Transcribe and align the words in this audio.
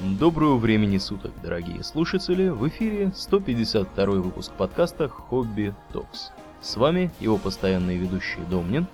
Доброго 0.00 0.56
времени 0.56 0.96
суток, 0.96 1.30
дорогие 1.42 1.84
слушатели! 1.84 2.48
В 2.48 2.66
эфире 2.68 3.12
152 3.14 4.06
выпуск 4.06 4.50
подкаста 4.52 5.10
«Хобби 5.10 5.74
Токс». 5.92 6.32
С 6.62 6.78
вами 6.78 7.10
его 7.20 7.36
постоянные 7.36 7.98
ведущие 7.98 8.42
Домнин 8.48 8.86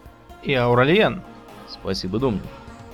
и 0.42 0.52
Ауралиен. 0.52 1.22
Спасибо, 1.68 2.18
Домнин. 2.18 2.42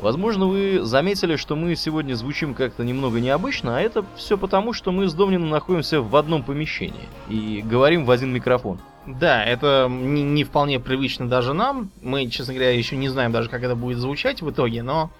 Возможно, 0.02 0.44
вы 0.44 0.80
заметили, 0.82 1.36
что 1.36 1.56
мы 1.56 1.74
сегодня 1.74 2.14
звучим 2.14 2.52
как-то 2.52 2.84
немного 2.84 3.18
необычно, 3.18 3.78
а 3.78 3.80
это 3.80 4.04
все 4.14 4.36
потому, 4.36 4.74
что 4.74 4.92
мы 4.92 5.08
с 5.08 5.14
Домнином 5.14 5.48
находимся 5.48 6.02
в 6.02 6.14
одном 6.14 6.42
помещении 6.42 7.08
и 7.30 7.62
говорим 7.64 8.04
в 8.04 8.10
один 8.10 8.30
микрофон. 8.30 8.78
Да, 9.06 9.44
это 9.44 9.88
не, 9.90 10.22
не 10.22 10.44
вполне 10.44 10.78
привычно 10.78 11.28
даже 11.28 11.54
нам. 11.54 11.90
Мы, 12.02 12.28
честно 12.28 12.54
говоря, 12.54 12.70
еще 12.70 12.96
не 12.96 13.08
знаем 13.08 13.32
даже, 13.32 13.48
как 13.48 13.64
это 13.64 13.74
будет 13.74 13.98
звучать 13.98 14.42
в 14.42 14.50
итоге, 14.50 14.84
но 14.84 15.10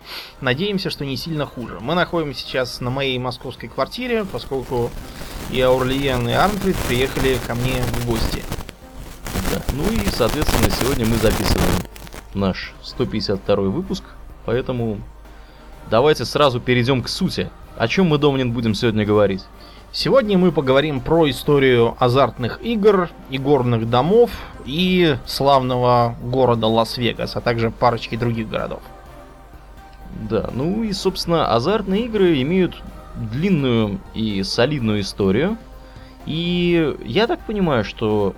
надеемся, 0.40 0.88
что 0.88 1.04
не 1.04 1.16
сильно 1.16 1.46
хуже. 1.46 1.78
Мы 1.80 1.94
находимся 1.94 2.40
сейчас 2.40 2.80
на 2.80 2.90
моей 2.90 3.18
московской 3.18 3.68
квартире, 3.68 4.24
поскольку 4.24 4.90
и 5.50 5.60
Аурлиен, 5.60 6.28
и 6.28 6.32
Арнфрид 6.32 6.76
приехали 6.88 7.38
ко 7.44 7.56
мне 7.56 7.82
в 7.82 8.06
гости. 8.06 8.44
Да, 9.52 9.60
ну 9.72 9.90
и, 9.92 10.08
соответственно, 10.10 10.70
сегодня 10.70 11.04
мы 11.04 11.16
записываем 11.16 11.82
наш 12.34 12.74
152 12.82 13.56
выпуск, 13.56 14.04
поэтому 14.46 15.00
давайте 15.90 16.24
сразу 16.24 16.60
перейдем 16.60 17.02
к 17.02 17.08
сути. 17.08 17.50
О 17.76 17.88
чем 17.88 18.06
мы, 18.06 18.18
Домнин, 18.18 18.52
будем 18.52 18.74
сегодня 18.74 19.04
говорить? 19.04 19.42
Сегодня 19.94 20.38
мы 20.38 20.52
поговорим 20.52 21.02
про 21.02 21.28
историю 21.28 21.98
азартных 21.98 22.62
игр, 22.62 23.10
игорных 23.28 23.90
домов 23.90 24.30
и 24.64 25.18
славного 25.26 26.16
города 26.22 26.66
Лас-Вегас, 26.66 27.36
а 27.36 27.42
также 27.42 27.70
парочки 27.70 28.16
других 28.16 28.48
городов. 28.48 28.80
Да, 30.30 30.48
ну 30.54 30.82
и, 30.82 30.94
собственно, 30.94 31.54
азартные 31.54 32.06
игры 32.06 32.40
имеют 32.40 32.80
длинную 33.14 34.00
и 34.14 34.42
солидную 34.42 35.02
историю. 35.02 35.58
И 36.24 36.96
я 37.04 37.26
так 37.26 37.40
понимаю, 37.40 37.84
что 37.84 38.34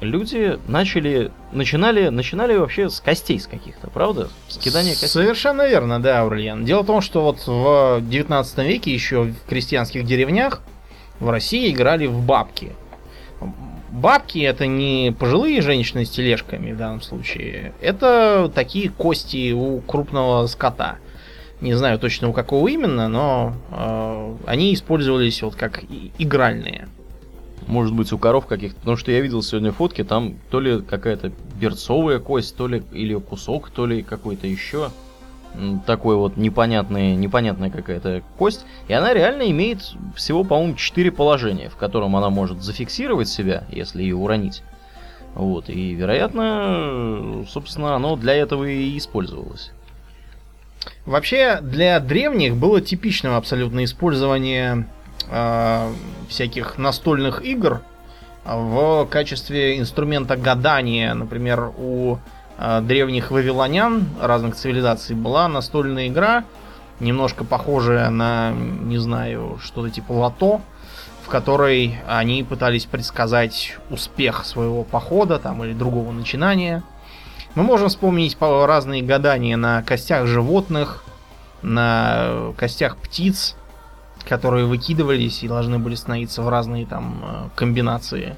люди 0.00 0.58
начали, 0.66 1.30
начинали, 1.52 2.08
начинали 2.08 2.56
вообще 2.56 2.90
с 2.90 2.98
костей 2.98 3.38
с 3.38 3.46
каких-то, 3.46 3.90
правда? 3.90 4.28
С 4.48 4.58
кидания 4.58 4.90
костей. 4.90 5.06
Совершенно 5.06 5.68
верно, 5.68 6.02
да, 6.02 6.22
Аурлиан. 6.22 6.64
Дело 6.64 6.82
в 6.82 6.86
том, 6.86 7.00
что 7.00 7.22
вот 7.22 7.46
в 7.46 8.00
19 8.00 8.58
веке 8.58 8.92
еще 8.92 9.22
в 9.22 9.48
крестьянских 9.48 10.04
деревнях 10.04 10.62
в 11.20 11.30
России 11.30 11.70
играли 11.70 12.06
в 12.06 12.24
бабки. 12.24 12.72
Бабки 13.90 14.38
это 14.40 14.66
не 14.66 15.14
пожилые 15.18 15.62
женщины 15.62 16.04
с 16.04 16.10
тележками 16.10 16.72
в 16.72 16.76
данном 16.76 17.00
случае. 17.00 17.72
Это 17.80 18.50
такие 18.54 18.90
кости 18.90 19.52
у 19.52 19.80
крупного 19.80 20.46
скота. 20.46 20.96
Не 21.60 21.72
знаю 21.74 21.98
точно 21.98 22.28
у 22.28 22.32
какого 22.34 22.68
именно, 22.68 23.08
но 23.08 23.54
э, 23.70 24.34
они 24.46 24.74
использовались 24.74 25.40
вот 25.40 25.54
как 25.54 25.82
игральные. 26.18 26.88
Может 27.66 27.94
быть, 27.94 28.12
у 28.12 28.18
коров 28.18 28.46
каких-то. 28.46 28.78
Потому 28.78 28.98
что 28.98 29.10
я 29.10 29.20
видел 29.20 29.42
сегодня 29.42 29.72
фотки, 29.72 30.04
там 30.04 30.34
то 30.50 30.60
ли 30.60 30.82
какая-то 30.82 31.32
берцовая 31.58 32.18
кость, 32.18 32.56
то 32.56 32.68
ли 32.68 32.82
или 32.92 33.14
кусок, 33.14 33.70
то 33.70 33.86
ли 33.86 34.02
какой-то 34.02 34.46
еще 34.46 34.90
такой 35.86 36.16
вот 36.16 36.36
непонятный, 36.36 37.14
непонятная 37.16 37.70
какая-то 37.70 38.22
кость. 38.38 38.66
И 38.88 38.92
она 38.92 39.14
реально 39.14 39.50
имеет 39.50 39.80
всего, 40.14 40.44
по-моему, 40.44 40.74
4 40.74 41.10
положения, 41.12 41.68
в 41.68 41.76
котором 41.76 42.16
она 42.16 42.30
может 42.30 42.62
зафиксировать 42.62 43.28
себя, 43.28 43.64
если 43.70 44.02
ее 44.02 44.16
уронить. 44.16 44.62
Вот, 45.34 45.68
и, 45.68 45.92
вероятно, 45.92 47.44
собственно, 47.48 47.94
оно 47.94 48.16
для 48.16 48.34
этого 48.34 48.64
и 48.64 48.96
использовалось. 48.96 49.70
Вообще, 51.04 51.60
для 51.60 52.00
древних 52.00 52.56
было 52.56 52.80
типичным 52.80 53.34
абсолютно 53.34 53.84
использование 53.84 54.88
э, 55.30 55.92
всяких 56.28 56.78
настольных 56.78 57.44
игр 57.44 57.82
в 58.44 59.06
качестве 59.06 59.78
инструмента 59.78 60.36
гадания. 60.36 61.12
Например, 61.14 61.72
у 61.76 62.18
древних 62.58 63.30
вавилонян 63.30 64.04
разных 64.20 64.56
цивилизаций 64.56 65.14
была 65.14 65.48
настольная 65.48 66.08
игра, 66.08 66.44
немножко 67.00 67.44
похожая 67.44 68.10
на, 68.10 68.52
не 68.52 68.98
знаю, 68.98 69.58
что-то 69.62 69.90
типа 69.90 70.12
лото, 70.12 70.60
в 71.24 71.28
которой 71.28 71.98
они 72.06 72.44
пытались 72.44 72.86
предсказать 72.86 73.76
успех 73.90 74.44
своего 74.44 74.84
похода 74.84 75.38
там 75.38 75.64
или 75.64 75.72
другого 75.72 76.12
начинания. 76.12 76.82
Мы 77.54 77.62
можем 77.62 77.88
вспомнить 77.88 78.36
разные 78.40 79.02
гадания 79.02 79.56
на 79.56 79.82
костях 79.82 80.26
животных, 80.26 81.04
на 81.62 82.52
костях 82.56 82.96
птиц, 82.96 83.56
которые 84.28 84.66
выкидывались 84.66 85.42
и 85.42 85.48
должны 85.48 85.78
были 85.78 85.94
становиться 85.94 86.42
в 86.42 86.48
разные 86.48 86.86
там 86.86 87.22
э, 87.22 87.48
комбинации. 87.54 88.36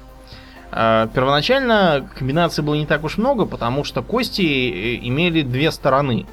А, 0.71 1.07
первоначально 1.07 2.07
комбинаций 2.17 2.63
было 2.63 2.75
не 2.75 2.85
так 2.85 3.03
уж 3.03 3.17
много, 3.17 3.45
потому 3.45 3.83
что 3.83 4.01
кости 4.01 4.41
э, 4.41 5.07
имели 5.07 5.41
две 5.41 5.71
стороны. 5.71 6.25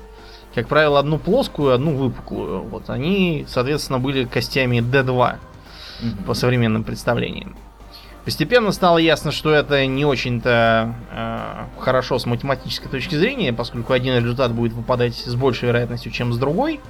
Как 0.55 0.69
правило, 0.69 0.99
одну 0.99 1.19
плоскую, 1.19 1.75
одну 1.75 1.97
выпуклую. 1.97 2.63
Вот 2.63 2.89
они, 2.91 3.45
соответственно, 3.49 3.99
были 3.99 4.25
костями 4.25 4.79
D2 4.79 5.07
mm-hmm. 5.07 6.25
по 6.25 6.35
современным 6.35 6.85
представлениям. 6.85 7.57
Постепенно 8.25 8.73
стало 8.73 8.99
ясно, 8.99 9.31
что 9.31 9.55
это 9.55 9.87
не 9.87 10.05
очень-то 10.05 10.95
э, 11.13 11.81
хорошо 11.81 12.19
с 12.19 12.27
математической 12.27 12.89
точки 12.89 13.15
зрения, 13.15 13.53
поскольку 13.53 13.93
один 13.93 14.17
результат 14.17 14.53
будет 14.53 14.73
выпадать 14.73 15.15
с 15.15 15.35
большей 15.35 15.69
вероятностью, 15.69 16.11
чем 16.11 16.33
с 16.33 16.39
другой. 16.39 16.81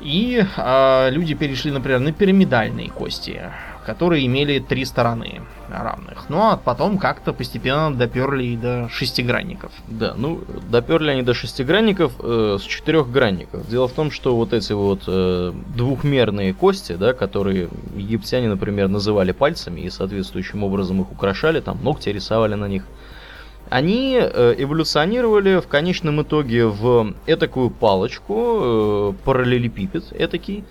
И 0.00 0.42
э, 0.56 1.10
люди 1.10 1.34
перешли, 1.34 1.70
например, 1.70 2.00
на 2.00 2.12
пирамидальные 2.12 2.90
кости 2.90 3.42
которые 3.88 4.26
имели 4.26 4.58
три 4.58 4.84
стороны 4.84 5.40
равных. 5.70 6.28
Ну 6.28 6.42
а 6.42 6.58
потом 6.58 6.98
как-то 6.98 7.32
постепенно 7.32 7.90
доперли 7.94 8.44
и 8.44 8.56
до 8.56 8.86
шестигранников. 8.90 9.72
Да, 9.86 10.12
ну 10.14 10.42
доперли 10.70 11.12
они 11.12 11.22
до 11.22 11.32
шестигранников 11.32 12.12
э, 12.20 12.58
с 12.60 12.64
четырехгранников. 12.64 13.66
Дело 13.66 13.88
в 13.88 13.92
том, 13.92 14.10
что 14.10 14.36
вот 14.36 14.52
эти 14.52 14.74
вот 14.74 15.04
э, 15.06 15.54
двухмерные 15.74 16.52
кости, 16.52 16.96
да, 16.96 17.14
которые 17.14 17.70
египтяне, 17.96 18.48
например, 18.48 18.88
называли 18.88 19.32
пальцами 19.32 19.80
и 19.80 19.88
соответствующим 19.88 20.64
образом 20.64 21.00
их 21.00 21.10
украшали, 21.10 21.60
там 21.60 21.82
ногти 21.82 22.10
рисовали 22.10 22.56
на 22.56 22.68
них, 22.68 22.84
они 23.70 24.18
э, 24.20 24.54
эволюционировали 24.58 25.60
в 25.60 25.66
конечном 25.66 26.20
итоге 26.20 26.66
в 26.66 27.14
этакую 27.26 27.70
палочку, 27.70 28.34
э, 28.36 29.12
параллелепипед 29.24 30.12
этакий, 30.12 30.64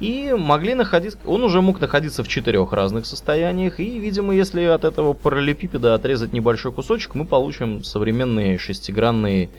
и 0.00 0.32
могли 0.32 0.74
находиться, 0.74 1.18
он 1.24 1.42
уже 1.42 1.60
мог 1.60 1.80
находиться 1.80 2.22
в 2.22 2.28
четырех 2.28 2.72
разных 2.72 3.06
состояниях, 3.06 3.80
и, 3.80 3.98
видимо, 3.98 4.34
если 4.34 4.62
от 4.64 4.84
этого 4.84 5.12
параллелепипеда 5.12 5.94
отрезать 5.94 6.32
небольшой 6.32 6.72
кусочек, 6.72 7.14
мы 7.14 7.24
получим 7.24 7.82
современный 7.82 8.58
шестигранный 8.58 9.50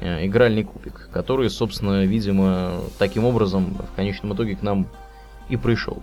э, 0.00 0.26
игральный 0.26 0.62
кубик, 0.62 1.08
который, 1.12 1.50
собственно, 1.50 2.04
видимо, 2.04 2.82
таким 2.98 3.24
образом 3.24 3.76
в 3.92 3.96
конечном 3.96 4.34
итоге 4.34 4.56
к 4.56 4.62
нам 4.62 4.86
и 5.48 5.56
пришел. 5.56 6.02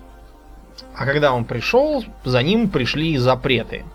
А 0.94 1.06
когда 1.06 1.34
он 1.34 1.46
пришел, 1.46 2.04
за 2.26 2.44
ним 2.44 2.70
пришли 2.70 3.18
запреты. 3.18 3.86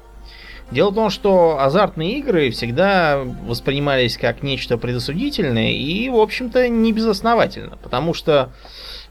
Дело 0.71 0.91
в 0.91 0.95
том, 0.95 1.11
что 1.11 1.61
азартные 1.61 2.19
игры 2.19 2.51
всегда 2.51 3.21
воспринимались 3.47 4.17
как 4.17 4.43
нечто 4.43 4.79
предосудительное 4.79 5.73
и, 5.73 6.09
в 6.09 6.17
общем-то, 6.17 6.67
не 6.69 6.93
безосновательно, 6.93 7.77
потому 7.83 8.15
что 8.15 8.51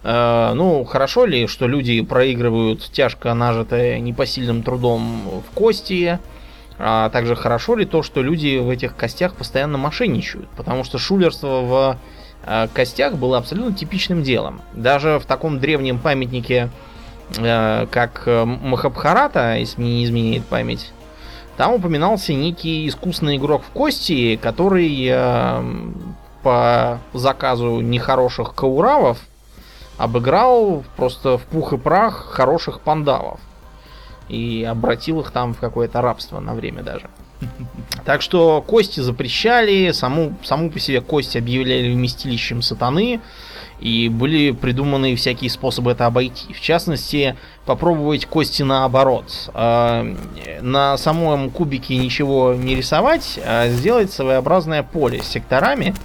ну, 0.04 0.84
хорошо 0.84 1.26
ли, 1.26 1.46
что 1.46 1.68
люди 1.68 2.02
проигрывают 2.02 2.92
тяжко 2.92 3.34
нажитое 3.36 4.00
непосильным 4.00 4.64
трудом 4.64 5.44
в 5.48 5.54
кости, 5.54 6.20
а 6.80 7.10
также 7.10 7.36
хорошо 7.36 7.76
ли 7.76 7.86
то, 7.86 8.02
что 8.02 8.24
люди 8.24 8.58
в 8.58 8.70
этих 8.70 8.96
костях 8.96 9.36
постоянно 9.36 9.78
мошенничают, 9.78 10.50
потому 10.58 10.84
что 10.84 10.98
шулерство 10.98 11.62
в 11.62 11.98
э, 12.46 12.68
костях 12.74 13.14
было 13.18 13.38
абсолютно 13.38 13.76
типичным 13.76 14.24
делом. 14.24 14.62
Даже 14.74 15.20
в 15.20 15.26
таком 15.28 15.60
древнем 15.60 16.00
памятнике, 16.00 16.70
э, 17.38 17.86
как 17.92 18.24
Махабхарата, 18.26 19.58
если 19.58 19.80
не 19.84 20.04
изменяет 20.04 20.44
память, 20.46 20.92
там 21.58 21.76
упоминался 21.76 22.34
некий 22.34 22.88
искусный 22.88 23.38
игрок 23.38 23.62
в 23.62 23.70
кости, 23.70 24.40
который 24.42 25.14
по 26.42 26.98
заказу 27.14 27.82
нехороших 27.82 28.56
кауравов 28.56 29.20
обыграл 29.98 30.84
просто 30.96 31.38
в 31.38 31.44
пух 31.44 31.74
и 31.74 31.78
прах 31.78 32.26
хороших 32.32 32.82
пандавов. 32.82 33.40
И 34.30 34.64
обратил 34.64 35.20
их 35.22 35.32
там 35.32 35.54
в 35.54 35.60
какое-то 35.60 36.02
рабство 36.02 36.40
на 36.40 36.54
время 36.54 36.84
даже. 36.84 37.10
Так 38.04 38.24
что 38.24 38.64
кости 38.66 39.00
запрещали, 39.00 39.92
саму, 39.92 40.34
саму 40.44 40.72
по 40.72 40.80
себе 40.80 41.02
кость 41.02 41.36
объявляли 41.36 41.94
вместилищем 41.94 42.64
сатаны, 42.64 43.22
и 43.80 44.10
были 44.10 44.52
придуманы 44.52 45.16
всякие 45.16 45.50
способы 45.50 45.92
это 45.92 46.06
обойти. 46.06 46.54
В 46.54 46.62
частности, 46.62 47.36
попробовать 47.66 48.26
кости 48.26 48.62
наоборот. 48.62 49.50
А, 49.54 50.06
на 50.62 50.98
самом 50.98 51.50
кубике 51.50 51.98
ничего 51.98 52.54
не 52.54 52.76
рисовать, 52.76 53.40
а 53.44 53.68
сделать 53.70 54.12
своеобразное 54.12 54.84
поле 54.84 55.22
с 55.22 55.28
секторами, 55.28 55.96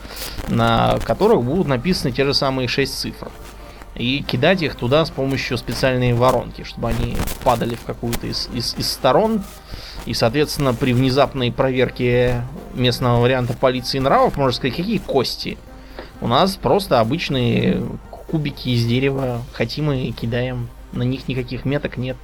на 0.48 0.98
которых 1.04 1.42
будут 1.42 1.68
написаны 1.68 2.12
те 2.12 2.24
же 2.24 2.32
самые 2.34 2.66
6 2.66 2.92
цифр. 2.92 3.28
И 3.96 4.22
кидать 4.22 4.62
их 4.62 4.76
туда 4.76 5.04
с 5.04 5.10
помощью 5.10 5.56
специальной 5.58 6.12
воронки, 6.12 6.64
чтобы 6.64 6.88
они 6.88 7.16
падали 7.44 7.74
в 7.74 7.84
какую-то 7.84 8.26
из, 8.26 8.48
из, 8.52 8.74
из 8.76 8.90
сторон. 8.90 9.42
И, 10.04 10.14
соответственно, 10.14 10.74
при 10.74 10.92
внезапной 10.92 11.50
проверке 11.50 12.42
местного 12.74 13.20
варианта 13.20 13.54
полиции 13.54 13.98
нравов, 13.98 14.36
можно 14.36 14.52
сказать, 14.52 14.76
какие 14.76 14.98
кости? 14.98 15.58
У 16.20 16.28
нас 16.28 16.56
просто 16.56 17.00
обычные 17.00 17.82
кубики 18.10 18.70
из 18.70 18.84
дерева, 18.86 19.42
хотим 19.52 19.90
и 19.92 20.12
кидаем. 20.12 20.68
На 20.92 21.02
них 21.02 21.28
никаких 21.28 21.64
меток 21.64 21.96
нет. 21.96 22.16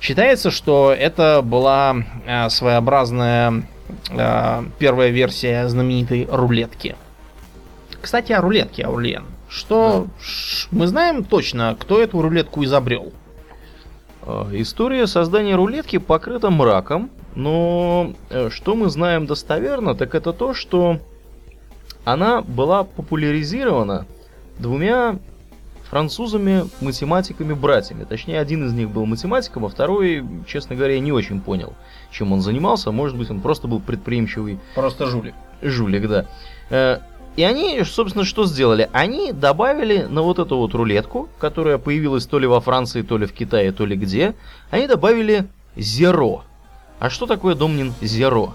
Считается, 0.00 0.50
что 0.50 0.92
это 0.92 1.42
была 1.42 1.96
э, 2.26 2.48
своеобразная 2.50 3.62
э, 4.10 4.64
первая 4.78 5.10
версия 5.10 5.68
знаменитой 5.68 6.26
рулетки. 6.30 6.96
Кстати, 8.00 8.32
о 8.32 8.40
рулетке, 8.40 8.84
Аурлиен. 8.84 9.24
Что 9.52 10.06
Да. 10.06 10.10
мы 10.70 10.86
знаем 10.86 11.24
точно, 11.24 11.76
кто 11.78 12.00
эту 12.00 12.22
рулетку 12.22 12.64
изобрел? 12.64 13.12
А, 14.22 14.48
История 14.52 15.06
создания 15.06 15.56
рулетки 15.56 15.98
покрыта 15.98 16.48
мраком, 16.50 17.10
но 17.34 18.14
э, 18.30 18.48
что 18.50 18.74
мы 18.74 18.88
знаем 18.88 19.26
достоверно, 19.26 19.94
так 19.94 20.14
это 20.14 20.32
то, 20.32 20.54
что 20.54 21.00
она 22.04 22.40
была 22.40 22.84
популяризирована 22.84 24.06
двумя 24.58 25.18
французами-математиками-братьями. 25.90 28.04
Точнее, 28.04 28.40
один 28.40 28.64
из 28.66 28.72
них 28.72 28.88
был 28.88 29.04
математиком, 29.04 29.66
а 29.66 29.68
второй, 29.68 30.24
честно 30.46 30.74
говоря, 30.76 30.98
не 30.98 31.12
очень 31.12 31.42
понял, 31.42 31.74
чем 32.10 32.32
он 32.32 32.40
занимался. 32.40 32.90
Может 32.92 33.18
быть, 33.18 33.30
он 33.30 33.42
просто 33.42 33.68
был 33.68 33.80
предприимчивый 33.80 34.58
Просто 34.74 35.04
жулик. 35.06 35.34
жулик, 35.60 36.08
да. 36.08 36.24
И 37.36 37.42
они, 37.44 37.82
собственно, 37.84 38.24
что 38.24 38.44
сделали? 38.44 38.90
Они 38.92 39.32
добавили 39.32 40.02
на 40.02 40.22
вот 40.22 40.38
эту 40.38 40.58
вот 40.58 40.74
рулетку, 40.74 41.28
которая 41.38 41.78
появилась 41.78 42.26
то 42.26 42.38
ли 42.38 42.46
во 42.46 42.60
Франции, 42.60 43.02
то 43.02 43.16
ли 43.16 43.26
в 43.26 43.32
Китае, 43.32 43.72
то 43.72 43.86
ли 43.86 43.96
где, 43.96 44.34
они 44.70 44.86
добавили 44.86 45.46
зеро. 45.74 46.44
А 46.98 47.08
что 47.08 47.26
такое, 47.26 47.54
Домнин, 47.54 47.94
зеро? 48.02 48.54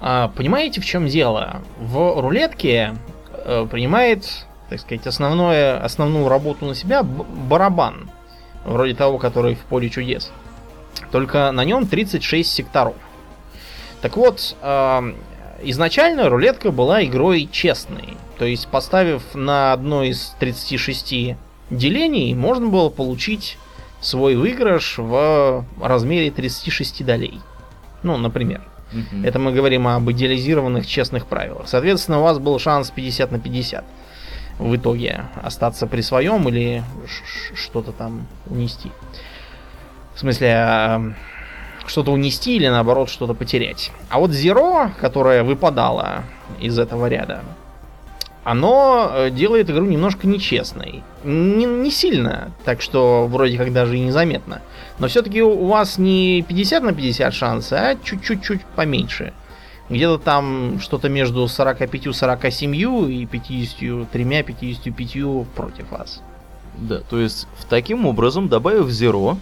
А, 0.00 0.28
понимаете, 0.28 0.82
в 0.82 0.84
чем 0.84 1.06
дело? 1.06 1.62
В 1.80 2.20
рулетке 2.20 2.94
э, 3.32 3.66
принимает, 3.70 4.46
так 4.68 4.80
сказать, 4.80 5.06
основное, 5.06 5.82
основную 5.82 6.28
работу 6.28 6.66
на 6.66 6.74
себя 6.74 7.02
барабан. 7.02 8.10
Вроде 8.66 8.94
того, 8.94 9.16
который 9.18 9.54
в 9.54 9.60
поле 9.60 9.88
чудес. 9.88 10.30
Только 11.10 11.50
на 11.52 11.64
нем 11.64 11.86
36 11.86 12.52
секторов. 12.52 12.96
Так 14.02 14.18
вот, 14.18 14.56
э, 14.60 15.14
изначально 15.70 16.28
рулетка 16.28 16.70
была 16.70 17.04
игрой 17.04 17.48
честной. 17.50 18.16
То 18.38 18.44
есть, 18.44 18.68
поставив 18.68 19.22
на 19.34 19.72
одно 19.72 20.02
из 20.02 20.34
36 20.40 21.36
делений, 21.70 22.34
можно 22.34 22.68
было 22.68 22.88
получить 22.88 23.58
свой 24.00 24.36
выигрыш 24.36 24.98
в 24.98 25.64
размере 25.80 26.30
36 26.30 27.04
долей. 27.04 27.40
Ну, 28.02 28.16
например. 28.16 28.62
Это 29.24 29.40
мы 29.40 29.52
говорим 29.52 29.88
об 29.88 30.08
идеализированных 30.10 30.86
честных 30.86 31.26
правилах. 31.26 31.66
Соответственно, 31.66 32.20
у 32.20 32.22
вас 32.22 32.38
был 32.38 32.58
шанс 32.60 32.90
50 32.90 33.32
на 33.32 33.40
50 33.40 33.84
в 34.58 34.76
итоге 34.76 35.24
остаться 35.42 35.88
при 35.88 36.00
своем 36.00 36.48
или 36.48 36.84
что-то 37.54 37.90
там 37.90 38.26
унести. 38.46 38.92
В 40.14 40.20
смысле, 40.20 40.48
э, 40.48 41.12
что-то 41.86 42.12
унести 42.12 42.56
или 42.56 42.68
наоборот 42.68 43.08
что-то 43.08 43.34
потерять. 43.34 43.92
А 44.08 44.18
вот 44.18 44.30
Zero, 44.30 44.90
которое 45.00 45.42
выпадало 45.42 46.24
из 46.60 46.78
этого 46.78 47.06
ряда, 47.06 47.42
оно 48.44 49.10
э, 49.12 49.30
делает 49.30 49.70
игру 49.70 49.86
немножко 49.86 50.26
нечестной. 50.26 51.02
Не, 51.24 51.64
не 51.64 51.90
сильно, 51.90 52.50
так 52.64 52.82
что 52.82 53.26
вроде 53.26 53.56
как 53.56 53.72
даже 53.72 53.96
и 53.96 54.00
незаметно. 54.00 54.60
Но 54.98 55.08
все-таки 55.08 55.42
у 55.42 55.66
вас 55.66 55.96
не 55.98 56.44
50 56.46 56.82
на 56.82 56.92
50 56.92 57.32
шансы, 57.32 57.72
а 57.72 57.96
чуть-чуть 57.96 58.66
поменьше. 58.76 59.32
Где-то 59.88 60.18
там 60.18 60.78
что-то 60.80 61.08
между 61.08 61.44
45-47 61.44 63.10
и 63.10 63.24
53-55 63.24 65.46
против 65.54 65.90
вас. 65.90 66.20
Да, 66.76 67.00
то 67.00 67.18
есть, 67.18 67.48
в 67.58 67.64
таким 67.64 68.06
образом, 68.06 68.48
добавив 68.48 68.90
зеро, 68.90 69.38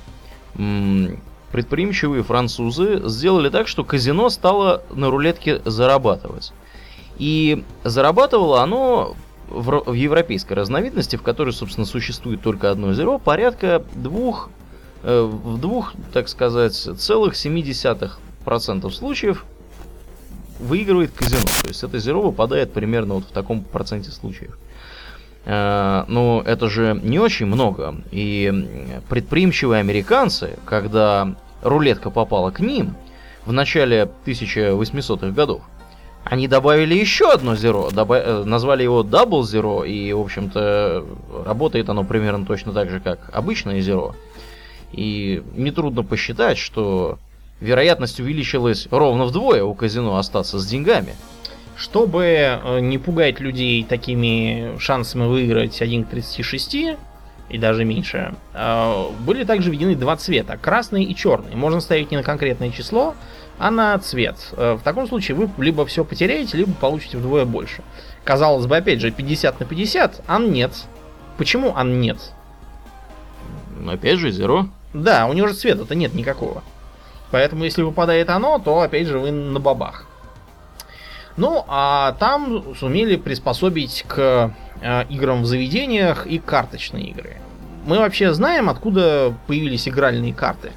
предприимчивые 1.53 2.23
французы 2.23 3.03
сделали 3.05 3.51
так, 3.51 3.69
что 3.69 3.85
казино 3.85 4.31
стало 4.31 4.83
на 4.91 5.11
рулетке 5.11 5.61
зарабатывать. 5.65 6.53
И 7.19 7.63
зарабатывало 7.85 8.63
оно 8.63 9.15
в, 9.49 9.85
в 9.87 9.93
европейской 9.93 10.55
разновидности, 10.55 11.17
в 11.17 11.23
которой, 11.23 11.53
собственно, 11.53 11.87
существует 11.87 12.43
только 12.43 12.71
одно 12.71 12.95
зеро, 12.95 13.19
порядка 13.19 13.85
двух, 13.95 14.49
э, 15.03 15.23
в 15.23 15.61
двух, 15.61 15.93
так 16.13 16.29
сказать, 16.29 16.75
целых 16.75 17.35
0,7% 17.35 18.91
случаев 18.91 19.45
выигрывает 20.59 21.13
казино. 21.13 21.43
То 21.63 21.69
есть 21.69 21.83
это 21.83 21.99
зеро 21.99 22.23
выпадает 22.23 22.73
примерно 22.73 23.15
вот 23.15 23.25
в 23.25 23.33
таком 23.33 23.63
проценте 23.63 24.11
случаев. 24.11 24.57
Э, 24.57 24.72
Но 25.45 26.43
это 26.47 26.71
же 26.71 27.01
не 27.03 27.19
очень 27.19 27.47
много. 27.47 27.97
И 28.13 29.01
предприимчивые 29.09 29.81
американцы, 29.81 30.57
когда 30.65 31.35
рулетка 31.63 32.11
попала 32.11 32.51
к 32.51 32.61
ним 32.61 32.95
в 33.45 33.53
начале 33.53 34.09
1800-х 34.25 35.31
годов, 35.31 35.63
они 36.25 36.47
добавили 36.47 36.95
еще 36.95 37.31
одно 37.33 37.57
зеро, 37.57 37.91
э, 37.91 38.45
назвали 38.45 38.85
его 38.85 39.03
Double 39.03 39.41
Zero, 39.41 39.87
и, 39.87 40.13
в 40.13 40.21
общем-то, 40.21 41.05
работает 41.45 41.89
оно 41.89 42.05
примерно 42.05 42.47
точно 42.47 42.73
так 42.73 42.91
же, 42.91 43.01
как 43.01 43.31
обычное 43.33 43.81
зеро. 43.81 44.15
И 44.93 45.43
нетрудно 45.57 46.05
посчитать, 46.05 46.59
что 46.59 47.19
вероятность 47.61 48.21
увеличилась 48.21 48.87
ровно 48.91 49.25
вдвое 49.25 49.65
у 49.65 49.75
казино 49.75 50.17
остаться 50.17 50.59
с 50.59 50.67
деньгами. 50.67 51.15
Чтобы 51.83 52.23
э, 52.25 52.79
не 52.79 52.97
пугать 52.97 53.41
людей 53.41 53.83
такими 53.83 54.79
шансами 54.79 55.27
выиграть 55.27 55.83
1 55.83 56.05
к 56.05 56.11
36 56.11 56.77
и 57.49 57.59
даже 57.59 57.85
меньше, 57.85 58.37
э, 58.55 59.07
были 59.27 59.43
также 59.43 59.73
введены 59.73 59.97
два 59.97 60.17
цвета, 60.17 60.57
красный 60.57 61.03
и 61.03 61.13
черный. 61.13 61.57
Можно 61.57 61.81
ставить 61.81 62.13
не 62.13 62.17
на 62.17 62.23
конкретное 62.23 62.71
число, 62.71 63.17
а 63.59 63.73
на 63.73 63.99
цвет. 63.99 64.37
Э, 64.53 64.75
В 64.75 64.83
таком 64.85 65.09
случае 65.09 65.37
вы 65.37 65.51
либо 65.59 65.85
все 65.85 66.05
потеряете, 66.05 66.57
либо 66.57 66.73
получите 66.73 67.19
вдвое 67.19 67.45
больше. 67.47 67.83
Казалось 68.23 68.67
бы, 68.67 68.77
опять 68.77 69.01
же, 69.01 69.11
50 69.11 69.59
на 69.59 69.67
50, 69.67 70.23
а 70.29 70.39
нет. 70.39 70.85
Почему 71.37 71.73
а 71.75 71.83
нет? 71.83 72.19
Опять 73.89 74.21
же, 74.21 74.31
зеро. 74.31 74.69
Да, 74.95 75.27
у 75.27 75.33
него 75.33 75.49
же 75.49 75.55
цвета-то 75.55 75.97
нет 75.97 76.15
никакого. 76.15 76.63
Поэтому, 77.33 77.65
если 77.65 77.83
выпадает 77.83 78.31
оно, 78.31 78.61
то 78.61 78.83
опять 78.83 79.09
же 79.09 79.19
вы 79.19 79.33
на 79.33 79.59
бабах. 79.59 80.07
Ну, 81.37 81.65
а 81.69 82.13
там 82.19 82.75
сумели 82.79 83.17
приспособить 83.17 84.05
к 84.07 84.55
э, 84.81 85.05
играм 85.09 85.43
в 85.43 85.47
заведениях 85.47 86.27
и 86.27 86.39
карточные 86.39 87.07
игры. 87.07 87.37
Мы 87.87 87.99
вообще 87.99 88.33
знаем, 88.33 88.69
откуда 88.69 89.35
появились 89.47 89.89
игральные 89.89 90.35
карты. 90.35 90.73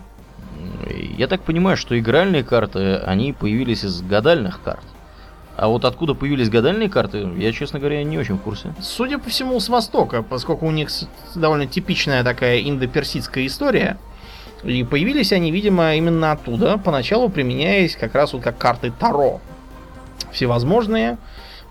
Я 1.17 1.27
так 1.27 1.41
понимаю, 1.41 1.77
что 1.77 1.97
игральные 1.97 2.43
карты, 2.43 2.95
они 2.97 3.33
появились 3.33 3.83
из 3.83 4.01
гадальных 4.01 4.61
карт. 4.61 4.83
А 5.57 5.67
вот 5.67 5.85
откуда 5.85 6.15
появились 6.15 6.49
гадальные 6.49 6.89
карты, 6.89 7.29
я, 7.37 7.51
честно 7.53 7.79
говоря, 7.79 8.03
не 8.03 8.17
очень 8.17 8.35
в 8.35 8.41
курсе. 8.41 8.73
Судя 8.81 9.17
по 9.17 9.29
всему, 9.29 9.59
с 9.59 9.69
Востока, 9.69 10.21
поскольку 10.21 10.65
у 10.65 10.71
них 10.71 10.89
довольно 11.33 11.65
типичная 11.65 12.23
такая 12.23 12.61
индоперсидская 12.61 13.45
история. 13.45 13.97
И 14.63 14.83
появились 14.83 15.31
они, 15.31 15.51
видимо, 15.51 15.95
именно 15.95 16.31
оттуда, 16.31 16.77
поначалу 16.77 17.29
применяясь 17.29 17.95
как 17.95 18.15
раз 18.15 18.33
вот 18.33 18.41
как 18.41 18.57
карты 18.57 18.91
Таро. 18.91 19.39
Всевозможные, 20.35 21.17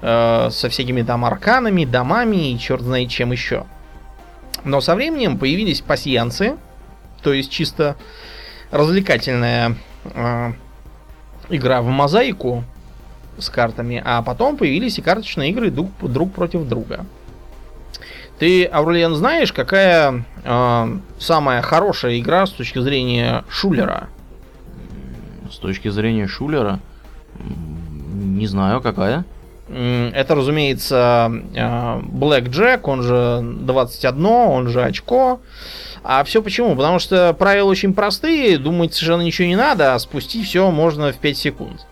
э, 0.00 0.48
со 0.50 0.68
всякими 0.70 1.02
там 1.02 1.24
арканами, 1.24 1.84
домами 1.84 2.52
и 2.52 2.58
черт 2.58 2.80
знает 2.80 3.10
чем 3.10 3.30
еще. 3.30 3.66
Но 4.64 4.80
со 4.80 4.94
временем 4.94 5.36
появились 5.36 5.82
пасьянцы, 5.82 6.56
то 7.22 7.34
есть 7.34 7.50
чисто 7.50 7.96
развлекательная 8.70 9.76
э, 10.04 10.52
игра 11.50 11.82
в 11.82 11.86
мозаику 11.86 12.64
с 13.36 13.50
картами, 13.50 14.02
а 14.02 14.22
потом 14.22 14.56
появились 14.56 14.98
и 14.98 15.02
карточные 15.02 15.50
игры 15.50 15.70
друг, 15.70 15.90
друг 16.00 16.32
против 16.32 16.66
друга. 16.66 17.04
Ты, 18.38 18.64
Аурлиен, 18.64 19.14
знаешь, 19.14 19.52
какая 19.52 20.24
э, 20.42 20.98
самая 21.18 21.60
хорошая 21.60 22.18
игра 22.18 22.46
с 22.46 22.50
точки 22.50 22.78
зрения 22.78 23.44
шулера? 23.50 24.08
С 25.52 25.58
точки 25.58 25.88
зрения 25.88 26.26
Шулера, 26.26 26.80
не 28.14 28.46
знаю, 28.46 28.80
какая. 28.80 29.24
Это, 29.68 30.34
разумеется, 30.34 31.32
э, 31.54 31.58
Black 31.58 32.48
Jack, 32.48 32.80
он 32.84 33.02
же 33.02 33.40
21, 33.42 34.26
он 34.26 34.68
же 34.68 34.82
очко. 34.82 35.40
А 36.02 36.22
все 36.24 36.42
почему? 36.42 36.76
Потому 36.76 36.98
что 36.98 37.32
правила 37.32 37.70
очень 37.70 37.94
простые, 37.94 38.58
думать 38.58 38.92
совершенно 38.92 39.22
ничего 39.22 39.48
не 39.48 39.56
надо, 39.56 39.94
а 39.94 39.98
спустить 39.98 40.46
все 40.46 40.70
можно 40.70 41.12
в 41.12 41.16
5 41.16 41.36
секунд. 41.36 41.86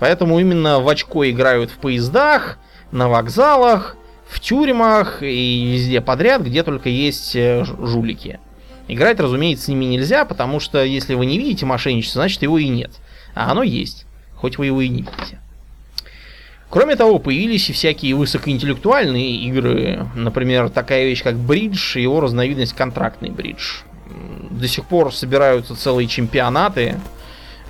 Поэтому 0.00 0.38
именно 0.38 0.80
в 0.80 0.88
очко 0.88 1.28
играют 1.28 1.70
в 1.70 1.78
поездах, 1.78 2.58
на 2.92 3.08
вокзалах, 3.08 3.96
в 3.96 4.04
в 4.34 4.40
тюрьмах 4.40 5.22
и 5.22 5.64
везде 5.72 6.00
подряд, 6.00 6.42
где 6.42 6.64
только 6.64 6.88
есть 6.88 7.36
э, 7.36 7.64
жулики. 7.64 8.40
Играть, 8.88 9.20
разумеется, 9.20 9.66
с 9.66 9.68
ними 9.68 9.84
нельзя, 9.84 10.24
потому 10.24 10.58
что 10.58 10.82
если 10.82 11.14
вы 11.14 11.26
не 11.26 11.38
видите 11.38 11.64
мошенничество, 11.66 12.20
значит 12.20 12.42
его 12.42 12.58
и 12.58 12.68
нет. 12.68 12.90
А 13.34 13.52
оно 13.52 13.62
есть, 13.62 14.06
хоть 14.34 14.58
вы 14.58 14.66
его 14.66 14.80
и 14.80 14.88
не 14.88 15.02
видите. 15.02 15.38
Кроме 16.74 16.96
того, 16.96 17.20
появились 17.20 17.70
и 17.70 17.72
всякие 17.72 18.16
высокоинтеллектуальные 18.16 19.36
игры. 19.46 20.08
Например, 20.16 20.68
такая 20.68 21.04
вещь, 21.04 21.22
как 21.22 21.36
бридж, 21.36 21.96
его 21.96 22.18
разновидность 22.18 22.72
контрактный 22.72 23.30
бридж. 23.30 23.82
До 24.50 24.66
сих 24.66 24.84
пор 24.86 25.14
собираются 25.14 25.76
целые 25.76 26.08
чемпионаты. 26.08 26.96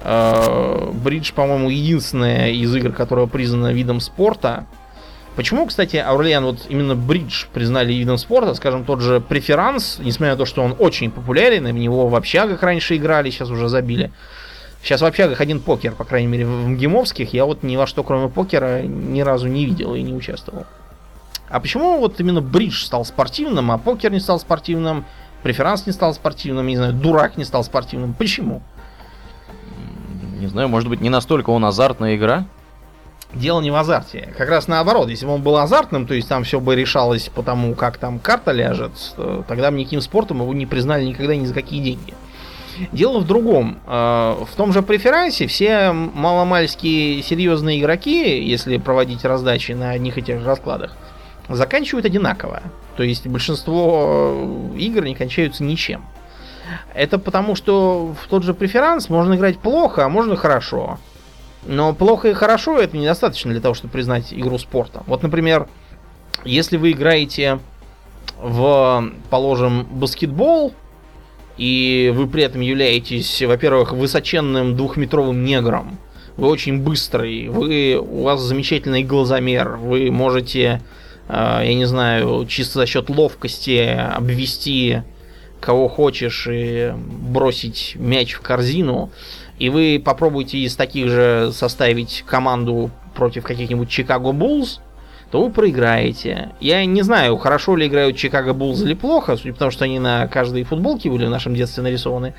Э, 0.00 0.90
бридж, 0.90 1.34
по-моему, 1.34 1.68
единственная 1.68 2.52
из 2.52 2.74
игр, 2.74 2.92
которая 2.92 3.26
признана 3.26 3.74
видом 3.74 4.00
спорта. 4.00 4.64
Почему, 5.36 5.66
кстати, 5.66 5.96
Аурлиан 5.96 6.42
вот 6.42 6.60
именно 6.70 6.94
бридж 6.94 7.44
признали 7.52 7.92
видом 7.92 8.16
спорта? 8.16 8.54
Скажем, 8.54 8.86
тот 8.86 9.02
же 9.02 9.20
преферанс, 9.20 9.98
несмотря 9.98 10.32
на 10.32 10.38
то, 10.38 10.46
что 10.46 10.62
он 10.62 10.74
очень 10.78 11.10
популярен, 11.10 11.68
и 11.68 11.72
в 11.72 11.76
него 11.76 12.08
в 12.08 12.14
общагах 12.14 12.62
раньше 12.62 12.96
играли, 12.96 13.28
сейчас 13.28 13.50
уже 13.50 13.68
забили. 13.68 14.10
Сейчас 14.84 15.00
в 15.00 15.06
общагах 15.06 15.40
один 15.40 15.60
покер, 15.60 15.92
по 15.92 16.04
крайней 16.04 16.28
мере, 16.28 16.44
в 16.44 16.68
МГИМовских. 16.68 17.32
Я 17.32 17.46
вот 17.46 17.62
ни 17.62 17.74
во 17.74 17.86
что, 17.86 18.02
кроме 18.02 18.28
покера, 18.28 18.82
ни 18.82 19.22
разу 19.22 19.48
не 19.48 19.64
видел 19.64 19.94
и 19.94 20.02
не 20.02 20.12
участвовал. 20.12 20.66
А 21.48 21.58
почему 21.58 21.98
вот 21.98 22.20
именно 22.20 22.42
бридж 22.42 22.84
стал 22.84 23.06
спортивным, 23.06 23.70
а 23.70 23.78
покер 23.78 24.12
не 24.12 24.20
стал 24.20 24.38
спортивным, 24.38 25.06
преферанс 25.42 25.86
не 25.86 25.92
стал 25.92 26.12
спортивным, 26.12 26.66
не 26.66 26.76
знаю, 26.76 26.92
дурак 26.92 27.38
не 27.38 27.44
стал 27.44 27.64
спортивным? 27.64 28.12
Почему? 28.12 28.60
Не 30.38 30.48
знаю, 30.48 30.68
может 30.68 30.90
быть, 30.90 31.00
не 31.00 31.08
настолько 31.08 31.48
он 31.48 31.64
азартная 31.64 32.16
игра? 32.16 32.44
Дело 33.32 33.62
не 33.62 33.70
в 33.70 33.76
азарте. 33.76 34.34
Как 34.36 34.50
раз 34.50 34.68
наоборот. 34.68 35.08
Если 35.08 35.24
бы 35.24 35.32
он 35.32 35.42
был 35.42 35.56
азартным, 35.56 36.06
то 36.06 36.12
есть 36.12 36.28
там 36.28 36.44
все 36.44 36.60
бы 36.60 36.76
решалось 36.76 37.30
по 37.34 37.42
тому, 37.42 37.74
как 37.74 37.96
там 37.96 38.18
карта 38.18 38.52
ляжет, 38.52 38.92
тогда 39.48 39.70
бы 39.70 39.78
никаким 39.78 40.02
спортом 40.02 40.42
его 40.42 40.52
не 40.52 40.66
признали 40.66 41.06
никогда 41.06 41.34
ни 41.34 41.46
за 41.46 41.54
какие 41.54 41.82
деньги. 41.82 42.12
Дело 42.92 43.20
в 43.20 43.26
другом. 43.26 43.78
Э, 43.86 44.44
в 44.44 44.56
том 44.56 44.72
же 44.72 44.82
преферансе 44.82 45.46
все 45.46 45.92
маломальские 45.92 47.22
серьезные 47.22 47.80
игроки, 47.80 48.42
если 48.42 48.78
проводить 48.78 49.24
раздачи 49.24 49.72
на 49.72 49.90
одних 49.90 50.18
и 50.18 50.22
тех 50.22 50.40
же 50.40 50.46
раскладах, 50.46 50.96
заканчивают 51.48 52.06
одинаково. 52.06 52.62
То 52.96 53.02
есть 53.02 53.26
большинство 53.26 54.72
э, 54.74 54.78
игр 54.78 55.04
не 55.04 55.14
кончаются 55.14 55.64
ничем. 55.64 56.04
Это 56.94 57.18
потому, 57.18 57.54
что 57.54 58.14
в 58.20 58.28
тот 58.28 58.42
же 58.42 58.54
преферанс 58.54 59.08
можно 59.08 59.34
играть 59.34 59.58
плохо, 59.58 60.04
а 60.04 60.08
можно 60.08 60.36
хорошо. 60.36 60.98
Но 61.66 61.94
плохо 61.94 62.28
и 62.28 62.34
хорошо 62.34 62.78
это 62.78 62.96
недостаточно 62.96 63.50
для 63.50 63.60
того, 63.60 63.74
чтобы 63.74 63.92
признать 63.92 64.32
игру 64.32 64.58
спорта. 64.58 65.02
Вот, 65.06 65.22
например, 65.22 65.68
если 66.44 66.76
вы 66.76 66.92
играете 66.92 67.58
в, 68.38 69.10
положим, 69.30 69.84
баскетбол, 69.90 70.74
и 71.56 72.12
вы 72.14 72.26
при 72.26 72.42
этом 72.42 72.60
являетесь, 72.60 73.42
во-первых, 73.42 73.92
высоченным 73.92 74.76
двухметровым 74.76 75.44
негром, 75.44 75.98
вы 76.36 76.48
очень 76.48 76.80
быстрый, 76.80 77.48
вы, 77.48 77.96
у 77.96 78.22
вас 78.22 78.40
замечательный 78.40 79.04
глазомер, 79.04 79.76
вы 79.76 80.10
можете, 80.10 80.82
э, 81.28 81.60
я 81.64 81.74
не 81.74 81.84
знаю, 81.84 82.46
чисто 82.46 82.80
за 82.80 82.86
счет 82.86 83.08
ловкости 83.08 83.78
обвести 83.78 85.02
кого 85.60 85.88
хочешь 85.88 86.46
и 86.50 86.92
бросить 86.94 87.92
мяч 87.96 88.34
в 88.34 88.40
корзину, 88.42 89.10
и 89.58 89.70
вы 89.70 90.02
попробуете 90.04 90.58
из 90.58 90.76
таких 90.76 91.08
же 91.08 91.52
составить 91.54 92.22
команду 92.26 92.90
против 93.14 93.44
каких-нибудь 93.44 93.88
Чикаго 93.88 94.32
Буллс, 94.32 94.80
то 95.34 95.42
вы 95.42 95.50
проиграете. 95.50 96.50
Я 96.60 96.84
не 96.84 97.02
знаю, 97.02 97.36
хорошо 97.38 97.74
ли 97.74 97.88
играют 97.88 98.16
Чикаго 98.16 98.52
Буллз 98.52 98.82
или 98.82 98.94
плохо, 98.94 99.36
судя 99.36 99.52
по 99.52 99.58
тому, 99.58 99.72
что 99.72 99.84
они 99.84 99.98
на 99.98 100.28
каждой 100.28 100.62
футболке 100.62 101.10
были 101.10 101.26
в 101.26 101.30
нашем 101.30 101.56
детстве 101.56 101.82
нарисованы. 101.82 102.34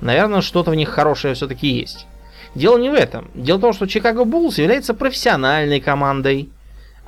Наверное, 0.00 0.40
что-то 0.40 0.70
в 0.70 0.74
них 0.74 0.88
хорошее 0.88 1.34
все-таки 1.34 1.68
есть. 1.68 2.06
Дело 2.54 2.78
не 2.78 2.88
в 2.88 2.94
этом. 2.94 3.30
Дело 3.34 3.58
в 3.58 3.60
том, 3.60 3.74
что 3.74 3.86
Чикаго 3.86 4.24
Буллс 4.24 4.56
является 4.56 4.94
профессиональной 4.94 5.78
командой. 5.80 6.48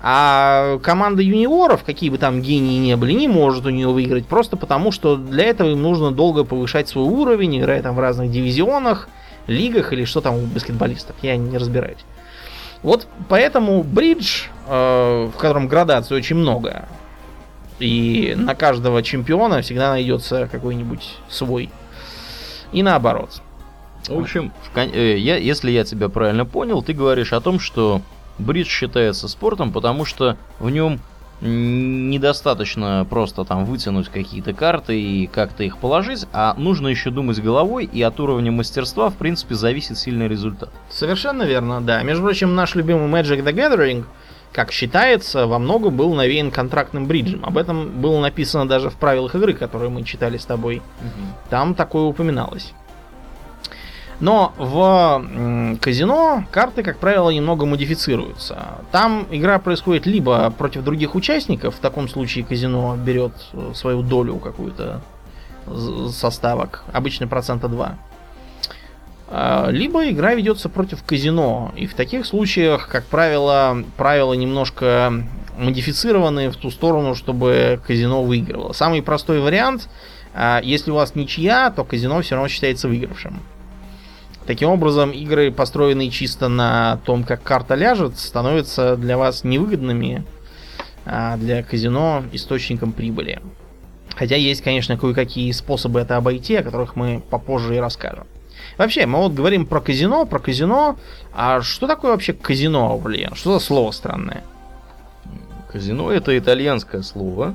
А 0.03 0.79
команда 0.83 1.23
юниоров, 1.23 1.85
какие 1.85 2.11
бы 2.11 2.19
там 2.19 2.43
гении 2.43 2.79
не 2.79 2.95
были, 2.95 3.13
не 3.13 3.27
может 3.27 3.65
у 3.65 3.71
нее 3.71 3.89
выиграть. 3.89 4.27
Просто 4.27 4.59
потому, 4.59 4.93
что 4.93 5.17
для 5.17 5.45
этого 5.45 5.71
им 5.71 5.81
нужно 5.81 6.11
долго 6.11 6.45
повышать 6.45 6.91
свой 6.91 7.07
уровень, 7.07 7.61
играя 7.61 7.81
там 7.83 7.95
в 7.97 7.99
разных 7.99 8.31
дивизионах, 8.31 9.09
лигах 9.47 9.95
или 9.95 10.05
что 10.05 10.21
там 10.21 10.35
у 10.35 10.41
баскетболистов. 10.41 11.17
Я 11.23 11.39
не 11.39 11.57
разбираюсь. 11.57 12.05
Вот 12.85 13.09
поэтому 13.31 13.83
бридж, 13.83 14.45
э, 14.69 15.31
в 15.35 15.37
котором 15.39 15.69
градаций 15.69 16.15
очень 16.15 16.37
много, 16.37 16.87
и 17.81 18.35
на 18.37 18.55
каждого 18.55 19.03
чемпиона 19.03 19.63
всегда 19.63 19.91
найдется 19.91 20.49
какой-нибудь 20.53 21.17
свой. 21.31 21.71
И 22.73 22.83
наоборот. 22.83 23.41
В 24.07 24.19
общем, 24.19 24.53
в 24.63 24.71
кон... 24.71 24.91
э, 24.93 25.17
я, 25.17 25.39
если 25.39 25.71
я 25.71 25.85
тебя 25.85 26.11
правильно 26.11 26.45
понял, 26.45 26.83
ты 26.83 26.93
говоришь 26.93 27.33
о 27.33 27.41
том, 27.41 27.59
что 27.59 28.03
бридж 28.39 28.69
считается 28.69 29.29
спортом, 29.29 29.73
потому 29.73 30.05
что 30.05 30.37
в 30.59 30.69
нем 30.69 31.01
недостаточно 31.41 33.07
просто 33.09 33.45
там 33.45 33.65
вытянуть 33.65 34.09
какие-то 34.09 34.53
карты 34.53 35.01
и 35.01 35.27
как-то 35.27 35.63
их 35.63 35.79
положить, 35.79 36.27
а 36.33 36.55
нужно 36.57 36.89
еще 36.89 37.11
думать 37.11 37.41
головой, 37.41 37.89
и 37.91 38.03
от 38.03 38.19
уровня 38.21 38.53
мастерства, 38.53 39.11
в 39.11 39.15
принципе, 39.15 39.55
зависит 39.55 39.99
сильный 39.99 40.29
результат. 40.29 40.71
Совершенно 40.91 41.43
верно, 41.43 41.81
да. 41.81 42.03
Между 42.03 42.23
прочим, 42.25 42.55
наш 42.55 42.75
любимый 42.75 43.09
Magic 43.09 43.43
the 43.43 43.53
Gathering, 43.53 44.05
как 44.53 44.71
считается, 44.71 45.47
во 45.47 45.59
многом 45.59 45.97
был 45.97 46.15
навеян 46.15 46.51
контрактным 46.51 47.07
бриджем. 47.07 47.45
Об 47.45 47.59
этом 47.59 48.01
было 48.01 48.21
написано 48.21 48.69
даже 48.69 48.89
в 48.89 48.95
правилах 48.95 49.35
игры, 49.35 49.53
которые 49.53 49.91
мы 49.91 50.05
читали 50.05 50.39
с 50.39 50.45
тобой. 50.45 50.77
Угу. 50.77 51.51
Там 51.51 51.75
такое 51.75 52.05
упоминалось. 52.05 52.73
Но 54.21 54.53
в 54.59 55.79
казино 55.81 56.45
карты, 56.51 56.83
как 56.83 56.99
правило, 56.99 57.31
немного 57.31 57.67
модифицируются. 57.67 58.79
Там 58.93 59.27
игра 59.31 59.59
происходит 59.59 60.07
либо 60.07 60.51
против 60.51 60.85
других 60.85 61.15
участников, 61.15 61.75
в 61.77 61.79
таком 61.79 62.09
случае 62.09 62.45
казино 62.45 62.97
берет 62.97 63.33
э, 63.53 63.73
свою 63.75 64.03
долю 64.03 64.37
какую-то 64.37 65.03
составок, 66.11 66.85
обычно 66.93 67.27
процента 67.27 67.69
2. 67.69 67.99
А, 69.29 69.69
либо 69.71 70.09
игра 70.09 70.35
ведется 70.35 70.69
против 70.69 71.03
казино. 71.03 71.73
И 71.77 71.87
в 71.87 71.95
таких 71.95 72.27
случаях, 72.27 72.89
как 72.89 73.05
правило, 73.07 73.83
правила 73.97 74.35
немножко 74.35 75.13
модифицированы 75.59 76.51
в 76.51 76.57
ту 76.57 76.71
сторону, 76.71 77.15
чтобы 77.15 77.81
казино 77.87 78.23
выигрывало. 78.23 78.73
Самый 78.73 79.03
простой 79.03 79.41
вариант, 79.41 79.89
а, 80.35 80.61
если 80.63 80.91
у 80.91 80.95
вас 80.95 81.15
ничья, 81.15 81.71
то 81.71 81.85
казино 81.85 82.21
все 82.21 82.35
равно 82.35 82.49
считается 82.49 82.89
выигравшим. 82.89 83.41
Таким 84.47 84.69
образом, 84.69 85.11
игры, 85.11 85.51
построенные 85.51 86.11
чисто 86.11 86.49
на 86.49 86.99
том, 87.07 87.25
как 87.25 87.43
карта 87.43 87.75
ляжет, 87.75 88.19
становятся 88.19 88.97
для 88.97 89.17
вас 89.17 89.43
невыгодными, 89.43 90.25
а 91.07 91.37
для 91.39 91.63
казино 91.63 92.23
источником 92.33 92.93
прибыли. 92.93 93.41
Хотя 94.15 94.37
есть, 94.37 94.63
конечно, 94.63 94.99
кое-какие 94.99 95.51
способы 95.53 96.01
это 96.01 96.17
обойти, 96.17 96.57
о 96.57 96.63
которых 96.63 96.95
мы 96.95 97.23
попозже 97.31 97.77
и 97.77 97.79
расскажем. 97.79 98.27
Вообще, 98.77 99.07
мы 99.07 99.19
вот 99.19 99.33
говорим 99.33 99.67
про 99.67 99.81
казино, 99.81 100.27
про 100.27 100.39
казино. 100.39 100.97
А 101.33 101.63
что 101.63 101.87
такое 101.87 102.13
вообще 102.13 102.33
казино, 102.33 102.99
блин? 102.99 103.31
Что 103.35 103.55
за 103.55 103.65
слово 103.65 103.91
странное? 103.93 104.45
Казино 105.73 106.13
это 106.13 106.37
итальянское 106.37 107.03
слово. 107.03 107.55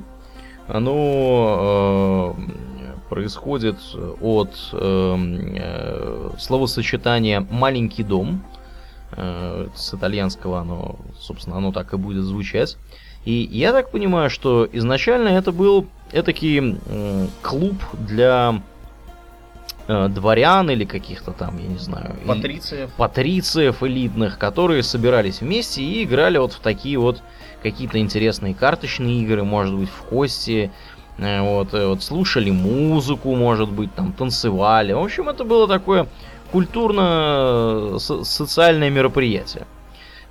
Оно 0.66 2.36
э, 2.38 2.79
происходит 3.10 3.76
от 4.20 4.54
эм, 4.72 5.56
э, 5.56 6.30
словосочетания 6.38 7.46
«маленький 7.50 8.04
дом». 8.04 8.42
Э, 9.16 9.66
с 9.74 9.92
итальянского 9.92 10.60
оно, 10.60 10.96
собственно, 11.18 11.56
оно 11.56 11.72
так 11.72 11.92
и 11.92 11.96
будет 11.96 12.22
звучать. 12.22 12.76
И 13.24 13.48
я 13.50 13.72
так 13.72 13.90
понимаю, 13.90 14.30
что 14.30 14.66
изначально 14.72 15.28
это 15.28 15.50
был 15.50 15.88
этакий 16.12 16.78
э, 16.86 17.26
клуб 17.42 17.74
для 17.92 18.62
э, 19.88 20.08
дворян 20.08 20.70
или 20.70 20.84
каких-то 20.84 21.32
там, 21.32 21.58
я 21.58 21.66
не 21.66 21.78
знаю... 21.78 22.16
Патрициев. 22.26 22.90
Патрициев 22.96 23.82
элитных, 23.82 24.38
которые 24.38 24.84
собирались 24.84 25.40
вместе 25.40 25.82
и 25.82 26.04
играли 26.04 26.38
вот 26.38 26.52
в 26.52 26.60
такие 26.60 26.96
вот 26.96 27.22
какие-то 27.62 27.98
интересные 27.98 28.54
карточные 28.54 29.22
игры, 29.22 29.44
может 29.44 29.74
быть, 29.74 29.90
в 29.90 30.02
кости, 30.04 30.70
вот, 31.20 31.74
э, 31.74 31.86
вот 31.86 32.02
слушали 32.02 32.50
музыку, 32.50 33.36
может 33.36 33.70
быть, 33.70 33.94
там 33.94 34.12
танцевали. 34.12 34.94
В 34.94 35.02
общем, 35.02 35.28
это 35.28 35.44
было 35.44 35.68
такое 35.68 36.06
культурно-социальное 36.50 38.90
мероприятие. 38.90 39.66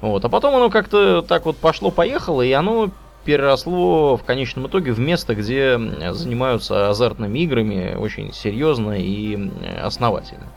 Вот, 0.01 0.25
а 0.25 0.29
потом 0.29 0.55
оно 0.55 0.72
как-то 0.72 1.22
так 1.22 1.46
вот 1.46 1.58
пошло-поехало, 1.58 2.41
и 2.41 2.51
оно 2.51 2.89
переросло 3.24 4.17
в 4.17 4.24
конечном 4.24 4.65
итоге 4.67 4.91
в 4.91 5.00
место, 5.00 5.36
где 5.36 5.79
занимаются 6.13 6.89
азартными 6.89 7.38
играми 7.39 7.96
очень 7.96 8.34
серьезно 8.34 8.93
и 8.93 9.51
основательно. 9.81 10.48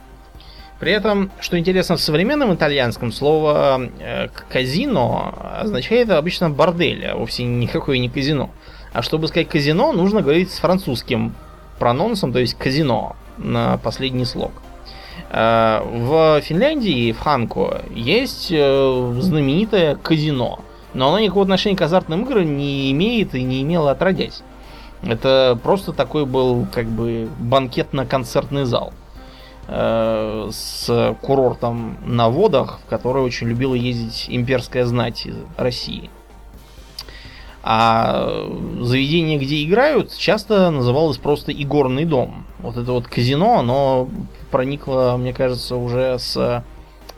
При 0.79 0.91
этом, 0.91 1.29
что 1.39 1.59
интересно, 1.59 1.95
в 1.95 2.01
современном 2.01 2.55
итальянском 2.55 3.11
слово 3.11 3.79
э, 3.99 4.29
казино 4.49 5.35
означает 5.61 6.09
обычно 6.09 6.49
бордель, 6.49 7.05
а 7.05 7.15
вовсе 7.15 7.43
никакое 7.43 7.99
не 7.99 8.09
казино. 8.09 8.49
А 8.93 9.01
чтобы 9.01 9.27
сказать 9.27 9.49
казино, 9.49 9.91
нужно 9.91 10.21
говорить 10.21 10.51
с 10.51 10.59
французским 10.59 11.33
прононсом, 11.79 12.31
то 12.31 12.39
есть 12.39 12.53
казино 12.53 13.15
на 13.37 13.77
последний 13.77 14.25
слог. 14.25 14.51
Э, 15.31 15.81
в 15.83 16.41
Финляндии, 16.41 17.11
в 17.11 17.19
Ханко, 17.19 17.81
есть 17.93 18.49
э, 18.51 19.15
знаменитое 19.19 19.95
казино, 19.95 20.59
но 20.93 21.09
оно 21.09 21.19
никакого 21.19 21.43
отношения 21.43 21.75
к 21.75 21.81
азартным 21.81 22.21
играм 22.21 22.55
не 22.55 22.91
имеет 22.91 23.33
и 23.33 23.41
не 23.41 23.63
имело 23.63 23.91
отродясь. 23.91 24.43
Это 25.01 25.59
просто 25.61 25.91
такой 25.91 26.25
был 26.25 26.67
как 26.71 26.85
бы 26.85 27.27
банкетно-концертный 27.39 28.65
зал 28.65 28.93
э, 29.67 30.49
с 30.51 31.15
курортом 31.21 31.97
на 32.05 32.29
водах, 32.29 32.79
в 32.85 32.89
который 32.89 33.23
очень 33.23 33.47
любила 33.47 33.73
ездить 33.73 34.27
имперская 34.29 34.85
знать 34.85 35.27
России. 35.57 36.11
А 37.65 38.45
заведение, 38.81 39.39
где 39.39 39.63
играют, 39.63 40.13
часто 40.17 40.69
называлось 40.69 41.17
просто 41.17 41.53
игорный 41.53 42.03
дом. 42.03 42.45
Вот 42.59 42.75
это 42.75 42.91
вот 42.91 43.07
казино, 43.07 43.59
оно 43.59 44.09
проникло, 44.51 45.15
мне 45.17 45.33
кажется, 45.33 45.77
уже 45.77 46.19
с 46.19 46.63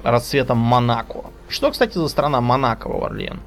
расцветом 0.03 0.59
Монако. 0.59 1.25
Что, 1.49 1.71
кстати, 1.71 1.97
за 1.97 2.07
страна 2.07 2.41
Монако, 2.41 2.87
Варлен? 2.87 3.39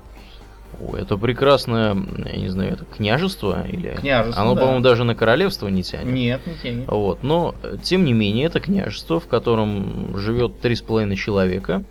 О, 0.81 0.97
это 0.97 1.17
прекрасное, 1.17 1.97
я 2.27 2.37
не 2.37 2.49
знаю, 2.49 2.73
это 2.75 2.85
княжество 2.85 3.65
или... 3.67 3.91
Княжество, 3.91 4.43
Оно, 4.43 4.55
да. 4.55 4.61
по-моему, 4.61 4.83
даже 4.83 5.05
на 5.05 5.15
королевство 5.15 5.69
не 5.69 5.85
тянет. 5.85 6.07
Нет, 6.07 6.41
не 6.47 6.55
тянет. 6.55 6.89
Вот, 6.89 7.23
но, 7.23 7.55
тем 7.83 8.05
не 8.05 8.13
менее, 8.13 8.47
это 8.47 8.59
княжество, 8.59 9.21
в 9.21 9.27
котором 9.29 10.17
живет 10.19 10.65
3,5 10.65 11.15
человека. 11.15 11.85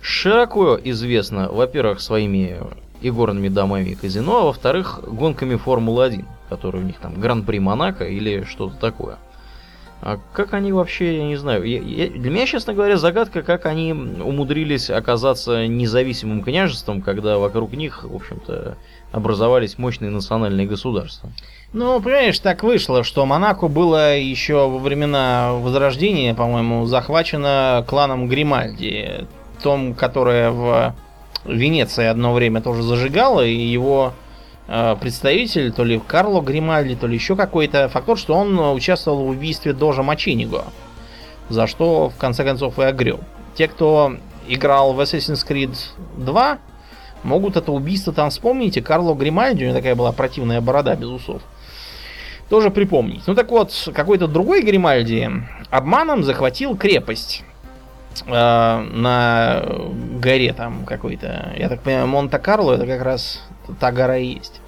Широко 0.00 0.78
известно, 0.82 1.48
во-первых, 1.50 2.00
своими 2.00 2.58
игорными 3.02 3.48
домами 3.48 3.90
и 3.90 3.94
казино, 3.94 4.40
а 4.40 4.44
во-вторых, 4.44 5.00
гонками 5.06 5.56
Формулы-1, 5.56 6.24
которые 6.48 6.82
у 6.82 6.86
них 6.86 6.96
там 6.96 7.14
Гран-при 7.14 7.58
Монако 7.58 8.04
или 8.04 8.44
что-то 8.44 8.76
такое. 8.76 9.18
А 10.04 10.18
как 10.32 10.52
они 10.52 10.72
вообще, 10.72 11.18
я 11.18 11.24
не 11.24 11.36
знаю, 11.36 11.62
я- 11.62 11.80
я- 11.80 12.10
для 12.10 12.30
меня, 12.30 12.44
честно 12.46 12.74
говоря, 12.74 12.96
загадка, 12.96 13.42
как 13.42 13.66
они 13.66 13.92
умудрились 13.92 14.90
оказаться 14.90 15.68
независимым 15.68 16.42
княжеством, 16.42 17.02
когда 17.02 17.38
вокруг 17.38 17.72
них, 17.74 18.02
в 18.02 18.14
общем-то, 18.14 18.76
образовались 19.12 19.78
мощные 19.78 20.10
национальные 20.10 20.66
государства. 20.66 21.30
Ну, 21.72 22.00
понимаешь, 22.00 22.38
так 22.40 22.64
вышло, 22.64 23.04
что 23.04 23.24
Монако 23.26 23.68
было 23.68 24.18
еще 24.18 24.68
во 24.68 24.78
времена 24.78 25.52
Возрождения, 25.52 26.34
по-моему, 26.34 26.84
захвачено 26.86 27.84
кланом 27.86 28.26
Гримальди, 28.26 29.26
том, 29.62 29.94
которое 29.94 30.50
в 30.50 30.94
Венеции 31.44 32.04
одно 32.04 32.32
время 32.32 32.60
тоже 32.60 32.82
зажигало, 32.82 33.44
и 33.44 33.54
его 33.54 34.12
э, 34.68 34.96
представитель, 35.00 35.72
то 35.72 35.84
ли 35.84 36.00
Карло 36.06 36.40
Гримальди, 36.40 36.94
то 36.94 37.06
ли 37.06 37.14
еще 37.14 37.34
какой-то, 37.34 37.88
факт 37.88 38.06
тот, 38.06 38.18
что 38.18 38.34
он 38.34 38.58
участвовал 38.74 39.24
в 39.24 39.28
убийстве 39.28 39.72
Дожа 39.72 40.02
Мачениго, 40.02 40.64
за 41.48 41.66
что, 41.66 42.10
в 42.10 42.16
конце 42.16 42.44
концов, 42.44 42.78
и 42.78 42.82
огрел. 42.82 43.20
Те, 43.54 43.68
кто 43.68 44.16
играл 44.48 44.92
в 44.92 45.00
Assassin's 45.00 45.46
Creed 45.46 45.76
2, 46.16 46.58
могут 47.24 47.56
это 47.56 47.72
убийство 47.72 48.12
там 48.12 48.30
вспомнить, 48.30 48.76
и 48.76 48.80
Карло 48.80 49.14
Гримальди, 49.14 49.64
у 49.64 49.66
него 49.68 49.76
такая 49.76 49.94
была 49.94 50.12
противная 50.12 50.60
борода 50.60 50.94
без 50.94 51.08
усов, 51.08 51.42
тоже 52.48 52.70
припомнить. 52.70 53.22
Ну 53.26 53.34
так 53.34 53.50
вот, 53.50 53.72
какой-то 53.92 54.28
другой 54.28 54.62
Гримальди 54.62 55.28
обманом 55.70 56.22
захватил 56.22 56.76
крепость 56.76 57.44
на 58.26 59.64
горе 60.20 60.52
там 60.52 60.84
какой-то. 60.84 61.52
Я 61.56 61.68
так 61.68 61.82
понимаю, 61.82 62.06
Монте-Карло 62.06 62.74
это 62.74 62.86
как 62.86 63.02
раз 63.02 63.40
та 63.80 63.92
гора 63.92 64.18
и 64.18 64.34
есть. 64.34 64.60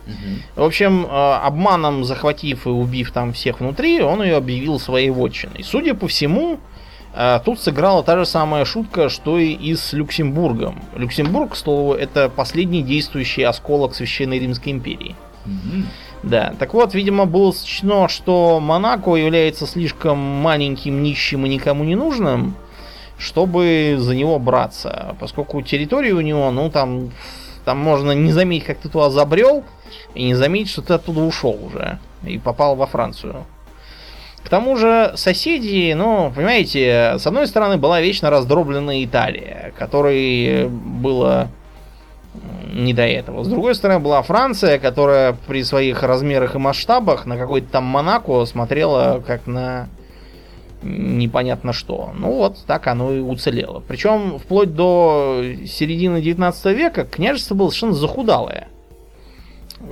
В 0.57 0.63
общем, 0.63 1.07
э, 1.07 1.09
обманом 1.09 2.05
захватив 2.05 2.67
и 2.67 2.71
убив 2.71 3.11
там 3.13 3.33
всех 3.33 3.61
внутри, 3.61 4.01
он 4.03 4.23
ее 4.23 4.37
объявил 4.37 4.79
своей 4.79 5.11
вотчиной. 5.11 5.65
Судя 5.65 5.95
по 5.95 6.07
всему, 6.09 6.59
э, 7.15 7.41
тут 7.45 7.61
сыграла 7.61 8.03
та 8.03 8.17
же 8.17 8.27
самая 8.27 8.65
шутка, 8.65 9.09
что 9.09 9.39
и 9.39 9.75
с 9.75 9.93
Люксембургом. 9.93 10.83
Люксембург, 10.97 11.53
к 11.53 11.57
слову, 11.57 11.95
это 11.95 12.29
последний 12.29 12.83
действующий 12.83 13.43
осколок 13.43 13.95
Священной 13.95 14.39
Римской 14.39 14.73
империи. 14.73 15.15
Да, 16.23 16.55
так 16.59 16.73
вот, 16.73 16.95
видимо, 16.95 17.27
было 17.27 17.53
сочтено, 17.53 18.09
что 18.09 18.59
Монако 18.59 19.15
является 19.15 19.67
слишком 19.67 20.19
маленьким, 20.19 21.03
нищим 21.03 21.45
и 21.45 21.51
никому 21.51 21.85
не 21.85 21.97
нужным, 21.97 22.55
чтобы 23.19 23.97
за 23.99 24.15
него 24.15 24.39
браться. 24.39 25.17
Поскольку 25.21 25.63
территория 25.63 26.13
у 26.13 26.21
него, 26.21 26.51
ну, 26.51 26.71
там, 26.71 27.11
там 27.65 27.79
можно 27.79 28.13
не 28.13 28.33
заметить, 28.33 28.67
как 28.67 28.79
ты 28.79 28.89
туда 28.89 29.11
забрел, 29.11 29.65
и 30.15 30.25
не 30.25 30.35
заметить, 30.35 30.71
что 30.71 30.83
ты 30.83 30.95
оттуда 30.95 31.21
ушел 31.21 31.59
уже 31.65 31.99
и 32.25 32.39
попал 32.39 32.77
во 32.77 32.87
Францию. 32.87 33.45
К 34.43 34.49
тому 34.51 34.77
же 34.77 35.13
соседи, 35.17 35.95
ну, 35.97 36.31
понимаете, 36.35 37.15
с 37.19 37.27
одной 37.27 37.47
стороны 37.47 37.79
была 37.79 38.01
вечно 38.01 38.29
раздробленная 38.29 39.03
Италия, 39.05 39.73
которой 39.79 40.69
было 40.69 41.49
не 42.71 42.93
до 42.93 43.07
этого. 43.07 43.45
С 43.45 43.49
другой 43.49 43.75
стороны 43.75 44.01
была 44.01 44.21
Франция, 44.23 44.79
которая 44.79 45.37
при 45.47 45.63
своих 45.63 46.03
размерах 46.03 46.57
и 46.57 46.59
масштабах 46.59 47.25
на 47.25 47.39
какой-то 47.39 47.69
там 47.69 47.85
Монако 47.85 48.45
смотрела 48.45 49.23
как 49.27 49.47
на 49.47 49.89
непонятно 50.85 51.73
что. 51.73 52.13
Ну 52.17 52.33
вот, 52.33 52.59
так 52.67 52.87
оно 52.87 53.13
и 53.13 53.21
уцелело. 53.21 53.83
Причем 53.87 54.39
вплоть 54.39 54.75
до 54.75 55.43
середины 55.67 56.21
19 56.21 56.65
века 56.77 57.05
княжество 57.05 57.55
было 57.55 57.69
совершенно 57.69 57.95
захудалое. 57.95 58.69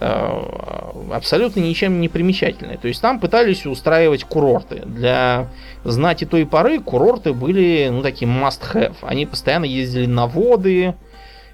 Э, 0.00 0.92
Абсолютно 1.12 1.60
ничем 1.60 2.00
не 2.00 2.08
примечательное. 2.08 2.78
То 2.78 2.88
есть 2.88 3.00
там 3.00 3.20
пытались 3.20 3.66
устраивать 3.66 4.24
курорты. 4.24 4.82
Для 4.86 5.48
знати 5.84 6.24
той 6.24 6.46
поры 6.46 6.80
курорты 6.80 7.32
были, 7.32 7.88
ну, 7.90 8.02
таким 8.02 8.30
must-have. 8.42 8.94
Они 9.02 9.26
постоянно 9.26 9.64
ездили 9.64 10.06
на 10.06 10.26
воды, 10.26 10.94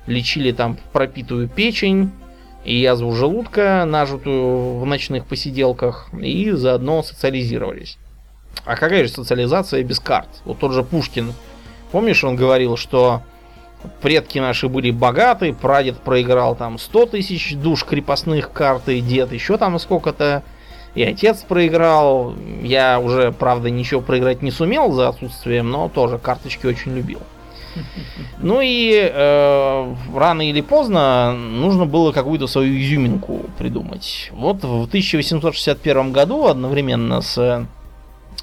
лечили 0.07 0.53
там 0.53 0.79
пропитую 0.93 1.49
печень 1.49 2.11
и 2.65 2.77
язву 2.77 3.13
желудка, 3.13 3.85
нажитую 3.87 4.79
в 4.79 4.87
ночных 4.87 5.27
посиделках, 5.27 6.09
и 6.21 6.51
заодно 6.51 7.03
социализировались. 7.03 7.99
А 8.65 8.77
какая 8.77 9.05
же 9.05 9.11
социализация 9.11 9.83
без 9.83 10.01
карт? 10.01 10.29
Вот 10.45 10.59
тот 10.59 10.73
же 10.73 10.83
Пушкин, 10.83 11.33
помнишь, 11.91 12.25
он 12.25 12.37
говорил, 12.37 12.77
что 12.77 13.23
предки 14.03 14.39
наши 14.39 14.69
были 14.69 14.91
богаты, 14.91 15.53
прадед 15.53 15.99
проиграл 15.99 16.55
там 16.55 16.79
100 16.79 17.07
тысяч 17.07 17.55
душ 17.55 17.85
крепостных 17.85 18.53
карты, 18.53 19.01
дед 19.01 19.33
еще 19.33 19.57
там 19.57 19.79
сколько-то, 19.79 20.43
и 20.95 21.03
отец 21.03 21.43
проиграл. 21.43 22.35
Я 22.63 22.99
уже, 22.99 23.33
правда, 23.33 23.71
ничего 23.71 24.01
проиграть 24.01 24.43
не 24.43 24.51
сумел 24.51 24.93
за 24.93 25.09
отсутствием, 25.09 25.71
но 25.71 25.89
тоже 25.89 26.19
карточки 26.19 26.67
очень 26.67 26.95
любил. 26.95 27.21
Ну 28.41 28.61
и 28.63 28.93
э, 29.13 29.95
рано 30.15 30.49
или 30.49 30.61
поздно 30.61 31.33
нужно 31.33 31.87
было 31.87 32.13
какую-то 32.13 32.47
свою 32.47 32.79
изюминку 32.79 33.41
придумать. 33.59 34.31
Вот 34.33 34.63
в 34.63 34.85
1861 34.85 36.13
году, 36.13 36.47
одновременно 36.47 37.21
с 37.21 37.67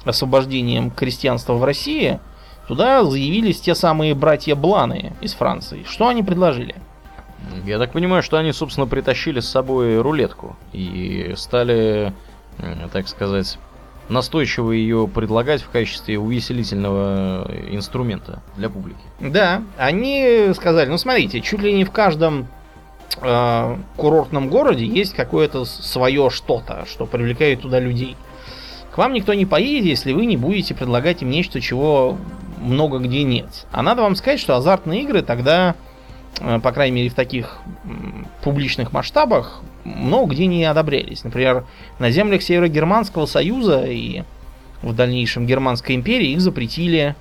освобождением 0.06 0.90
крестьянства 0.90 1.54
в 1.54 1.64
России, 1.64 2.20
туда 2.68 3.04
заявились 3.04 3.60
те 3.60 3.74
самые 3.74 4.14
братья 4.14 4.54
Бланы 4.54 5.12
из 5.20 5.34
Франции. 5.34 5.84
Что 5.86 6.08
они 6.08 6.22
предложили? 6.22 6.74
Я 7.64 7.78
так 7.78 7.92
понимаю, 7.92 8.22
что 8.22 8.38
они, 8.38 8.52
собственно, 8.52 8.86
притащили 8.86 9.40
с 9.40 9.48
собой 9.48 10.00
рулетку 10.00 10.56
и 10.72 11.34
стали, 11.36 12.12
так 12.92 13.08
сказать, 13.08 13.58
настойчиво 14.08 14.72
ее 14.72 15.08
предлагать 15.08 15.62
в 15.62 15.68
качестве 15.68 16.18
увеселительного 16.18 17.50
инструмента 17.70 18.42
для 18.56 18.68
публики. 18.68 18.98
Да, 19.20 19.62
они 19.76 20.50
сказали, 20.54 20.88
ну 20.88 20.98
смотрите, 20.98 21.40
чуть 21.40 21.60
ли 21.60 21.72
не 21.72 21.84
в 21.84 21.90
каждом 21.90 22.46
э, 23.20 23.76
курортном 23.96 24.48
городе 24.48 24.86
есть 24.86 25.14
какое-то 25.14 25.64
свое 25.64 26.30
что-то, 26.30 26.84
что 26.88 27.06
привлекает 27.06 27.62
туда 27.62 27.80
людей. 27.80 28.16
Вам 28.96 29.12
никто 29.12 29.34
не 29.34 29.44
поедет, 29.44 29.84
если 29.84 30.12
вы 30.12 30.26
не 30.26 30.36
будете 30.36 30.74
предлагать 30.74 31.22
им 31.22 31.30
нечто, 31.30 31.60
чего 31.60 32.16
много 32.60 32.98
где 32.98 33.22
нет. 33.22 33.66
А 33.70 33.82
надо 33.82 34.02
вам 34.02 34.16
сказать, 34.16 34.40
что 34.40 34.56
азартные 34.56 35.02
игры 35.02 35.22
тогда, 35.22 35.74
э, 36.40 36.58
по 36.60 36.72
крайней 36.72 36.96
мере 36.96 37.10
в 37.10 37.14
таких 37.14 37.58
публичных 38.42 38.92
масштабах, 38.92 39.60
много 39.84 40.32
где 40.34 40.46
не 40.46 40.64
одобрялись. 40.64 41.24
Например, 41.24 41.64
на 41.98 42.10
землях 42.10 42.42
Северо-Германского 42.42 43.26
Союза 43.26 43.84
и 43.84 44.22
в 44.82 44.94
дальнейшем 44.94 45.46
Германской 45.46 45.94
империи 45.94 46.30
их 46.30 46.40
запретили. 46.40 47.14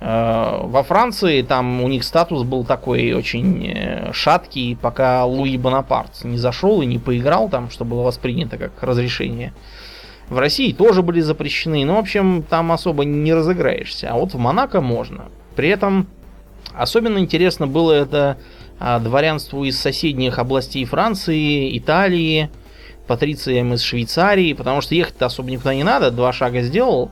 Э, 0.00 0.60
Во 0.64 0.82
Франции 0.82 1.40
там 1.40 1.82
у 1.82 1.88
них 1.88 2.04
статус 2.04 2.42
был 2.42 2.64
такой 2.64 3.12
очень 3.14 3.66
э, 3.66 4.12
шаткий, 4.12 4.76
пока 4.76 5.24
Луи 5.24 5.56
Бонапарт 5.56 6.24
не 6.24 6.36
зашел 6.36 6.82
и 6.82 6.86
не 6.86 6.98
поиграл 6.98 7.48
там, 7.48 7.70
что 7.70 7.86
было 7.86 8.02
воспринято 8.02 8.58
как 8.58 8.72
разрешение. 8.82 9.54
В 10.30 10.38
России 10.38 10.72
тоже 10.72 11.02
были 11.02 11.20
запрещены. 11.20 11.84
Ну, 11.84 11.96
в 11.96 11.98
общем, 11.98 12.44
там 12.48 12.70
особо 12.70 13.04
не 13.04 13.34
разыграешься. 13.34 14.10
А 14.10 14.14
вот 14.14 14.32
в 14.32 14.38
Монако 14.38 14.80
можно. 14.80 15.24
При 15.56 15.68
этом 15.68 16.06
особенно 16.72 17.18
интересно 17.18 17.66
было 17.66 17.92
это 17.92 18.38
а, 18.78 19.00
дворянству 19.00 19.64
из 19.64 19.78
соседних 19.78 20.38
областей 20.38 20.84
Франции, 20.84 21.76
Италии, 21.76 22.48
патрициям 23.08 23.74
из 23.74 23.82
Швейцарии, 23.82 24.52
потому 24.52 24.80
что 24.80 24.94
ехать-то 24.94 25.26
особо 25.26 25.50
никуда 25.50 25.74
не 25.74 25.82
надо. 25.82 26.12
Два 26.12 26.32
шага 26.32 26.62
сделал, 26.62 27.10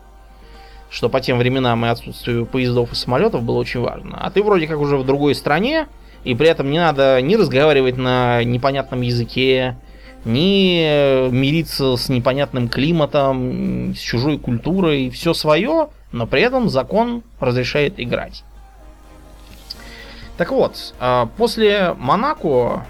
что 0.88 1.08
по 1.08 1.20
тем 1.20 1.38
временам 1.38 1.84
и 1.84 1.88
отсутствию 1.88 2.46
поездов 2.46 2.92
и 2.92 2.94
самолетов 2.94 3.42
было 3.42 3.58
очень 3.58 3.80
важно. 3.80 4.16
А 4.20 4.30
ты 4.30 4.44
вроде 4.44 4.68
как 4.68 4.78
уже 4.78 4.96
в 4.96 5.04
другой 5.04 5.34
стране, 5.34 5.88
и 6.22 6.36
при 6.36 6.48
этом 6.48 6.70
не 6.70 6.78
надо 6.78 7.20
ни 7.20 7.34
разговаривать 7.34 7.96
на 7.96 8.44
непонятном 8.44 9.00
языке, 9.00 9.76
ни 10.24 11.30
мириться 11.30 11.96
с 11.96 12.08
непонятным 12.08 12.68
климатом, 12.68 13.94
с 13.94 13.98
чужой 13.98 14.38
культурой, 14.38 15.10
все 15.10 15.34
свое, 15.34 15.88
но 16.12 16.26
при 16.26 16.42
этом 16.42 16.68
закон 16.68 17.22
разрешает 17.40 17.94
играть. 17.98 18.44
Так 20.36 20.52
вот, 20.52 20.94
а, 21.00 21.28
после 21.36 21.94
Монако 21.98 22.84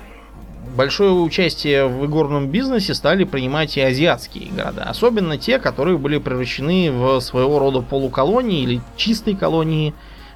большое 0.76 1.12
участие 1.12 1.86
в 1.86 2.04
игорном 2.06 2.48
бизнесе 2.48 2.94
стали 2.94 3.24
принимать 3.24 3.76
и 3.76 3.80
азиатские 3.80 4.50
города. 4.50 4.84
Особенно 4.84 5.38
те, 5.38 5.58
которые 5.58 5.98
были 5.98 6.18
превращены 6.18 6.92
в 6.92 7.20
своего 7.20 7.58
рода 7.58 7.80
полуколонии 7.80 8.62
или 8.62 8.80
чистой 8.96 9.34
колонии 9.34 9.94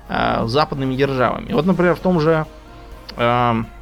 э, 0.09 0.45
западными 0.47 0.95
державами. 0.97 1.53
Вот, 1.53 1.67
например, 1.67 1.95
в 1.95 2.01
том 2.01 2.19
же 2.19 2.47
э, 3.17 3.21
в 3.21 3.82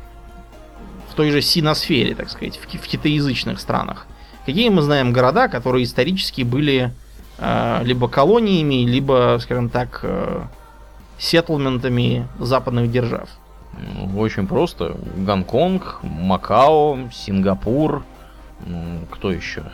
той 1.20 1.30
же 1.33 1.42
синосфере, 1.42 2.14
так 2.14 2.30
сказать, 2.30 2.56
в, 2.56 2.62
в 2.62 2.88
китаязычных 2.88 3.61
странах. 3.61 4.06
Какие 4.46 4.70
мы 4.70 4.80
знаем 4.80 5.12
города, 5.12 5.48
которые 5.48 5.85
исторически 5.85 6.40
были 6.40 6.92
э, 7.37 7.80
либо 7.85 8.09
колониями, 8.09 8.87
либо, 8.87 9.38
скажем 9.42 9.68
так, 9.68 10.00
э, 10.02 10.40
сеттлментами 11.18 12.26
западных 12.38 12.90
держав? 12.90 13.28
Ну, 13.94 14.18
очень 14.18 14.46
просто. 14.46 14.96
Гонконг, 15.14 15.98
Макао, 16.02 17.11
Сингапур. 17.12 18.02
Кто 19.11 19.30
еще? 19.30 19.64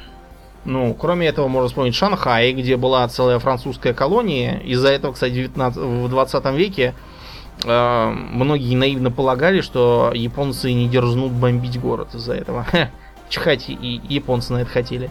Ну, 0.64 0.94
кроме 0.94 1.28
этого, 1.28 1.46
можно 1.46 1.68
вспомнить 1.68 1.94
Шанхай, 1.94 2.52
где 2.54 2.76
была 2.76 3.06
целая 3.06 3.38
французская 3.38 3.94
колония. 3.94 4.58
Из-за 4.64 4.88
этого, 4.88 5.12
кстати, 5.12 5.30
в, 5.30 5.36
19, 5.36 5.80
в 5.80 6.08
20 6.08 6.44
веке 6.56 6.94
многие 7.64 8.76
наивно 8.76 9.10
полагали, 9.10 9.60
что 9.60 10.12
японцы 10.14 10.72
не 10.72 10.88
дерзнут 10.88 11.32
бомбить 11.32 11.80
город 11.80 12.14
из-за 12.14 12.34
этого. 12.34 12.66
Чихать 13.28 13.68
и 13.68 14.00
японцы 14.08 14.52
на 14.52 14.58
это 14.58 14.70
хотели. 14.70 15.10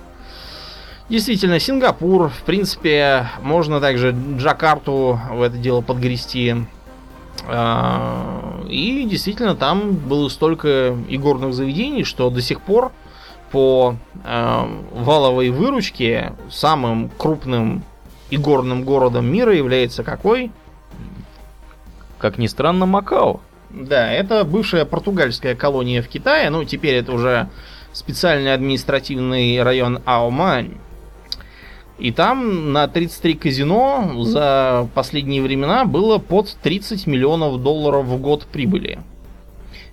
Действительно, 1.07 1.59
Сингапур, 1.59 2.29
в 2.29 2.41
принципе, 2.43 3.27
можно 3.41 3.79
также 3.79 4.15
Джакарту 4.37 5.19
в 5.31 5.41
это 5.43 5.55
дело 5.57 5.81
подгрести. 5.81 6.55
Э, 7.47 8.63
и 8.67 9.05
действительно, 9.07 9.55
там 9.55 9.93
было 9.93 10.29
столько 10.29 10.97
игорных 11.07 11.53
заведений, 11.53 12.03
что 12.03 12.31
до 12.31 12.41
сих 12.41 12.59
пор 12.61 12.91
по 13.51 13.97
э, 14.23 14.67
валовой 14.93 15.51
выручке 15.51 16.33
самым 16.49 17.11
крупным 17.17 17.83
игорным 18.31 18.83
городом 18.83 19.27
мира 19.27 19.53
является 19.53 20.03
какой? 20.03 20.51
Как 22.25 22.39
ни 22.39 22.47
странно, 22.47 22.87
Макао. 22.87 23.39
Да, 23.69 24.11
это 24.11 24.43
бывшая 24.45 24.83
португальская 24.85 25.53
колония 25.53 26.01
в 26.01 26.07
Китае, 26.07 26.49
ну 26.49 26.63
теперь 26.63 26.95
это 26.95 27.11
уже 27.11 27.49
специальный 27.93 28.51
административный 28.51 29.61
район 29.61 29.99
Аомань. 30.05 30.71
И 31.99 32.11
там 32.11 32.73
на 32.73 32.87
33 32.87 33.35
казино 33.35 34.23
за 34.23 34.89
последние 34.95 35.43
времена 35.43 35.85
было 35.85 36.17
под 36.17 36.49
30 36.63 37.05
миллионов 37.05 37.61
долларов 37.61 38.07
в 38.07 38.19
год 38.19 38.47
прибыли. 38.47 38.97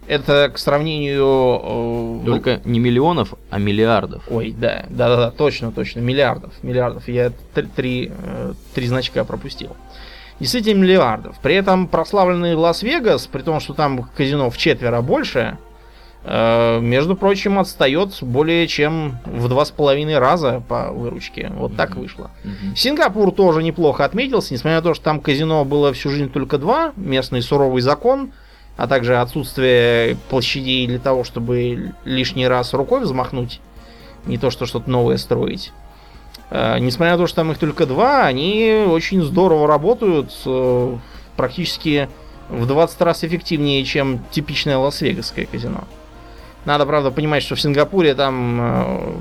Это 0.06 0.50
к 0.54 0.56
сравнению... 0.56 2.20
Э, 2.22 2.24
Только 2.24 2.62
не 2.64 2.78
миллионов, 2.78 3.34
а 3.50 3.58
миллиардов. 3.58 4.22
Ой, 4.30 4.54
да, 4.58 4.86
да, 4.88 5.16
да, 5.16 5.30
точно, 5.30 5.70
точно, 5.70 6.00
миллиардов, 6.00 6.54
миллиардов. 6.62 7.06
Я 7.08 7.30
три, 7.52 7.66
три, 7.66 8.12
э, 8.24 8.54
значка 10.42 10.58
пропустил. 10.58 10.62
Действительно 10.62 10.82
миллиардов. 10.82 11.36
При 11.42 11.54
этом 11.54 11.88
прославленный 11.88 12.54
Лас-Вегас, 12.54 13.26
при 13.26 13.42
том, 13.42 13.60
что 13.60 13.74
там 13.74 14.08
казино 14.16 14.50
в 14.50 14.56
четверо 14.56 15.00
больше, 15.00 15.58
э, 16.24 16.80
между 16.80 17.16
прочим, 17.16 17.58
отстает 17.58 18.18
более 18.22 18.66
чем 18.66 19.18
в 19.24 19.48
два 19.48 19.64
с 19.64 19.70
половиной 19.70 20.18
раза 20.18 20.62
по 20.68 20.90
выручке. 20.90 21.52
Вот 21.54 21.72
mm-hmm. 21.72 21.76
так 21.76 21.96
вышло. 21.96 22.30
Mm-hmm. 22.44 22.76
Сингапур 22.76 23.32
тоже 23.32 23.62
неплохо 23.62 24.04
отметился, 24.04 24.54
несмотря 24.54 24.76
на 24.76 24.82
то, 24.82 24.94
что 24.94 25.04
там 25.04 25.20
казино 25.20 25.64
было 25.64 25.92
всю 25.92 26.10
жизнь 26.10 26.30
только 26.30 26.58
два, 26.58 26.92
местный 26.96 27.42
суровый 27.42 27.82
закон– 27.82 28.32
а 28.76 28.86
также 28.86 29.18
отсутствие 29.18 30.16
площадей 30.30 30.86
для 30.86 30.98
того, 30.98 31.24
чтобы 31.24 31.92
лишний 32.04 32.48
раз 32.48 32.72
рукой 32.72 33.00
взмахнуть, 33.00 33.60
не 34.26 34.38
то 34.38 34.50
что 34.50 34.66
что-то 34.66 34.90
новое 34.90 35.18
строить. 35.18 35.72
Э, 36.54 36.78
несмотря 36.78 37.12
на 37.12 37.18
то, 37.18 37.26
что 37.26 37.36
там 37.36 37.50
их 37.50 37.58
только 37.58 37.86
два, 37.86 38.26
они 38.26 38.84
очень 38.86 39.22
здорово 39.22 39.66
работают, 39.66 40.30
э, 40.44 40.96
практически 41.34 42.10
в 42.50 42.66
20 42.66 43.00
раз 43.00 43.24
эффективнее, 43.24 43.82
чем 43.86 44.20
типичное 44.30 44.76
Лас-Вегасское 44.76 45.46
казино. 45.46 45.84
Надо, 46.66 46.84
правда, 46.84 47.10
понимать, 47.10 47.42
что 47.42 47.54
в 47.54 47.60
Сингапуре 47.60 48.14
там 48.14 48.58
э, 48.60 49.14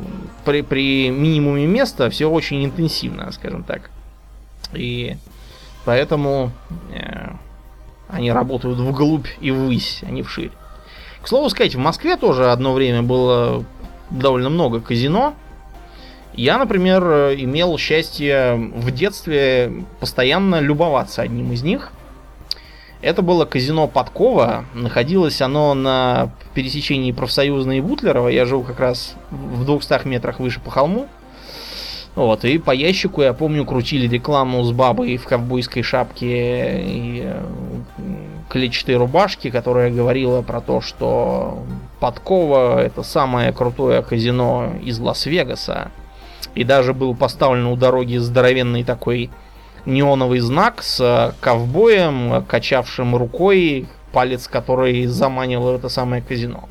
при, 0.44 0.62
при 0.62 1.10
минимуме 1.10 1.66
места 1.68 2.10
все 2.10 2.30
очень 2.30 2.66
интенсивно, 2.66 3.32
скажем 3.32 3.64
так. 3.64 3.92
И 4.74 5.16
поэтому 5.86 6.52
они 8.10 8.32
работают 8.32 8.78
вглубь 8.78 9.28
и 9.40 9.52
ввысь, 9.52 10.02
а 10.06 10.12
не 10.12 10.22
вширь. 10.22 10.52
К 11.22 11.30
слову 11.30 11.50
сказать, 11.50 11.76
в 11.76 11.80
Москве 11.80 12.18
тоже 12.18 12.52
одно 12.52 12.74
время 12.74 13.04
было 13.04 13.64
довольно 14.10 14.50
много 14.50 14.82
казино. 14.82 15.34
Я, 16.34 16.58
например, 16.58 17.04
имел 17.38 17.78
счастье 17.78 18.56
в 18.56 18.92
детстве 18.92 19.86
постоянно 20.00 20.60
любоваться 20.60 21.22
одним 21.22 21.52
из 21.52 21.62
них. 21.62 21.92
Это 23.02 23.22
было 23.22 23.46
казино 23.46 23.88
Подкова. 23.88 24.66
Находилось 24.74 25.42
оно 25.42 25.74
на 25.74 26.32
пересечении 26.54 27.12
Профсоюзной 27.12 27.80
и 27.80 27.82
Бутлерова. 27.82 28.28
Я 28.28 28.46
жил 28.46 28.64
как 28.64 28.80
раз 28.80 29.16
в 29.32 29.66
200 29.66 30.08
метрах 30.08 30.40
выше 30.40 30.60
по 30.60 30.70
холму. 30.70 31.08
Вот, 32.14 32.44
и 32.44 32.58
по 32.58 32.72
ящику, 32.72 33.22
я 33.22 33.34
помню, 33.34 33.66
крутили 33.66 34.06
рекламу 34.06 34.62
с 34.64 34.72
бабой 34.74 35.16
в 35.16 35.26
ковбойской 35.26 35.82
шапке 35.82 36.82
и 36.84 37.22
э, 37.24 37.44
клетчатой 38.50 38.98
рубашке, 38.98 39.50
которая 39.50 39.90
говорила 39.90 40.42
про 40.42 40.60
то, 40.60 40.82
что 40.82 41.64
Подкова 42.02 42.84
это 42.84 43.02
самое 43.04 43.54
крутое 43.54 44.02
казино 44.02 44.74
из 44.84 45.00
Лас-Вегаса. 45.00 45.90
И 46.56 46.64
даже 46.64 46.94
был 46.94 47.16
поставлен 47.16 47.66
у 47.68 47.76
дороги 47.76 48.18
здоровенный 48.18 48.84
такой 48.84 49.30
неоновый 49.86 50.40
знак 50.40 50.84
с 50.84 51.34
ковбоем, 51.40 52.44
качавшим 52.48 53.16
рукой, 53.16 53.88
палец 54.12 54.48
который 54.48 55.06
заманил 55.06 55.70
это 55.70 55.90
самое 55.90 56.22
казино. 56.22 56.70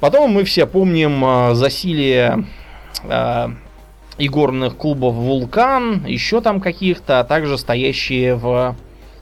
Потом 0.00 0.30
мы 0.30 0.44
все 0.44 0.66
помним 0.66 1.24
э, 1.24 1.54
засилие 1.54 2.46
э, 3.04 3.48
игорных 4.18 4.76
клубов 4.76 5.14
Вулкан, 5.14 6.04
еще 6.04 6.40
там 6.42 6.60
каких-то, 6.60 7.20
а 7.20 7.24
также 7.24 7.56
стоящие 7.56 8.34
в 8.34 8.76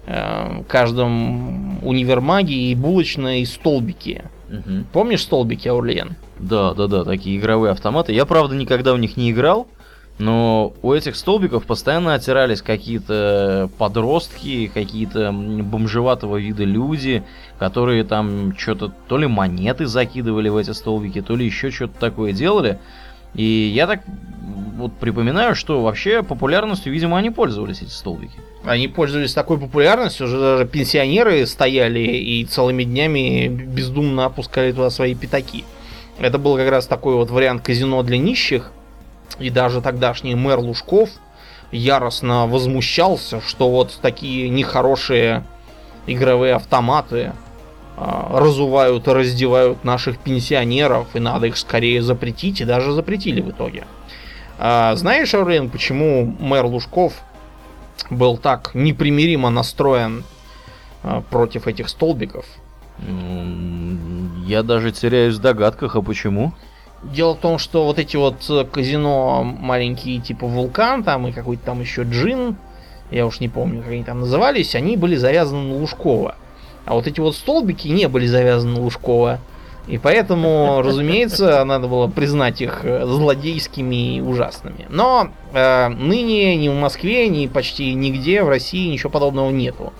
э, 0.06 0.62
каждом 0.66 1.84
универмаге 1.86 2.54
и 2.54 2.74
булочной 2.74 3.46
столбики. 3.46 4.24
Угу. 4.48 4.84
Помнишь 4.92 5.22
столбики, 5.22 5.68
Аурлиен? 5.68 6.16
Да, 6.38 6.74
да, 6.74 6.86
да, 6.86 7.04
такие 7.04 7.38
игровые 7.38 7.72
автоматы. 7.72 8.12
Я, 8.12 8.24
правда, 8.26 8.54
никогда 8.54 8.92
в 8.92 8.98
них 8.98 9.16
не 9.16 9.30
играл, 9.30 9.68
но 10.18 10.74
у 10.82 10.92
этих 10.92 11.16
столбиков 11.16 11.64
постоянно 11.64 12.14
оттирались 12.14 12.62
какие-то 12.62 13.68
подростки, 13.78 14.70
какие-то 14.72 15.32
бомжеватого 15.32 16.36
вида 16.36 16.64
люди, 16.64 17.24
которые 17.58 18.04
там 18.04 18.56
что-то 18.56 18.92
то 19.08 19.18
ли 19.18 19.26
монеты 19.26 19.86
закидывали 19.86 20.48
в 20.48 20.56
эти 20.56 20.70
столбики, 20.70 21.20
то 21.20 21.34
ли 21.34 21.46
еще 21.46 21.70
что-то 21.70 21.98
такое 21.98 22.32
делали. 22.32 22.78
И 23.34 23.72
я 23.74 23.88
так 23.88 24.02
вот 24.76 24.92
припоминаю, 24.94 25.56
что 25.56 25.82
вообще 25.82 26.22
популярностью, 26.22 26.92
видимо, 26.92 27.18
они 27.18 27.30
пользовались, 27.30 27.82
эти 27.82 27.90
столбики. 27.90 28.38
Они 28.64 28.88
пользовались 28.88 29.34
такой 29.34 29.58
популярностью, 29.58 30.26
уже 30.26 30.38
даже 30.38 30.66
пенсионеры 30.66 31.46
стояли 31.46 32.00
и 32.00 32.44
целыми 32.44 32.84
днями 32.84 33.48
бездумно 33.48 34.26
опускали 34.26 34.72
туда 34.72 34.90
свои 34.90 35.14
пятаки. 35.14 35.64
Это 36.18 36.38
был 36.38 36.56
как 36.56 36.68
раз 36.70 36.86
такой 36.86 37.14
вот 37.16 37.30
вариант 37.30 37.62
казино 37.62 38.02
для 38.02 38.18
нищих. 38.18 38.70
И 39.38 39.50
даже 39.50 39.80
тогдашний 39.80 40.34
мэр 40.34 40.58
Лужков 40.58 41.10
яростно 41.72 42.46
возмущался, 42.46 43.40
что 43.40 43.70
вот 43.70 43.98
такие 44.00 44.48
нехорошие 44.48 45.44
игровые 46.06 46.54
автоматы 46.54 47.32
а, 47.96 48.38
разувают 48.38 49.08
и 49.08 49.10
раздевают 49.10 49.84
наших 49.84 50.18
пенсионеров, 50.18 51.08
и 51.14 51.20
надо 51.20 51.46
их 51.46 51.56
скорее 51.56 52.02
запретить, 52.02 52.60
и 52.60 52.64
даже 52.64 52.92
запретили 52.92 53.40
в 53.40 53.50
итоге. 53.50 53.84
А, 54.58 54.94
знаешь, 54.96 55.34
Аурлен, 55.34 55.70
почему 55.70 56.36
мэр 56.38 56.66
Лужков 56.66 57.14
был 58.10 58.36
так 58.36 58.70
непримиримо 58.74 59.50
настроен 59.50 60.24
а, 61.02 61.22
против 61.22 61.66
этих 61.66 61.88
столбиков? 61.88 62.44
Я 64.44 64.62
даже 64.62 64.92
теряюсь 64.92 65.36
в 65.36 65.40
догадках, 65.40 65.96
а 65.96 66.02
почему? 66.02 66.52
Дело 67.02 67.34
в 67.34 67.38
том, 67.38 67.58
что 67.58 67.86
вот 67.86 67.98
эти 67.98 68.16
вот 68.16 68.44
э, 68.50 68.64
казино 68.64 69.42
маленькие, 69.42 70.20
типа 70.20 70.46
вулкан 70.46 71.02
там 71.02 71.26
и 71.26 71.32
какой-то 71.32 71.64
там 71.64 71.80
еще 71.80 72.02
джин, 72.02 72.56
я 73.10 73.26
уж 73.26 73.40
не 73.40 73.48
помню, 73.48 73.80
как 73.80 73.92
они 73.92 74.04
там 74.04 74.20
назывались, 74.20 74.74
они 74.74 74.98
были 74.98 75.16
завязаны 75.16 75.62
на 75.62 75.76
Лужкова. 75.76 76.36
А 76.84 76.92
вот 76.92 77.06
эти 77.06 77.20
вот 77.20 77.34
столбики 77.34 77.88
не 77.88 78.06
были 78.06 78.26
завязаны 78.26 78.74
на 78.74 78.80
Лужкова. 78.82 79.40
И 79.86 79.96
поэтому, 79.96 80.82
разумеется, 80.84 81.64
надо 81.64 81.88
было 81.88 82.08
признать 82.08 82.60
их 82.60 82.80
э, 82.84 83.06
злодейскими 83.06 84.16
и 84.16 84.20
ужасными. 84.20 84.86
Но 84.90 85.28
э, 85.54 85.88
ныне 85.88 86.56
ни 86.56 86.68
в 86.68 86.74
Москве, 86.74 87.28
ни 87.28 87.46
почти 87.46 87.94
нигде 87.94 88.42
в 88.42 88.50
России 88.50 88.90
ничего 88.90 89.08
подобного 89.08 89.50
нету. 89.50 89.94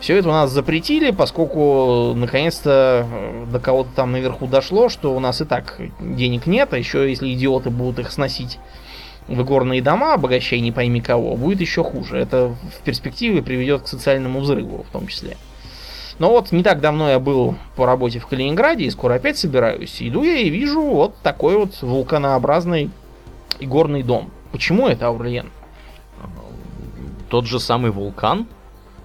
Все 0.00 0.16
это 0.16 0.30
у 0.30 0.32
нас 0.32 0.50
запретили, 0.50 1.10
поскольку 1.10 2.14
наконец-то 2.16 3.06
э, 3.10 3.46
до 3.52 3.60
кого-то 3.60 3.90
там 3.94 4.12
наверху 4.12 4.46
дошло, 4.46 4.88
что 4.88 5.14
у 5.14 5.20
нас 5.20 5.42
и 5.42 5.44
так 5.44 5.78
денег 6.00 6.46
нет, 6.46 6.72
а 6.72 6.78
еще 6.78 7.08
если 7.08 7.32
идиоты 7.32 7.68
будут 7.68 7.98
их 7.98 8.10
сносить 8.10 8.58
в 9.28 9.44
горные 9.44 9.82
дома, 9.82 10.14
обогащая 10.14 10.60
не 10.60 10.72
пойми 10.72 11.02
кого, 11.02 11.36
будет 11.36 11.60
еще 11.60 11.84
хуже. 11.84 12.16
Это 12.16 12.48
в 12.48 12.82
перспективе 12.82 13.42
приведет 13.42 13.82
к 13.82 13.88
социальному 13.88 14.40
взрыву 14.40 14.84
в 14.88 14.90
том 14.90 15.06
числе. 15.06 15.36
Но 16.18 16.30
вот 16.30 16.50
не 16.50 16.62
так 16.62 16.80
давно 16.80 17.10
я 17.10 17.18
был 17.18 17.56
по 17.76 17.84
работе 17.84 18.20
в 18.20 18.26
Калининграде 18.26 18.84
и 18.84 18.90
скоро 18.90 19.14
опять 19.14 19.36
собираюсь. 19.36 19.98
Иду 20.00 20.24
я 20.24 20.36
и 20.36 20.48
вижу 20.48 20.82
вот 20.82 21.14
такой 21.22 21.56
вот 21.56 21.80
вулканообразный 21.82 22.90
горный 23.60 24.02
дом. 24.02 24.30
Почему 24.50 24.88
это, 24.88 25.06
Аурлиен? 25.06 25.50
Тот 27.28 27.46
же 27.46 27.60
самый 27.60 27.90
вулкан? 27.90 28.46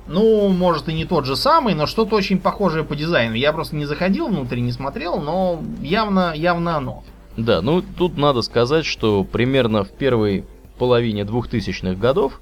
Ну, 0.07 0.49
может 0.49 0.87
и 0.87 0.93
не 0.93 1.05
тот 1.05 1.25
же 1.25 1.35
самый, 1.35 1.73
но 1.73 1.87
что-то 1.87 2.15
очень 2.15 2.39
похожее 2.39 2.83
по 2.83 2.95
дизайну. 2.95 3.33
Я 3.33 3.53
просто 3.53 3.75
не 3.75 3.85
заходил 3.85 4.27
внутрь, 4.27 4.59
не 4.59 4.71
смотрел, 4.71 5.19
но 5.19 5.61
явно, 5.81 6.33
явно 6.35 6.77
оно. 6.77 7.03
Да, 7.37 7.61
ну 7.61 7.81
тут 7.81 8.17
надо 8.17 8.41
сказать, 8.41 8.85
что 8.85 9.23
примерно 9.23 9.83
в 9.83 9.89
первой 9.89 10.45
половине 10.77 11.21
2000-х 11.21 11.95
годов 11.95 12.39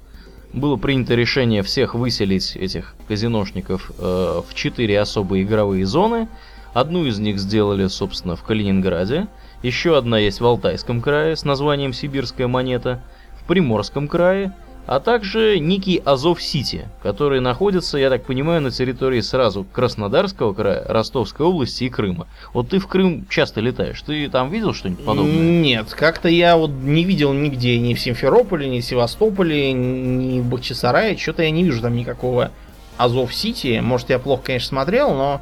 было 0.52 0.76
принято 0.76 1.14
решение 1.14 1.62
всех 1.62 1.94
выселить 1.94 2.54
этих 2.54 2.94
казиношников 3.08 3.90
э, 3.98 4.42
в 4.48 4.54
четыре 4.54 5.00
особые 5.00 5.42
игровые 5.42 5.84
зоны. 5.84 6.28
Одну 6.74 7.06
из 7.06 7.18
них 7.18 7.38
сделали, 7.38 7.86
собственно, 7.88 8.36
в 8.36 8.42
Калининграде. 8.42 9.26
Еще 9.62 9.96
одна 9.96 10.18
есть 10.18 10.40
в 10.40 10.46
Алтайском 10.46 11.00
крае 11.00 11.36
с 11.36 11.44
названием 11.44 11.92
«Сибирская 11.92 12.46
монета», 12.46 13.02
в 13.40 13.46
Приморском 13.46 14.08
крае, 14.08 14.52
а 14.86 15.00
также 15.00 15.58
некий 15.58 16.00
Азов-Сити, 16.04 16.88
который 17.02 17.40
находится, 17.40 17.96
я 17.96 18.10
так 18.10 18.24
понимаю, 18.24 18.60
на 18.60 18.70
территории 18.70 19.20
сразу 19.20 19.64
Краснодарского 19.72 20.52
края, 20.52 20.84
Ростовской 20.86 21.46
области 21.46 21.84
и 21.84 21.88
Крыма. 21.88 22.26
Вот 22.52 22.68
ты 22.68 22.78
в 22.78 22.86
Крым 22.86 23.26
часто 23.28 23.60
летаешь, 23.60 24.00
ты 24.02 24.28
там 24.28 24.50
видел 24.50 24.74
что-нибудь 24.74 25.04
подобное? 25.04 25.34
Нет, 25.34 25.94
как-то 25.94 26.28
я 26.28 26.56
вот 26.56 26.70
не 26.70 27.04
видел 27.04 27.32
нигде, 27.32 27.78
ни 27.78 27.94
в 27.94 28.00
Симферополе, 28.00 28.68
ни 28.68 28.80
в 28.80 28.84
Севастополе, 28.84 29.72
ни 29.72 30.40
в 30.40 30.46
Бахчисарае. 30.46 31.16
Что-то 31.16 31.42
я 31.42 31.50
не 31.50 31.64
вижу 31.64 31.80
там 31.80 31.96
никакого 31.96 32.50
Азов-Сити. 32.98 33.80
Может, 33.82 34.10
я 34.10 34.18
плохо, 34.18 34.42
конечно, 34.46 34.68
смотрел, 34.68 35.14
но 35.14 35.40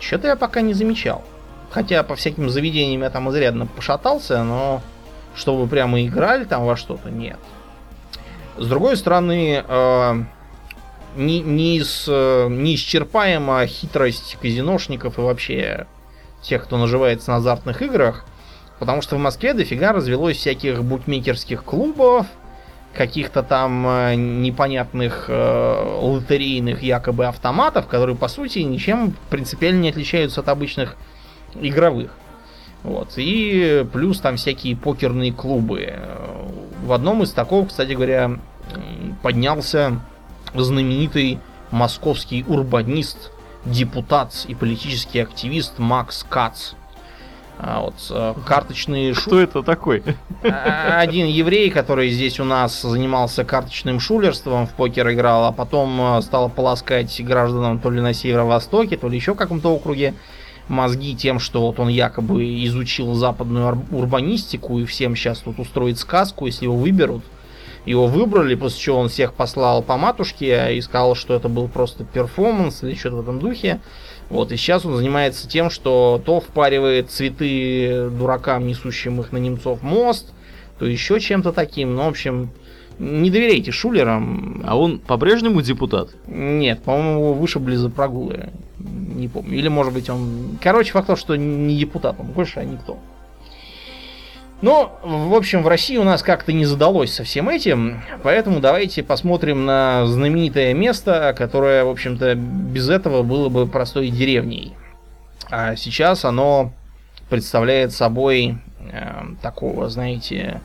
что-то 0.00 0.28
я 0.28 0.36
пока 0.36 0.62
не 0.62 0.74
замечал. 0.74 1.22
Хотя 1.70 2.02
по 2.02 2.14
всяким 2.14 2.48
заведениям 2.48 3.02
я 3.02 3.10
там 3.10 3.28
изрядно 3.30 3.66
пошатался, 3.66 4.42
но 4.44 4.80
чтобы 5.34 5.66
прямо 5.66 6.02
играли 6.04 6.44
там 6.44 6.64
во 6.64 6.76
что-то, 6.76 7.10
нет. 7.10 7.38
С 8.56 8.66
другой 8.66 8.96
стороны, 8.96 9.64
э, 9.66 10.14
не, 11.16 11.40
не 11.40 11.78
из, 11.78 12.06
э, 12.08 12.48
неисчерпаема 12.48 13.66
хитрость 13.66 14.36
казиношников 14.40 15.18
и 15.18 15.22
вообще 15.22 15.86
тех, 16.42 16.64
кто 16.64 16.76
наживается 16.76 17.30
на 17.30 17.36
азартных 17.38 17.82
играх, 17.82 18.24
потому 18.78 19.02
что 19.02 19.16
в 19.16 19.18
Москве 19.18 19.54
дофига 19.54 19.92
развелось 19.92 20.36
всяких 20.36 20.84
букмекерских 20.84 21.64
клубов, 21.64 22.26
каких-то 22.94 23.42
там 23.42 23.86
э, 23.86 24.14
непонятных 24.14 25.26
э, 25.28 25.98
лотерейных 26.00 26.82
якобы 26.82 27.26
автоматов, 27.26 27.86
которые 27.86 28.16
по 28.16 28.28
сути 28.28 28.60
ничем 28.60 29.14
принципиально 29.30 29.80
не 29.80 29.90
отличаются 29.90 30.40
от 30.40 30.48
обычных 30.48 30.96
игровых. 31.60 32.12
Вот. 32.84 33.14
И 33.16 33.84
плюс 33.92 34.20
там 34.20 34.36
всякие 34.36 34.76
покерные 34.76 35.32
клубы. 35.32 35.94
В 36.84 36.92
одном 36.92 37.22
из 37.22 37.30
такого, 37.32 37.64
кстати 37.64 37.92
говоря, 37.92 38.32
поднялся 39.22 40.00
знаменитый 40.54 41.40
московский 41.70 42.44
урбанист, 42.46 43.30
депутат 43.64 44.44
и 44.46 44.54
политический 44.54 45.20
активист 45.20 45.78
Макс 45.78 46.26
Кац. 46.28 46.72
А 47.58 47.80
вот 47.80 47.94
э, 48.10 48.34
карточные 48.44 49.14
шу- 49.14 49.30
Кто 49.30 49.40
это 49.40 49.62
такой? 49.62 50.02
а, 50.42 50.98
один 51.00 51.26
еврей, 51.26 51.70
который 51.70 52.10
здесь 52.10 52.38
у 52.38 52.44
нас 52.44 52.82
занимался 52.82 53.44
карточным 53.44 53.98
шулерством, 54.00 54.66
в 54.66 54.74
покер 54.74 55.10
играл, 55.10 55.46
а 55.46 55.52
потом 55.52 56.18
э, 56.18 56.20
стал 56.22 56.50
полоскать 56.50 57.18
гражданам 57.24 57.78
то 57.78 57.90
ли 57.90 58.02
на 58.02 58.12
северо-востоке, 58.12 58.98
то 58.98 59.08
ли 59.08 59.16
еще 59.16 59.32
в 59.32 59.36
каком-то 59.36 59.72
округе 59.74 60.14
мозги 60.68 61.14
тем, 61.14 61.38
что 61.38 61.62
вот 61.66 61.78
он 61.78 61.88
якобы 61.88 62.64
изучил 62.64 63.14
западную 63.14 63.84
урбанистику 63.90 64.78
и 64.78 64.84
всем 64.84 65.16
сейчас 65.16 65.40
тут 65.40 65.58
устроит 65.58 65.98
сказку, 65.98 66.46
если 66.46 66.64
его 66.64 66.76
выберут. 66.76 67.22
Его 67.86 68.06
выбрали, 68.06 68.54
после 68.54 68.80
чего 68.80 68.98
он 68.98 69.08
всех 69.10 69.34
послал 69.34 69.82
по 69.82 69.98
матушке 69.98 70.74
и 70.74 70.80
сказал, 70.80 71.14
что 71.14 71.34
это 71.34 71.48
был 71.48 71.68
просто 71.68 72.04
перформанс 72.04 72.82
или 72.82 72.94
что-то 72.94 73.16
в 73.16 73.20
этом 73.20 73.38
духе. 73.40 73.80
Вот, 74.30 74.52
и 74.52 74.56
сейчас 74.56 74.86
он 74.86 74.96
занимается 74.96 75.46
тем, 75.46 75.68
что 75.68 76.20
то 76.24 76.40
впаривает 76.40 77.10
цветы 77.10 78.08
дуракам, 78.08 78.66
несущим 78.66 79.20
их 79.20 79.32
на 79.32 79.36
немцов 79.36 79.82
мост, 79.82 80.32
то 80.78 80.86
еще 80.86 81.20
чем-то 81.20 81.52
таким. 81.52 81.94
Ну, 81.94 82.04
в 82.04 82.08
общем, 82.08 82.50
не 82.98 83.30
доверяйте 83.30 83.70
шулерам. 83.70 84.62
А 84.66 84.76
он 84.76 84.98
по-прежнему 84.98 85.62
депутат? 85.62 86.10
Нет, 86.26 86.82
по-моему, 86.82 87.20
его 87.20 87.34
вышибли 87.34 87.76
за 87.76 87.90
прогулы. 87.90 88.50
Не 88.78 89.28
помню. 89.28 89.56
Или, 89.56 89.68
может 89.68 89.92
быть, 89.92 90.10
он... 90.10 90.58
Короче, 90.62 90.92
факт 90.92 91.06
то, 91.06 91.16
что 91.16 91.36
не 91.36 91.76
депутат, 91.76 92.16
он 92.18 92.26
больше, 92.26 92.60
а 92.60 92.64
никто. 92.64 92.98
Но, 94.62 94.98
в 95.02 95.34
общем, 95.34 95.62
в 95.62 95.68
России 95.68 95.96
у 95.98 96.04
нас 96.04 96.22
как-то 96.22 96.52
не 96.52 96.64
задалось 96.64 97.12
со 97.12 97.24
всем 97.24 97.50
этим, 97.50 98.00
поэтому 98.22 98.60
давайте 98.60 99.02
посмотрим 99.02 99.66
на 99.66 100.06
знаменитое 100.06 100.72
место, 100.72 101.34
которое, 101.36 101.84
в 101.84 101.90
общем-то, 101.90 102.34
без 102.34 102.88
этого 102.88 103.22
было 103.22 103.50
бы 103.50 103.66
простой 103.66 104.08
деревней. 104.08 104.72
А 105.50 105.76
сейчас 105.76 106.24
оно 106.24 106.72
представляет 107.28 107.92
собой 107.92 108.56
э, 108.90 109.22
такого, 109.42 109.90
знаете, 109.90 110.62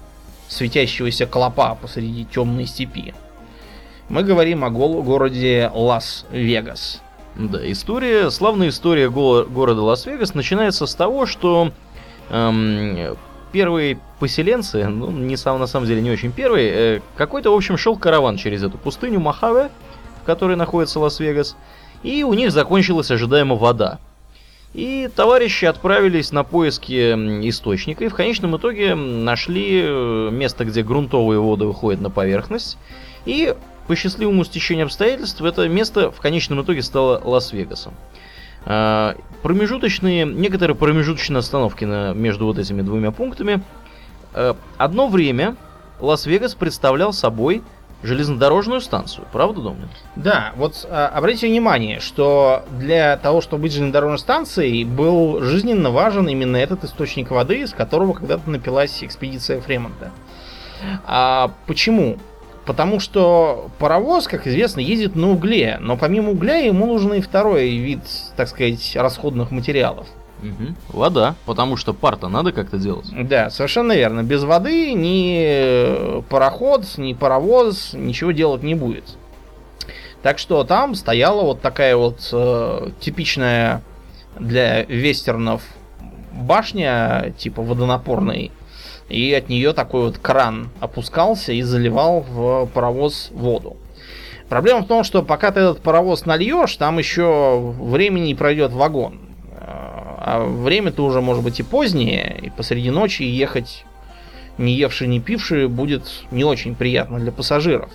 светящегося 0.49 1.25
клопа 1.25 1.75
посреди 1.75 2.25
темной 2.25 2.65
степи. 2.65 3.13
Мы 4.09 4.23
говорим 4.23 4.65
о 4.65 4.69
городе 4.69 5.71
Лас-Вегас. 5.73 7.01
Да, 7.35 7.71
история, 7.71 8.31
славная 8.31 8.69
история 8.69 9.09
го- 9.09 9.45
города 9.45 9.81
Лас-Вегас 9.83 10.33
начинается 10.33 10.88
с 10.88 10.95
того, 10.95 11.27
что 11.27 11.71
эм, 12.31 13.15
первые 13.51 13.99
поселенцы, 14.19 14.88
ну, 14.88 15.12
не 15.12 15.38
сам, 15.38 15.59
на 15.59 15.67
самом 15.67 15.85
деле 15.88 16.01
не 16.01 16.09
очень 16.12 16.31
первые, 16.31 16.71
э, 16.97 17.01
какой-то, 17.15 17.51
в 17.51 17.55
общем, 17.55 17.77
шел 17.77 17.95
караван 17.95 18.38
через 18.38 18.63
эту 18.63 18.77
пустыню 18.77 19.19
Мохаве, 19.19 19.69
в 20.21 20.25
которой 20.25 20.55
находится 20.57 20.99
Лас-Вегас, 20.99 21.55
и 22.01 22.23
у 22.23 22.33
них 22.33 22.51
закончилась 22.51 23.12
ожидаемо 23.12 23.55
вода. 23.55 23.99
И 24.73 25.10
товарищи 25.15 25.65
отправились 25.65 26.32
на 26.32 26.43
поиски 26.43 27.13
источника, 27.49 28.05
и 28.05 28.08
в 28.08 28.13
конечном 28.13 28.55
итоге 28.55 28.93
нашли 28.93 29.82
э, 29.84 30.29
место, 30.32 30.63
где 30.63 30.84
грунтовые 30.84 31.39
воды 31.39 31.65
выходят 31.65 32.01
на 32.01 32.12
поверхность, 32.12 32.77
и 33.25 33.55
по 33.88 33.95
счастливому 33.95 34.43
стечению 34.43 34.86
обстоятельств 34.86 35.41
это 35.41 35.67
место 35.67 36.12
в 36.12 36.21
конечном 36.21 36.62
итоге 36.62 36.84
стало 36.84 37.19
Лас-Вегасом. 37.23 37.95
А, 38.65 39.15
Промежуточные, 39.41 40.25
некоторые 40.25 40.75
промежуточные 40.75 41.39
остановки 41.39 41.86
на, 41.86 42.13
между 42.13 42.45
вот 42.45 42.60
этими 42.60 42.84
двумя 42.84 43.10
пунктами. 43.10 43.63
А, 44.34 44.55
Одно 44.77 45.08
время 45.08 45.55
Лас-Вегас 45.99 46.53
представлял 46.53 47.13
собой 47.13 47.63
железнодорожную 48.03 48.81
станцию, 48.81 49.27
правда, 49.31 49.62
Домнин? 49.62 49.89
Да, 50.15 50.53
вот 50.55 50.88
а, 50.89 51.07
обратите 51.07 51.47
внимание, 51.47 51.99
что 51.99 52.63
для 52.71 53.17
того, 53.17 53.41
чтобы 53.41 53.63
быть 53.63 53.73
железнодорожной 53.73 54.19
станцией, 54.19 54.83
был 54.83 55.41
жизненно 55.41 55.91
важен 55.91 56.27
именно 56.27 56.57
этот 56.57 56.83
источник 56.83 57.31
воды, 57.31 57.62
из 57.62 57.73
которого 57.73 58.13
когда-то 58.13 58.49
напилась 58.49 59.03
экспедиция 59.03 59.62
Фремонта. 59.62 60.12
А 61.05 61.51
почему? 61.67 62.17
Потому 62.65 62.99
что 62.99 63.69
паровоз, 63.79 64.27
как 64.27 64.45
известно, 64.47 64.79
ездит 64.79 65.15
на 65.15 65.31
угле, 65.31 65.77
но 65.81 65.97
помимо 65.97 66.31
угля 66.31 66.57
ему 66.57 66.85
нужен 66.85 67.13
и 67.13 67.21
второй 67.21 67.69
вид, 67.77 68.01
так 68.35 68.47
сказать, 68.47 68.95
расходных 68.95 69.51
материалов. 69.51 70.07
Мгм. 70.41 70.75
Вода, 70.89 71.36
потому 71.45 71.75
что 71.75 71.93
пар-то 71.93 72.30
надо 72.30 72.52
как-то 72.52 72.78
делать. 72.78 73.08
Да, 73.12 73.49
совершенно 73.49 73.93
верно. 73.93 74.23
Без 74.23 74.43
воды 74.43 74.93
ни 74.93 75.41
э, 75.41 76.21
пароход, 76.30 76.86
ни 76.97 77.13
паровоз 77.13 77.91
ничего 77.93 78.32
делать 78.32 78.63
не 78.63 78.75
будет. 78.75 79.04
Так 80.21 80.38
что 80.38 80.63
там 80.63 80.95
стояла 80.95 81.43
вот 81.43 81.62
такая 81.62 81.95
вот 81.95 82.30
э, 82.32 82.89
типичная 82.99 83.82
для 84.38 84.84
вестернов 84.84 85.62
башня, 86.34 87.34
типа 87.38 87.62
водонапорной. 87.62 88.52
И 89.08 89.34
от 89.34 89.49
нее 89.49 89.73
такой 89.73 90.04
вот 90.04 90.19
кран 90.19 90.69
опускался 90.80 91.52
и 91.52 91.62
заливал 91.62 92.21
в 92.21 92.67
паровоз 92.67 93.30
воду. 93.32 93.78
Проблема 94.49 94.82
в 94.82 94.88
том, 94.88 95.04
что 95.04 95.23
пока 95.23 95.52
ты 95.52 95.62
этот 95.62 95.82
паровоз 95.82 96.25
нальешь, 96.25 96.75
там 96.75 96.97
еще 96.97 97.73
времени 97.80 98.34
пройдет 98.34 98.71
вагон. 98.71 99.19
А 100.21 100.43
время-то 100.43 101.05
уже 101.05 101.21
может 101.21 101.45
быть 101.45 101.62
и 101.62 101.63
позднее, 101.63 102.38
и 102.41 102.49
посреди 102.49 102.91
ночи 102.91 103.23
ехать 103.23 103.86
не 104.58 104.73
евший, 104.73 105.08
не 105.08 105.21
пивший 105.21 105.69
будет 105.69 106.03
не 106.29 106.43
очень 106.43 106.75
приятно 106.75 107.19
для 107.19 107.32
пассажиров. 107.32 107.89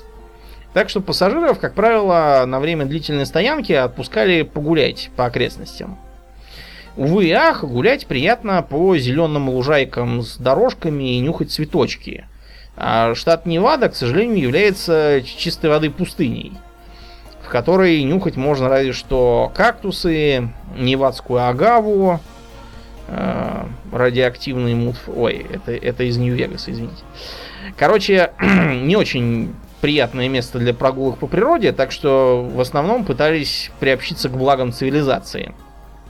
Так 0.72 0.88
что 0.88 1.02
пассажиров, 1.02 1.60
как 1.60 1.74
правило, 1.74 2.44
на 2.46 2.60
время 2.60 2.86
длительной 2.86 3.26
стоянки 3.26 3.72
отпускали 3.72 4.40
погулять 4.40 5.10
по 5.16 5.26
окрестностям. 5.26 5.98
Увы 6.96 7.26
и 7.26 7.32
ах, 7.32 7.62
гулять 7.62 8.06
приятно 8.06 8.62
по 8.62 8.96
зеленым 8.96 9.50
лужайкам 9.50 10.22
с 10.22 10.38
дорожками 10.38 11.16
и 11.16 11.20
нюхать 11.20 11.50
цветочки. 11.50 12.24
А 12.74 13.14
штат 13.14 13.44
Невада, 13.44 13.90
к 13.90 13.96
сожалению, 13.96 14.38
является 14.44 15.20
чистой 15.26 15.68
воды 15.68 15.90
пустыней, 15.90 16.54
которой 17.54 18.02
нюхать 18.02 18.34
можно 18.34 18.68
разве 18.68 18.92
что 18.92 19.52
кактусы, 19.54 20.48
невадскую 20.76 21.46
агаву, 21.48 22.18
э, 23.06 23.64
радиоактивный 23.92 24.74
мут... 24.74 24.96
Ой, 25.06 25.46
это, 25.48 25.70
это 25.70 26.02
из 26.02 26.16
Нью-Вегаса, 26.16 26.72
извините. 26.72 27.04
Короче, 27.76 28.32
не 28.40 28.96
очень 28.96 29.54
приятное 29.80 30.28
место 30.28 30.58
для 30.58 30.74
прогулок 30.74 31.18
по 31.18 31.28
природе, 31.28 31.70
так 31.70 31.92
что 31.92 32.44
в 32.52 32.58
основном 32.60 33.04
пытались 33.04 33.70
приобщиться 33.78 34.28
к 34.28 34.36
благам 34.36 34.72
цивилизации. 34.72 35.54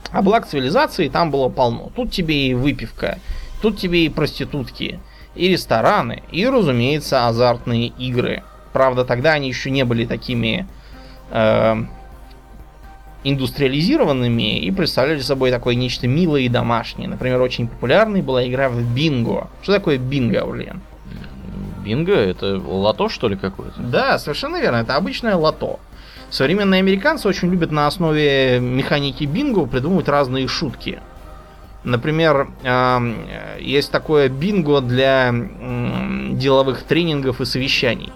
А 0.09 0.23
благ 0.23 0.47
цивилизации 0.47 1.09
там 1.09 1.29
было 1.29 1.49
полно. 1.49 1.91
Тут 1.95 2.11
тебе 2.11 2.47
и 2.47 2.55
выпивка, 2.55 3.19
тут 3.61 3.77
тебе 3.77 4.03
и 4.05 4.09
проститутки, 4.09 4.99
и 5.35 5.47
рестораны, 5.49 6.23
и, 6.31 6.47
разумеется, 6.47 7.27
азартные 7.27 7.89
игры. 7.89 8.41
Правда, 8.73 9.05
тогда 9.05 9.33
они 9.33 9.47
еще 9.47 9.69
не 9.69 9.85
были 9.85 10.07
такими 10.07 10.67
э, 11.31 11.75
индустриализированными 13.23 14.59
и 14.59 14.71
представляли 14.71 15.19
собой 15.19 15.51
такое 15.51 15.75
нечто 15.75 16.07
милое 16.07 16.41
и 16.41 16.49
домашнее. 16.49 17.09
Например, 17.09 17.41
очень 17.41 17.67
популярной 17.67 18.21
была 18.21 18.47
игра 18.47 18.69
в 18.69 18.81
бинго. 18.93 19.49
Что 19.63 19.73
такое 19.73 19.97
бинго, 19.97 20.43
Урлен? 20.43 20.81
Бинго? 21.83 22.13
Это 22.13 22.57
лото, 22.57 23.09
что 23.09 23.27
ли, 23.27 23.35
какое-то? 23.35 23.81
Да, 23.81 24.19
совершенно 24.19 24.61
верно. 24.61 24.77
Это 24.77 24.95
обычное 24.95 25.35
лото. 25.35 25.79
Современные 26.29 26.79
американцы 26.79 27.27
очень 27.27 27.49
любят 27.49 27.71
на 27.71 27.87
основе 27.87 28.59
механики 28.59 29.23
бинго 29.23 29.65
придумывать 29.65 30.07
разные 30.07 30.47
шутки. 30.47 30.99
Например, 31.83 32.49
эм, 32.63 33.15
есть 33.59 33.91
такое 33.91 34.27
бинго 34.27 34.81
для 34.81 35.31
деловых 36.31 36.83
тренингов 36.83 37.41
и 37.41 37.45
совещаний. 37.45 38.11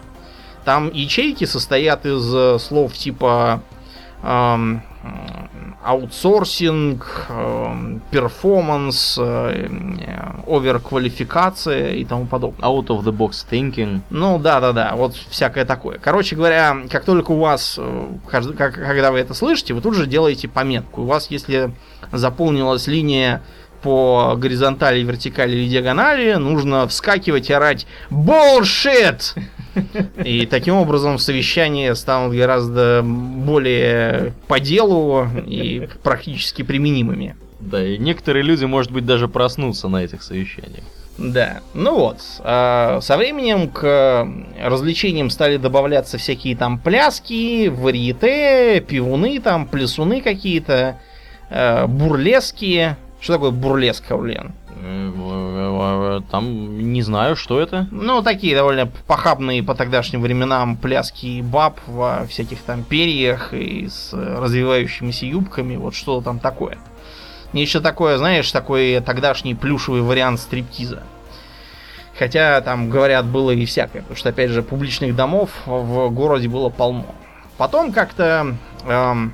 Там 0.70 0.92
ячейки 0.94 1.46
состоят 1.46 2.06
из 2.06 2.32
э, 2.32 2.60
слов 2.60 2.94
типа 2.94 3.64
эм, 4.22 4.84
аутсорсинг, 5.84 7.26
эм, 7.28 8.04
перформанс, 8.12 9.18
э, 9.20 9.68
оверквалификация 10.46 11.94
и 11.94 12.06
тому 12.06 12.28
подобное. 12.28 12.62
Out 12.70 12.86
of 12.90 13.04
the 13.04 13.12
box 13.12 13.48
thinking. 13.50 14.02
Ну 14.12 14.38
да, 14.38 14.60
да, 14.60 14.72
да, 14.72 14.94
вот 14.96 15.16
всякое 15.16 15.66
такое. 15.66 15.98
Короче 15.98 16.36
говоря, 16.36 16.78
как 16.88 17.04
только 17.04 17.32
у 17.32 17.40
вас, 17.40 17.80
э, 17.80 18.08
когда 18.30 19.12
вы 19.12 19.18
это 19.18 19.34
слышите, 19.34 19.74
вы 19.74 19.82
тут 19.82 19.96
же 19.96 20.06
делаете 20.06 20.48
пометку. 20.48 21.02
У 21.02 21.06
вас, 21.06 21.32
если 21.32 21.74
заполнилась 22.12 22.86
линия 22.86 23.42
по 23.82 24.36
горизонтали, 24.38 25.00
вертикали 25.02 25.56
или 25.56 25.68
диагонали, 25.68 26.34
нужно 26.36 26.88
вскакивать 26.88 27.50
и 27.50 27.54
орать 27.54 27.88
«Bullshit!» 28.12 29.34
И 30.24 30.46
таким 30.46 30.76
образом 30.76 31.20
совещания 31.20 31.94
станут 31.96 32.36
гораздо 32.36 33.02
более 33.04 34.34
по 34.48 34.60
делу 34.60 35.28
и 35.46 35.88
практически 36.04 36.62
применимыми. 36.62 37.36
Да, 37.60 37.86
и 37.86 37.98
некоторые 37.98 38.44
люди, 38.44 38.66
может 38.66 38.92
быть, 38.92 39.06
даже 39.06 39.28
проснутся 39.28 39.88
на 39.90 40.04
этих 40.04 40.24
совещаниях. 40.24 40.84
Да, 41.18 41.60
ну 41.74 41.96
вот, 41.96 42.22
а 42.40 43.02
со 43.02 43.18
временем 43.18 43.68
к 43.68 44.26
развлечениям 44.58 45.30
стали 45.30 45.58
добавляться 45.58 46.18
всякие 46.18 46.56
там 46.56 46.80
пляски, 46.80 47.68
варьете, 47.68 48.80
пивуны 48.80 49.42
там, 49.42 49.68
плясуны 49.68 50.22
какие-то, 50.22 50.98
э, 51.50 51.88
бурлески. 51.88 52.96
Что 53.20 53.34
такое 53.34 53.52
бурлеск, 53.52 54.06
Хавлен? 54.06 54.54
Там 56.32 56.78
не 56.94 57.02
знаю, 57.02 57.36
что 57.36 57.60
это. 57.60 57.88
Ну, 57.92 58.22
такие 58.22 58.56
довольно 58.56 58.86
похабные 59.08 59.64
по 59.64 59.76
тогдашним 59.76 60.22
временам 60.22 60.78
пляски 60.78 61.42
баб 61.42 61.80
во 61.88 62.26
всяких 62.28 62.62
там 62.62 62.84
перьях 62.84 63.54
и 63.54 63.88
с 63.90 64.14
развивающимися 64.14 65.26
юбками, 65.26 65.76
вот 65.76 65.96
что 65.96 66.22
там 66.22 66.40
такое. 66.40 66.78
Нечто 67.52 67.82
такое, 67.82 68.18
знаешь, 68.18 68.52
такой 68.52 69.02
тогдашний 69.02 69.56
плюшевый 69.56 70.02
вариант 70.02 70.40
стриптиза. 70.40 71.04
Хотя 72.18 72.62
там, 72.62 72.90
говорят, 72.90 73.26
было 73.26 73.52
и 73.52 73.66
всякое, 73.66 74.02
потому 74.02 74.18
что, 74.18 74.30
опять 74.30 74.52
же, 74.52 74.62
публичных 74.62 75.16
домов 75.16 75.50
в 75.66 76.10
городе 76.10 76.48
было 76.48 76.70
полно. 76.70 77.16
Потом 77.58 77.92
как-то 77.92 78.56
эм, 78.86 79.34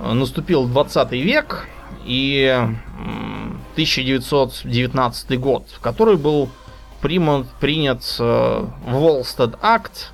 наступил 0.00 0.66
20 0.66 1.12
век, 1.12 1.66
и 2.04 2.56
1919 3.78 5.38
год, 5.38 5.68
в 5.72 5.78
который 5.78 6.16
был 6.16 6.48
принят, 7.00 7.46
принят 7.60 8.02
Волстед 8.18 9.54
Акт 9.62 10.10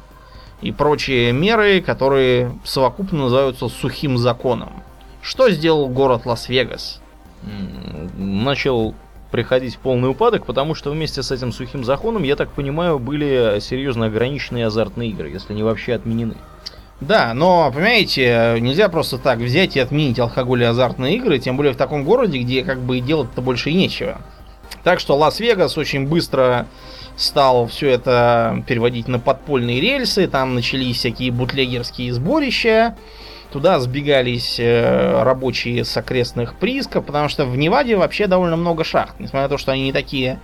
и 0.61 0.71
прочие 0.71 1.33
меры, 1.33 1.81
которые 1.81 2.59
совокупно 2.63 3.21
называются 3.21 3.69
сухим 3.69 4.19
законом. 4.19 4.83
Что 5.23 5.49
сделал 5.49 5.89
город 5.89 6.27
Лас-Вегас? 6.27 7.01
Начал 8.19 8.95
приходить 9.31 9.77
в 9.77 9.79
полный 9.79 10.11
упадок, 10.11 10.45
потому 10.45 10.75
что 10.75 10.91
вместе 10.91 11.23
с 11.23 11.31
этим 11.31 11.51
сухим 11.51 11.85
законом, 11.85 12.23
я 12.23 12.37
так 12.37 12.51
понимаю, 12.51 12.99
были 12.99 13.61
серьезно 13.61 14.07
ограниченные 14.07 14.67
азартные 14.67 15.09
игры, 15.09 15.31
если 15.31 15.55
не 15.55 15.63
вообще 15.63 15.95
отменены. 15.95 16.37
Да, 17.01 17.35
но, 17.35 17.71
понимаете, 17.73 18.57
нельзя 18.61 18.89
просто 18.89 19.19
так 19.19 19.39
взять 19.39 19.77
и 19.77 19.81
отменить 19.81 20.19
алкоголь 20.19 20.63
и 20.63 20.67
азартные 20.67 21.17
игры, 21.17 21.39
тем 21.39 21.57
более 21.57 21.73
в 21.73 21.77
таком 21.77 22.05
городе, 22.05 22.39
где 22.39 22.63
как 22.63 22.81
бы 22.81 23.01
делать-то 23.01 23.43
больше 23.43 23.71
и 23.71 23.75
нечего. 23.75 24.21
Так 24.85 25.01
что 25.01 25.17
Лас-Вегас 25.17 25.77
очень 25.77 26.07
быстро 26.07 26.67
стал 27.17 27.67
все 27.67 27.91
это 27.91 28.63
переводить 28.67 29.09
на 29.09 29.19
подпольные 29.19 29.81
рельсы, 29.81 30.27
там 30.27 30.55
начались 30.55 30.99
всякие 30.99 31.31
бутлегерские 31.31 32.13
сборища, 32.13 32.97
туда 33.53 33.79
сбегались 33.81 34.59
э, 34.59 35.23
рабочие 35.23 35.85
с 35.85 35.97
окрестных 35.97 36.55
приисков, 36.57 37.07
потому 37.07 37.29
что 37.29 37.47
в 37.47 37.57
Неваде 37.57 37.97
вообще 37.97 38.27
довольно 38.27 38.57
много 38.57 38.85
шахт, 38.85 39.21
несмотря 39.21 39.43
на 39.43 39.49
то, 39.49 39.59
что 39.59 39.73
они 39.73 39.85
не 39.85 39.93
такие 39.93 40.41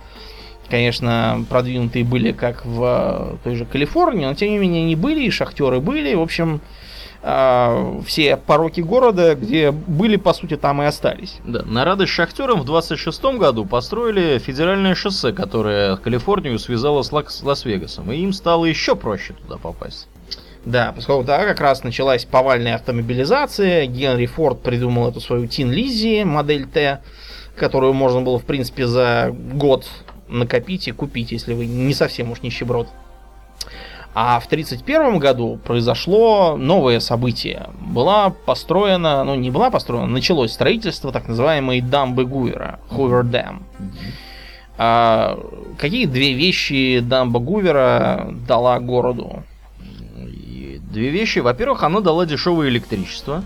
конечно, 0.71 1.45
продвинутые 1.49 2.05
были, 2.05 2.31
как 2.31 2.65
в 2.65 3.37
той 3.43 3.55
же 3.55 3.65
Калифорнии, 3.65 4.25
но 4.25 4.33
тем 4.33 4.49
не 4.49 4.57
менее 4.57 4.83
они 4.85 4.95
были, 4.95 5.21
и 5.23 5.29
шахтеры 5.29 5.81
были. 5.81 6.15
В 6.15 6.21
общем, 6.21 6.61
э, 7.21 8.01
все 8.07 8.37
пороки 8.37 8.79
города, 8.79 9.35
где 9.35 9.71
были, 9.71 10.15
по 10.15 10.33
сути, 10.33 10.55
там 10.55 10.81
и 10.81 10.85
остались. 10.85 11.39
Да, 11.45 11.63
на 11.63 11.83
радость 11.83 12.13
шахтерам 12.13 12.61
в 12.61 12.65
26 12.65 13.37
году 13.37 13.65
построили 13.65 14.39
федеральное 14.39 14.95
шоссе, 14.95 15.33
которое 15.33 15.97
Калифорнию 15.97 16.57
связало 16.57 17.03
с 17.03 17.11
Лас-Вегасом, 17.11 18.11
и 18.11 18.17
им 18.17 18.31
стало 18.31 18.65
еще 18.65 18.95
проще 18.95 19.33
туда 19.33 19.57
попасть. 19.57 20.07
Да, 20.63 20.93
поскольку 20.95 21.25
тогда 21.25 21.45
как 21.45 21.59
раз 21.59 21.83
началась 21.83 22.23
повальная 22.23 22.75
автомобилизация, 22.75 23.87
Генри 23.87 24.27
Форд 24.27 24.61
придумал 24.61 25.09
эту 25.09 25.19
свою 25.19 25.47
Тин 25.47 25.71
Лиззи, 25.71 26.23
модель 26.23 26.65
Т, 26.67 27.01
которую 27.57 27.93
можно 27.93 28.21
было, 28.21 28.39
в 28.39 28.45
принципе, 28.45 28.85
за 28.85 29.35
год 29.53 29.87
накопить 30.31 30.87
и 30.87 30.91
купить, 30.91 31.31
если 31.31 31.53
вы 31.53 31.65
не 31.65 31.93
совсем 31.93 32.31
уж 32.31 32.41
нищеброд. 32.41 32.87
А 34.13 34.39
в 34.39 34.45
1931 34.47 35.19
году 35.19 35.59
произошло 35.63 36.57
новое 36.57 36.99
событие. 36.99 37.69
Была 37.79 38.29
построена, 38.29 39.23
ну 39.23 39.35
не 39.35 39.51
была 39.51 39.69
построена, 39.71 40.07
началось 40.07 40.51
строительство 40.51 41.11
так 41.11 41.29
называемой 41.29 41.79
дамбы 41.79 42.25
Гувера, 42.25 42.79
Хувер 42.89 43.23
Дам. 43.23 43.63
А 44.77 45.39
какие 45.77 46.07
две 46.07 46.33
вещи 46.33 46.99
дамба 46.99 47.39
Гувера 47.39 48.33
дала 48.47 48.79
городу? 48.79 49.43
Две 50.91 51.09
вещи. 51.09 51.39
Во-первых, 51.39 51.83
она 51.83 52.01
дала 52.01 52.25
дешевое 52.25 52.67
электричество. 52.67 53.43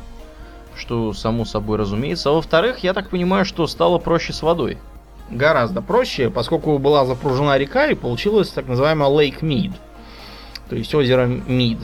что 0.75 1.13
само 1.13 1.45
собой 1.45 1.77
разумеется. 1.77 2.29
А 2.29 2.33
во-вторых, 2.33 2.79
я 2.79 2.93
так 2.93 3.09
понимаю, 3.09 3.45
что 3.45 3.65
стало 3.67 3.97
проще 3.97 4.33
с 4.33 4.41
водой. 4.41 4.77
Гораздо 5.29 5.81
проще, 5.81 6.29
поскольку 6.29 6.77
была 6.77 7.05
запружена 7.05 7.57
река 7.57 7.87
и 7.87 7.95
получилось 7.95 8.49
так 8.49 8.67
называемое 8.67 9.09
Лейк 9.09 9.41
Мид. 9.41 9.71
То 10.69 10.75
есть 10.75 10.93
озеро 10.93 11.25
Мид, 11.25 11.79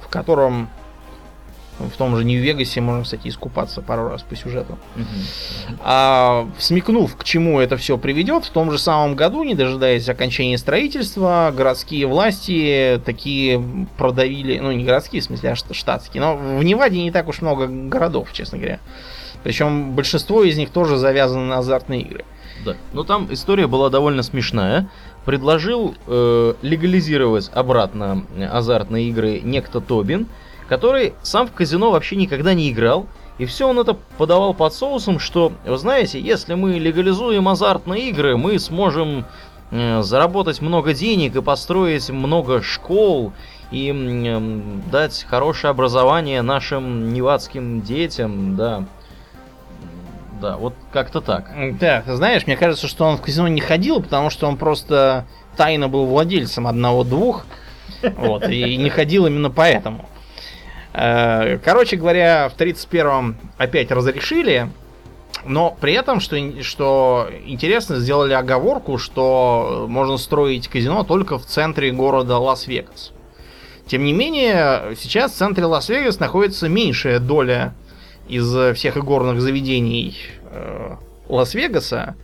в 0.00 0.08
котором 0.08 0.68
в 1.78 1.96
том 1.96 2.16
же 2.16 2.24
Нью-Вегасе 2.24 2.80
можно, 2.80 3.04
кстати, 3.04 3.28
искупаться 3.28 3.82
пару 3.82 4.08
раз 4.08 4.22
по 4.22 4.34
сюжету. 4.34 4.78
А, 5.80 6.48
смекнув, 6.58 7.16
к 7.16 7.24
чему 7.24 7.60
это 7.60 7.76
все 7.76 7.98
приведет, 7.98 8.44
в 8.44 8.50
том 8.50 8.70
же 8.70 8.78
самом 8.78 9.14
году, 9.14 9.42
не 9.44 9.54
дожидаясь 9.54 10.08
окончания 10.08 10.56
строительства, 10.58 11.52
городские 11.54 12.06
власти 12.06 13.00
такие 13.04 13.62
продавили, 13.98 14.58
ну 14.58 14.72
не 14.72 14.84
городские, 14.84 15.20
в 15.20 15.24
смысле, 15.24 15.50
а 15.50 15.74
штатские, 15.74 16.22
но 16.22 16.36
в 16.36 16.64
Неваде 16.64 17.02
не 17.02 17.10
так 17.10 17.28
уж 17.28 17.42
много 17.42 17.66
городов, 17.66 18.32
честно 18.32 18.58
говоря. 18.58 18.80
Причем 19.46 19.92
большинство 19.92 20.42
из 20.42 20.56
них 20.56 20.70
тоже 20.70 20.96
завязаны 20.96 21.44
на 21.44 21.58
азартные 21.58 22.00
игры. 22.00 22.24
Да. 22.64 22.74
Но 22.92 23.04
там 23.04 23.28
история 23.30 23.68
была 23.68 23.90
довольно 23.90 24.24
смешная. 24.24 24.88
Предложил 25.24 25.94
э, 26.08 26.54
легализировать 26.62 27.52
обратно 27.54 28.24
азартные 28.50 29.08
игры 29.08 29.38
некто 29.44 29.80
Тобин, 29.80 30.26
который 30.68 31.14
сам 31.22 31.46
в 31.46 31.52
казино 31.52 31.92
вообще 31.92 32.16
никогда 32.16 32.54
не 32.54 32.72
играл. 32.72 33.06
И 33.38 33.44
все 33.44 33.68
он 33.68 33.78
это 33.78 33.96
подавал 34.18 34.52
под 34.52 34.74
соусом, 34.74 35.20
что, 35.20 35.52
вы 35.64 35.78
знаете, 35.78 36.18
если 36.18 36.54
мы 36.54 36.80
легализуем 36.80 37.48
азартные 37.48 38.08
игры, 38.08 38.36
мы 38.36 38.58
сможем 38.58 39.26
э, 39.70 40.02
заработать 40.02 40.60
много 40.60 40.92
денег 40.92 41.36
и 41.36 41.40
построить 41.40 42.10
много 42.10 42.62
школ 42.62 43.32
и 43.70 43.94
э, 43.94 44.60
дать 44.90 45.24
хорошее 45.30 45.70
образование 45.70 46.42
нашим 46.42 47.12
невадским 47.12 47.82
детям, 47.82 48.56
да. 48.56 48.86
Да, 50.40 50.56
вот 50.56 50.74
как-то 50.92 51.20
так. 51.20 51.50
Ты 52.04 52.14
знаешь, 52.16 52.46
мне 52.46 52.56
кажется, 52.56 52.88
что 52.88 53.04
он 53.04 53.16
в 53.16 53.22
казино 53.22 53.48
не 53.48 53.60
ходил, 53.60 54.02
потому 54.02 54.30
что 54.30 54.46
он 54.46 54.56
просто 54.56 55.26
тайно 55.56 55.88
был 55.88 56.06
владельцем 56.06 56.66
одного-двух. 56.66 57.46
Вот, 58.16 58.48
и 58.48 58.76
не 58.76 58.90
ходил 58.90 59.26
именно 59.26 59.50
поэтому. 59.50 60.08
Э, 60.92 61.58
короче 61.64 61.96
говоря, 61.96 62.48
в 62.48 62.60
31-м 62.60 63.36
опять 63.58 63.90
разрешили, 63.90 64.70
но 65.44 65.76
при 65.80 65.92
этом, 65.92 66.20
что, 66.20 66.36
что 66.62 67.28
интересно, 67.44 67.96
сделали 67.96 68.32
оговорку, 68.32 68.98
что 68.98 69.86
можно 69.88 70.16
строить 70.16 70.68
казино 70.68 71.04
только 71.04 71.38
в 71.38 71.46
центре 71.46 71.90
города 71.92 72.38
Лас-Вегас. 72.38 73.12
Тем 73.86 74.04
не 74.04 74.12
менее, 74.12 74.96
сейчас 74.98 75.32
в 75.32 75.36
центре 75.36 75.64
Лас-Вегас 75.64 76.18
находится 76.18 76.68
меньшая 76.68 77.20
доля 77.20 77.74
из 78.28 78.76
всех 78.76 78.96
игорных 78.96 79.40
заведений 79.40 80.16
э, 80.50 80.96
Лас-Вегаса, 81.28 82.16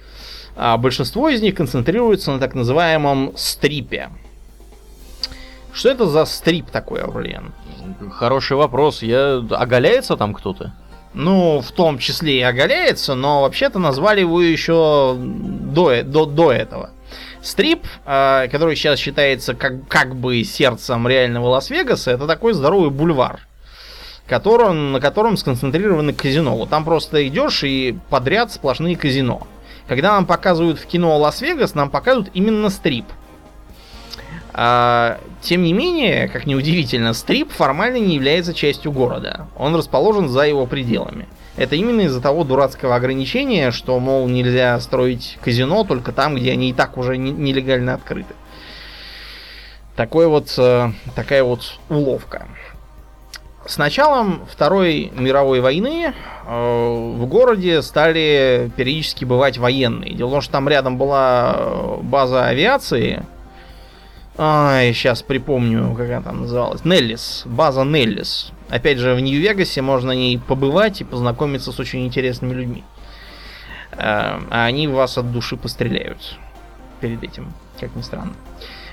а 0.57 0.77
большинство 0.77 1.29
из 1.29 1.41
них 1.41 1.55
концентрируется 1.55 2.33
на 2.33 2.39
так 2.39 2.55
называемом 2.55 3.33
стрипе. 3.37 4.11
Что 5.73 5.89
это 5.89 6.07
за 6.07 6.27
стрип 6.27 6.71
такой, 6.71 7.01
Аурлиен? 7.01 7.53
Хороший 8.13 8.57
вопрос. 8.57 9.03
Я... 9.03 9.43
Оголяется 9.51 10.17
там 10.17 10.35
кто-то? 10.35 10.75
Ну, 11.15 11.61
в 11.61 11.73
том 11.73 11.99
числе 11.99 12.39
и 12.39 12.43
оголяется, 12.43 13.15
но 13.15 13.43
вообще-то 13.43 13.79
назвали 13.79 14.21
его 14.21 14.41
еще 14.41 15.15
до, 15.19 16.03
до, 16.03 16.27
до 16.27 16.53
этого. 16.53 16.91
Стрип, 17.43 17.85
э, 18.07 18.49
который 18.51 18.77
сейчас 18.77 18.99
считается 18.99 19.55
как, 19.55 19.87
как 19.89 20.15
бы 20.15 20.43
сердцем 20.45 21.07
реального 21.07 21.49
Лас-Вегаса, 21.49 22.13
это 22.13 22.27
такой 22.27 22.55
здоровый 22.55 22.91
бульвар, 22.91 23.41
который, 24.33 24.73
на 24.73 25.01
котором 25.01 25.37
сконцентрированы 25.37 26.13
казино. 26.13 26.57
Вот 26.57 26.71
там 26.71 26.85
просто 26.85 27.27
идешь 27.29 27.65
и 27.65 27.99
подряд 28.09 28.51
сплошные 28.51 28.97
казино. 28.97 29.47
Когда 29.87 30.13
нам 30.13 30.27
показывают 30.27 30.79
в 30.79 30.87
кино 30.87 31.19
Лас-Вегас, 31.19 31.75
нам 31.75 31.91
показывают 31.91 32.31
именно 32.35 32.71
стрип– 32.71 33.05
а, 34.55 35.19
тем 35.41 35.63
не 35.63 35.73
менее, 35.73 36.29
как 36.29 36.47
ни 36.47 36.55
удивительно, 36.55 37.15
стрип 37.15 37.51
формально 37.51 37.97
не 37.97 38.15
является 38.15 38.53
частью 38.53 38.93
города. 38.93 39.49
Он 39.57 39.75
расположен 39.75 40.29
за 40.29 40.43
его 40.47 40.67
пределами. 40.67 41.27
Это 41.57 41.77
именно 41.77 42.03
из-за 42.03 42.21
того 42.21 42.45
дурацкого 42.45 42.95
ограничения, 42.95 43.71
что, 43.71 43.99
мол, 43.99 44.29
нельзя 44.29 44.79
строить 44.81 45.39
казино 45.43 45.85
только 45.85 46.13
там, 46.13 46.35
где 46.37 46.53
они 46.53 46.71
и 46.71 46.75
так 46.75 46.99
уже 46.99 47.17
нелегально 47.17 47.95
открыты. 47.95 48.35
Такой 49.97 50.27
вот, 50.27 50.53
э, 50.57 50.91
такая 51.15 51.45
вот 51.45 51.79
уловка. 51.89 52.47
С 53.65 53.79
началом 53.79 54.43
Второй 54.51 55.13
мировой 55.15 55.61
войны 55.61 56.13
э, 56.47 57.15
в 57.17 57.27
городе 57.27 57.81
стали 57.83 58.71
периодически 58.77 59.25
бывать 59.25 59.59
военные. 59.59 60.15
Дело 60.15 60.29
в 60.29 60.33
том, 60.33 60.41
что 60.41 60.53
там 60.53 60.69
рядом 60.69 60.99
была 60.99 61.55
э, 61.57 61.97
база 62.03 62.47
авиации, 62.47 63.25
Ай, 64.39 64.95
сейчас 64.95 65.23
припомню, 65.23 65.95
как 65.95 66.09
она 66.09 66.23
там 66.23 66.41
называлась. 66.43 66.85
Неллис. 66.85 67.43
База 67.45 67.85
Неллис. 67.85 68.53
Опять 68.71 68.99
же, 68.99 69.15
в 69.15 69.21
Нью-Вегасе 69.21 69.83
можно 69.83 70.09
на 70.09 70.17
ней 70.17 70.39
побывать 70.39 71.03
и 71.03 71.05
познакомиться 71.05 71.71
с 71.71 71.79
очень 71.79 72.07
интересными 72.07 72.55
людьми. 72.55 72.85
А 73.95 74.41
они 74.49 74.89
вас 74.89 75.19
от 75.19 75.31
души 75.33 75.59
постреляют 75.59 76.39
перед 77.01 77.23
этим, 77.23 77.53
как 77.79 77.95
ни 77.95 78.01
странно. 78.01 78.33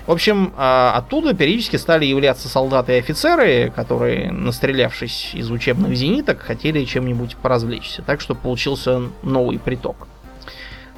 В 0.08 0.12
общем, 0.12 0.54
а, 0.58 0.93
оттуда 0.95 1.34
периодически 1.34 1.76
стали 1.76 2.06
являться 2.06 2.50
солдаты 2.50 2.93
и 2.93 3.00
офицеры, 3.00 3.72
которые, 3.76 4.32
настрелявшись 4.32 5.32
из 5.34 5.52
учебных 5.52 5.95
зениток, 5.95 6.39
хотели 6.39 6.84
чем-нибудь 6.86 7.36
поразвлечься. 7.38 8.02
Так 8.02 8.22
что 8.22 8.34
получился 8.34 9.04
новый 9.22 9.60
приток. 9.60 10.08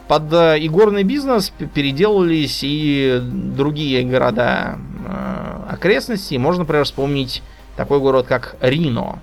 Под 0.08 0.32
э, 0.34 0.58
игорный 0.60 1.04
бизнес 1.04 1.54
переделались 1.74 2.60
и 2.64 3.20
другие 3.22 4.04
города 4.04 4.78
э, 5.08 5.74
окрестностей. 5.74 6.38
Можно, 6.38 6.64
например, 6.64 6.84
вспомнить 6.84 7.42
такой 7.78 8.00
город, 8.00 8.28
как 8.28 8.58
Рино, 8.60 9.22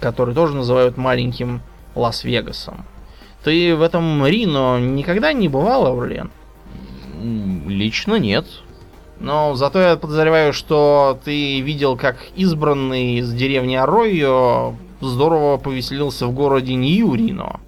который 0.00 0.34
тоже 0.34 0.56
называют 0.56 0.96
маленьким 0.96 1.60
Лас-Вегасом. 1.94 2.84
Ты 3.44 3.76
в 3.76 3.82
этом 3.82 4.26
Рино 4.26 4.80
никогда 4.80 5.32
не 5.32 5.48
бывал, 5.48 5.86
Аурлен? 5.86 6.30
Лично 7.66 8.16
нет. 8.16 8.46
Но 9.22 9.54
зато 9.54 9.80
я 9.80 9.96
подозреваю, 9.96 10.52
что 10.52 11.16
ты 11.24 11.60
видел, 11.60 11.96
как 11.96 12.16
избранный 12.34 13.18
из 13.18 13.32
деревни 13.32 13.76
Аройо 13.76 14.74
здорово 15.00 15.58
повеселился 15.58 16.26
в 16.26 16.32
городе 16.32 16.74
Нью-Рино. 16.74 17.60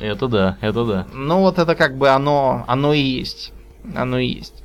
Это 0.00 0.26
да, 0.26 0.58
это 0.60 0.84
да. 0.84 1.06
Ну 1.14 1.40
вот 1.42 1.60
это 1.60 1.76
как 1.76 1.96
бы 1.96 2.08
оно, 2.08 2.64
оно 2.66 2.92
и 2.92 3.00
есть. 3.00 3.52
Оно 3.94 4.18
и 4.18 4.26
есть. 4.26 4.64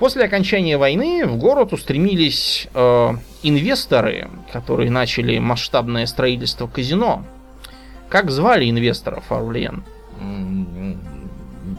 После 0.00 0.24
окончания 0.24 0.76
войны 0.76 1.24
в 1.24 1.36
город 1.36 1.72
устремились 1.72 2.66
э, 2.74 3.10
инвесторы, 3.44 4.28
которые 4.52 4.90
начали 4.90 5.38
масштабное 5.38 6.06
строительство 6.06 6.66
казино. 6.66 7.24
Как 8.08 8.32
звали 8.32 8.68
инвесторов, 8.68 9.30
Орлен? 9.30 9.84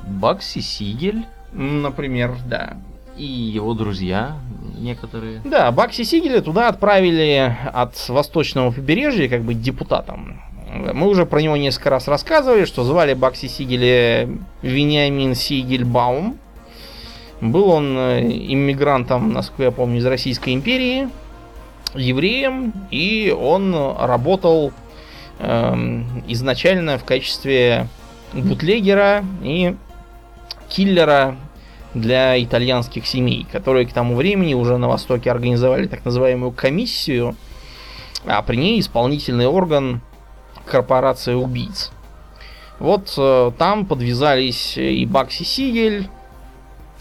Бакси 0.08 0.60
Сигель? 0.60 1.26
Например, 1.52 2.38
да. 2.46 2.78
И 3.20 3.26
его 3.26 3.74
друзья 3.74 4.38
некоторые. 4.78 5.42
Да, 5.44 5.70
Бакси 5.74 6.04
Сигеля 6.04 6.40
туда 6.40 6.70
отправили 6.70 7.54
от 7.74 8.08
восточного 8.08 8.72
побережья 8.72 9.28
как 9.28 9.42
бы 9.42 9.54
депутатом. 9.54 10.42
Мы 10.72 11.06
уже 11.06 11.26
про 11.26 11.42
него 11.42 11.58
несколько 11.58 11.90
раз 11.90 12.08
рассказывали, 12.08 12.64
что 12.64 12.86
звали 12.86 13.14
Бакси 13.14 13.48
Сигеля 13.48 14.30
Вениамин 14.62 15.36
Сигельбаум. 15.36 16.38
Был 17.42 17.70
он 17.70 17.98
э, 17.98 18.22
иммигрантом, 18.22 19.34
насколько 19.34 19.64
я 19.64 19.72
помню, 19.72 20.00
из 20.00 20.06
Российской 20.06 20.54
империи, 20.54 21.10
евреем, 21.96 22.72
и 22.90 23.36
он 23.38 23.76
работал 24.00 24.72
э, 25.40 26.04
изначально 26.28 26.98
в 26.98 27.04
качестве 27.04 27.88
бутлегера 28.32 29.26
и 29.44 29.76
киллера 30.70 31.36
для 31.94 32.42
итальянских 32.42 33.08
семей, 33.08 33.48
которые 33.52 33.88
к 33.88 33.94
тому 33.94 34.16
времени 34.16 34.54
уже 34.54 34.78
на 34.78 34.88
Востоке 34.88 35.32
организовали 35.32 35.88
так 35.88 36.06
называемую 36.06 36.52
комиссию, 36.52 37.36
а 38.26 38.42
при 38.42 38.58
ней 38.58 38.80
исполнительный 38.80 39.48
орган 39.48 40.02
корпорация 40.66 41.36
убийц. 41.36 41.92
Вот 42.80 43.14
э, 43.18 43.52
там 43.58 43.86
подвязались 43.86 44.78
и 44.78 45.06
Бакси 45.06 45.44
Сигель, 45.44 46.10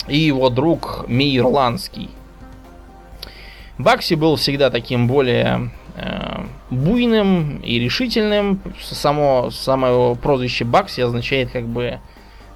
и 0.09 0.19
его 0.19 0.49
друг 0.49 1.05
Мейрландский. 1.07 2.11
Бакси 3.79 4.15
был 4.15 4.37
всегда 4.37 4.71
таким 4.71 5.07
более 5.07 5.71
э, 5.95 6.45
буйным 6.71 7.59
и 7.59 7.79
решительным. 7.79 8.61
Само, 8.81 9.51
само 9.51 9.87
его 9.87 10.15
прозвище 10.17 10.65
Бакси 10.65 11.03
означает 11.03 11.53
как 11.53 11.67
бы 11.67 12.01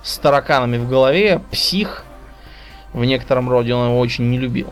с 0.03 0.18
тараканами 0.18 0.78
в 0.78 0.89
голове, 0.89 1.41
псих. 1.51 2.05
В 2.93 3.05
некотором 3.05 3.49
роде 3.49 3.74
он 3.74 3.88
его 3.88 3.99
очень 3.99 4.30
не 4.30 4.38
любил. 4.38 4.68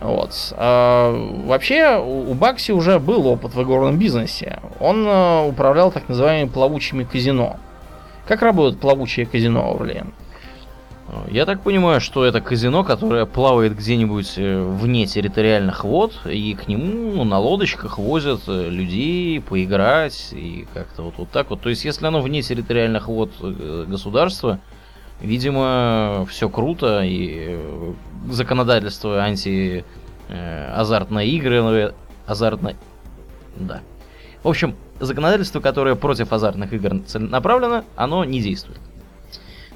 Вот. 0.00 0.52
А, 0.56 1.12
вообще, 1.44 1.98
у 1.98 2.34
Бакси 2.34 2.72
уже 2.72 2.98
был 2.98 3.26
опыт 3.26 3.54
в 3.54 3.62
игорном 3.62 3.98
бизнесе. 3.98 4.58
Он 4.80 5.04
а, 5.06 5.46
управлял 5.46 5.92
так 5.92 6.08
называемыми 6.08 6.48
плавучими 6.48 7.04
казино. 7.04 7.56
Как 8.26 8.42
работает 8.42 8.80
плавучее 8.80 9.26
казино, 9.26 9.74
Орлен? 9.74 10.12
Я 11.30 11.44
так 11.44 11.60
понимаю, 11.60 12.00
что 12.00 12.24
это 12.24 12.40
казино, 12.40 12.84
которое 12.84 13.26
плавает 13.26 13.76
где-нибудь 13.76 14.34
э, 14.36 14.62
вне 14.62 15.04
территориальных 15.06 15.84
вод, 15.84 16.18
и 16.24 16.54
к 16.54 16.68
нему 16.68 17.16
ну, 17.16 17.24
на 17.24 17.38
лодочках 17.38 17.98
возят 17.98 18.42
э, 18.46 18.70
людей 18.70 19.40
поиграть, 19.40 20.30
и 20.32 20.66
как-то 20.72 21.02
вот, 21.02 21.14
вот 21.18 21.30
так 21.30 21.50
вот. 21.50 21.60
То 21.60 21.68
есть, 21.68 21.84
если 21.84 22.06
оно 22.06 22.22
вне 22.22 22.40
территориальных 22.40 23.08
вод 23.08 23.30
государства, 23.40 24.58
видимо, 25.22 26.26
все 26.28 26.48
круто, 26.48 27.02
и 27.02 27.58
законодательство 28.28 29.22
анти 29.22 29.84
азартные 30.28 31.28
игры, 31.30 31.94
азартно... 32.26 32.74
Да. 33.56 33.80
В 34.42 34.48
общем, 34.48 34.74
законодательство, 34.98 35.60
которое 35.60 35.94
против 35.94 36.32
азартных 36.32 36.72
игр 36.72 37.02
направлено, 37.14 37.84
оно 37.96 38.24
не 38.24 38.40
действует. 38.40 38.80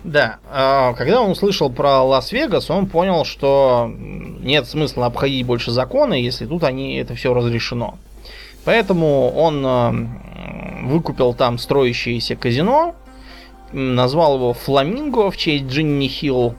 Да, 0.02 0.38
а, 0.50 0.94
когда 0.94 1.20
он 1.20 1.32
услышал 1.32 1.68
про 1.70 2.02
Лас-Вегас, 2.02 2.70
он 2.70 2.86
понял, 2.86 3.24
что 3.24 3.90
нет 3.96 4.66
смысла 4.66 5.06
обходить 5.06 5.44
больше 5.44 5.72
законы, 5.72 6.14
если 6.14 6.46
тут 6.46 6.64
они 6.64 6.96
это 6.96 7.14
все 7.14 7.34
разрешено. 7.34 7.98
Поэтому 8.64 9.30
он 9.30 10.08
выкупил 10.84 11.34
там 11.34 11.58
строящееся 11.58 12.34
казино, 12.36 12.94
назвал 13.72 14.36
его 14.36 14.52
Фламинго 14.52 15.30
в 15.30 15.36
честь 15.36 15.64
Джинни 15.64 16.08
Хилл, 16.08 16.54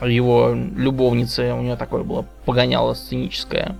его 0.00 0.52
любовницы, 0.54 1.52
у 1.52 1.62
нее 1.62 1.76
такое 1.76 2.02
было 2.02 2.26
погоняло 2.44 2.94
сценическое. 2.94 3.76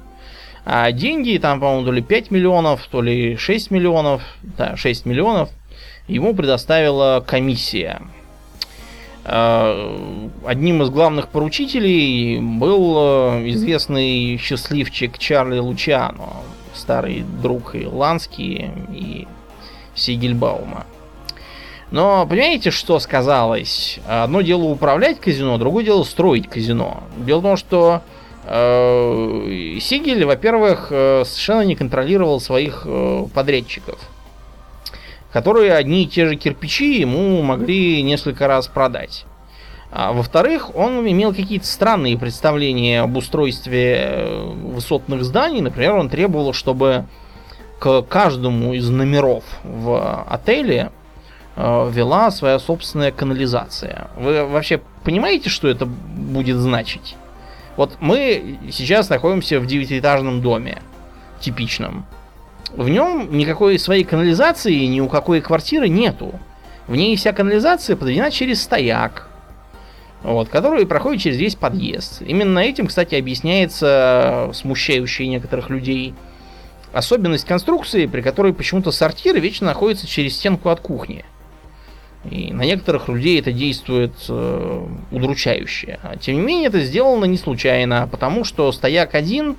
А 0.64 0.90
деньги, 0.90 1.38
там, 1.38 1.61
по-моему, 1.61 1.86
то 1.86 1.92
ли 1.92 2.02
5 2.02 2.30
миллионов, 2.30 2.88
то 2.90 3.00
ли 3.00 3.36
6 3.36 3.70
миллионов, 3.70 4.22
да, 4.42 4.76
6 4.76 5.07
миллионов, 5.07 5.50
ему 6.09 6.34
предоставила 6.34 7.24
комиссия. 7.24 8.02
Э, 9.24 10.28
одним 10.44 10.82
из 10.82 10.90
главных 10.90 11.28
поручителей 11.28 12.40
был 12.40 12.94
э, 12.96 13.50
известный 13.50 14.38
счастливчик 14.38 15.18
Чарли 15.18 15.59
Лучано, 15.59 16.30
старый 16.74 17.24
друг 17.42 17.74
и 17.76 17.86
Лански, 17.86 18.72
и 18.92 19.28
Сигельбаума. 19.94 20.86
Но 21.91 22.26
понимаете, 22.26 22.70
что 22.70 22.99
сказалось? 22.99 24.01
Одно 24.09 24.41
дело 24.41 24.64
управлять 24.64 25.20
казино, 25.20 25.57
другое 25.59 25.84
дело 25.84 26.03
строить 26.03 26.49
казино. 26.49 27.05
Дело 27.18 27.41
в 27.41 27.43
том, 27.43 27.57
что 27.57 28.03
э, 28.45 29.78
Сигель, 29.80 30.24
во-первых, 30.24 30.89
э, 30.91 31.22
совершенно 31.24 31.62
не 31.62 31.76
контролировал 31.76 32.41
своих 32.41 32.82
э, 32.84 33.26
подрядчиков 33.32 33.99
которые 35.37 35.74
одни 35.74 36.05
и 36.05 36.07
те 36.07 36.26
же 36.26 36.37
кирпичи 36.37 36.99
ему 36.99 37.43
могли 37.43 38.03
несколько 38.03 38.49
раз 38.49 38.68
продать. 38.68 39.26
А, 39.93 40.12
во-вторых, 40.12 40.74
он 40.74 41.07
имел 41.07 41.34
какие-то 41.34 41.66
странные 41.66 42.16
представления 42.16 43.03
об 43.03 43.18
устройстве 43.18 43.97
э, 43.99 44.45
высотных 44.47 45.24
зданий. 45.24 45.61
Например, 45.61 45.97
он 45.97 46.09
требовал, 46.09 46.55
чтобы 46.55 47.05
к 47.78 48.01
каждому 48.01 48.72
из 48.72 48.89
номеров 48.89 49.45
в 49.62 50.24
отеле 50.26 50.91
вела 51.57 52.30
своя 52.30 52.59
собственная 52.59 53.12
канализация. 53.12 54.09
Вы 54.16 54.44
вообще 54.44 54.80
понимаете, 55.04 55.48
что 55.48 55.68
это 55.68 55.86
будет 55.86 56.57
значить? 56.57 57.16
Вот 57.76 57.96
мы 58.00 58.59
сейчас 58.70 59.09
находимся 59.09 59.61
в 59.61 59.66
девятиэтажном 59.66 60.42
доме, 60.42 60.78
типичном. 61.40 62.07
В 62.74 62.88
нем 62.88 63.36
никакой 63.36 63.78
своей 63.78 64.04
канализации 64.04 64.84
ни 64.86 65.00
у 65.00 65.09
какой 65.09 65.40
квартиры 65.40 65.88
нету. 65.88 66.38
В 66.88 66.96
ней 66.96 67.16
вся 67.16 67.32
канализация 67.32 67.96
подведена 67.96 68.30
через 68.30 68.62
стояк, 68.62 69.28
вот, 70.22 70.48
который 70.48 70.86
проходит 70.86 71.22
через 71.22 71.36
весь 71.36 71.54
подъезд. 71.54 72.22
Именно 72.22 72.61
этим, 72.61 72.86
кстати, 72.86 73.14
объясняется 73.14 74.50
смущающая 74.54 75.26
некоторых 75.26 75.70
людей 75.70 76.14
особенность 76.92 77.44
конструкции, 77.44 78.07
при 78.07 78.22
которой 78.22 78.52
почему-то 78.54 78.90
сортир 78.90 79.38
вечно 79.38 79.66
находится 79.66 80.07
через 80.07 80.36
стенку 80.36 80.68
от 80.68 80.80
кухни. 80.80 81.24
И 82.31 82.53
на 82.53 82.62
некоторых 82.62 83.09
людей 83.09 83.39
это 83.39 83.53
действует 83.53 84.12
э, 84.29 84.87
удручающе. 85.11 85.99
А 86.03 86.16
тем 86.16 86.37
не 86.37 86.43
менее, 86.43 86.68
это 86.68 86.81
сделано 86.81 87.24
не 87.24 87.37
случайно, 87.37 88.09
потому 88.11 88.45
что 88.45 88.72
стояк 88.72 89.14
один 89.14 89.57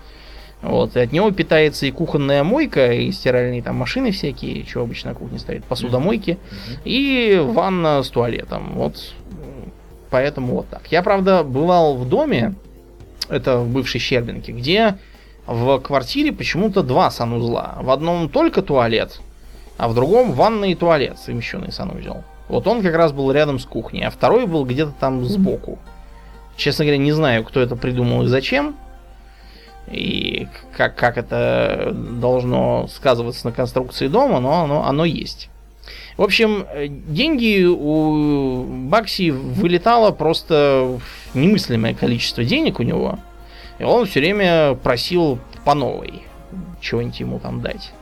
вот, 0.61 0.95
и 0.95 0.99
от 0.99 1.11
него 1.11 1.29
питается 1.31 1.85
и 1.85 1.91
кухонная 1.91 2.43
мойка, 2.43 2.91
и 2.91 3.11
стиральные 3.11 3.61
там 3.61 3.75
машины 3.75 4.11
всякие, 4.11 4.65
что 4.65 4.81
обычно 4.81 5.11
на 5.11 5.15
кухне 5.15 5.37
стоит, 5.37 5.63
посудомойки, 5.65 6.31
mm-hmm. 6.31 6.79
и 6.83 7.39
ванна 7.39 8.01
с 8.01 8.09
туалетом. 8.09 8.73
Вот, 8.73 9.13
поэтому 10.09 10.55
вот 10.55 10.69
так. 10.69 10.81
Я, 10.91 11.03
правда, 11.03 11.43
бывал 11.43 11.95
в 11.95 12.09
доме, 12.09 12.55
это 13.29 13.59
в 13.59 13.69
бывшей 13.69 13.99
Щербинке, 13.99 14.51
где 14.51 14.97
в 15.45 15.79
квартире 15.79 16.31
почему-то 16.31 16.81
два 16.81 17.11
санузла. 17.11 17.77
В 17.81 17.91
одном 17.91 18.27
только 18.27 18.63
туалет, 18.63 19.21
а 19.77 19.87
в 19.87 19.93
другом 19.93 20.31
ванна 20.31 20.65
и 20.65 20.75
туалет, 20.75 21.19
совмещенный 21.19 21.71
санузел. 21.71 22.23
Вот 22.47 22.67
он 22.67 22.81
как 22.81 22.95
раз 22.95 23.11
был 23.11 23.31
рядом 23.31 23.59
с 23.59 23.65
кухней, 23.65 24.05
а 24.05 24.09
второй 24.09 24.45
был 24.45 24.65
где-то 24.65 24.93
там 24.99 25.25
сбоку. 25.25 25.79
Честно 26.55 26.85
говоря, 26.85 26.97
не 26.97 27.11
знаю, 27.11 27.43
кто 27.43 27.59
это 27.59 27.75
придумал 27.75 28.23
и 28.23 28.27
зачем 28.27 28.75
и 29.89 30.47
как, 30.75 30.95
как 30.95 31.17
это 31.17 31.91
должно 31.93 32.87
сказываться 32.87 33.47
на 33.47 33.53
конструкции 33.53 34.07
дома, 34.07 34.39
но 34.39 34.63
оно, 34.63 34.85
оно 34.85 35.05
есть. 35.05 35.49
В 36.17 36.23
общем, 36.23 36.65
деньги 37.07 37.63
у 37.63 38.63
Бакси 38.63 39.29
вылетало 39.29 40.11
просто 40.11 40.99
немыслимое 41.33 41.93
количество 41.93 42.43
денег 42.43 42.79
у 42.79 42.83
него. 42.83 43.19
И 43.79 43.83
он 43.83 44.05
все 44.07 44.19
время 44.19 44.73
просил 44.75 45.39
по 45.63 45.73
новой 45.75 46.23
чего-нибудь 46.81 47.19
ему 47.19 47.39
там 47.39 47.61
дать. 47.61 47.93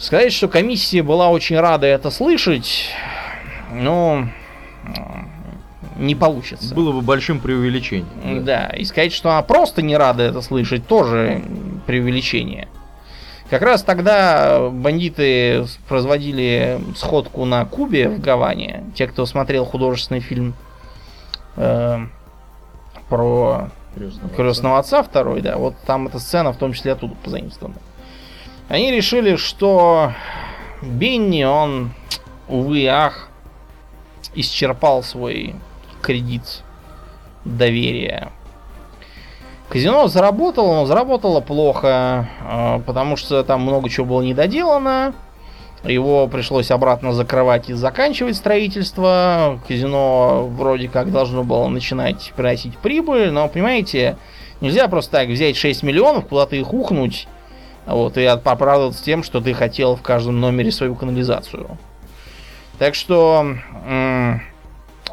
Сказать, 0.00 0.32
что 0.32 0.48
комиссия 0.48 1.02
была 1.02 1.28
очень 1.28 1.60
рада 1.60 1.86
это 1.86 2.10
слышать, 2.10 2.88
но 3.70 4.28
не 5.98 6.14
получится. 6.14 6.74
Было 6.74 6.92
бы 6.92 7.02
большим 7.02 7.38
преувеличением. 7.38 8.44
Да, 8.44 8.68
и 8.68 8.84
сказать, 8.84 9.12
что 9.12 9.30
она 9.30 9.42
просто 9.42 9.82
не 9.82 9.94
рада 9.98 10.22
это 10.22 10.40
слышать, 10.40 10.86
тоже 10.86 11.42
преувеличение. 11.86 12.68
Как 13.50 13.60
раз 13.60 13.82
тогда 13.82 14.70
бандиты 14.70 15.66
производили 15.86 16.80
сходку 16.96 17.44
на 17.44 17.66
Кубе 17.66 18.08
в 18.08 18.20
Гаване. 18.20 18.84
Те, 18.94 19.06
кто 19.06 19.26
смотрел 19.26 19.66
художественный 19.66 20.20
фильм 20.20 20.54
э, 21.56 21.98
про 23.10 23.68
крестного, 23.94 24.34
крестного 24.34 24.78
отца. 24.78 25.00
отца 25.00 25.10
второй, 25.10 25.42
да, 25.42 25.58
вот 25.58 25.74
там 25.84 26.06
эта 26.06 26.18
сцена 26.20 26.52
в 26.52 26.56
том 26.56 26.72
числе 26.72 26.92
оттуда 26.92 27.14
позаимствована. 27.22 27.76
Они 28.70 28.92
решили, 28.92 29.34
что 29.34 30.12
Бенни, 30.80 31.42
он, 31.42 31.90
увы 32.46 32.86
ах, 32.86 33.28
исчерпал 34.36 35.02
свой 35.02 35.56
кредит 36.00 36.62
доверия. 37.44 38.30
Казино 39.70 40.06
заработало, 40.06 40.74
но 40.74 40.86
заработало 40.86 41.40
плохо, 41.40 42.28
а, 42.44 42.78
потому 42.86 43.16
что 43.16 43.42
там 43.42 43.62
много 43.62 43.90
чего 43.90 44.06
было 44.06 44.22
недоделано. 44.22 45.14
Его 45.82 46.28
пришлось 46.28 46.70
обратно 46.70 47.12
закрывать 47.12 47.70
и 47.70 47.72
заканчивать 47.72 48.36
строительство. 48.36 49.58
Казино 49.66 50.46
вроде 50.46 50.88
как 50.88 51.10
должно 51.10 51.42
было 51.42 51.66
начинать 51.66 52.32
приносить 52.36 52.78
прибыль, 52.78 53.32
но, 53.32 53.48
понимаете, 53.48 54.16
нельзя 54.60 54.86
просто 54.86 55.10
так 55.10 55.28
взять 55.28 55.56
6 55.56 55.82
миллионов, 55.82 56.28
куда-то 56.28 56.54
их 56.54 56.72
ухнуть, 56.72 57.26
вот, 57.90 58.16
и 58.16 58.24
оправдываться 58.24 59.04
тем, 59.04 59.22
что 59.22 59.40
ты 59.40 59.54
хотел 59.54 59.96
в 59.96 60.02
каждом 60.02 60.40
номере 60.40 60.72
свою 60.72 60.94
канализацию. 60.94 61.78
Так 62.78 62.94
что 62.94 63.56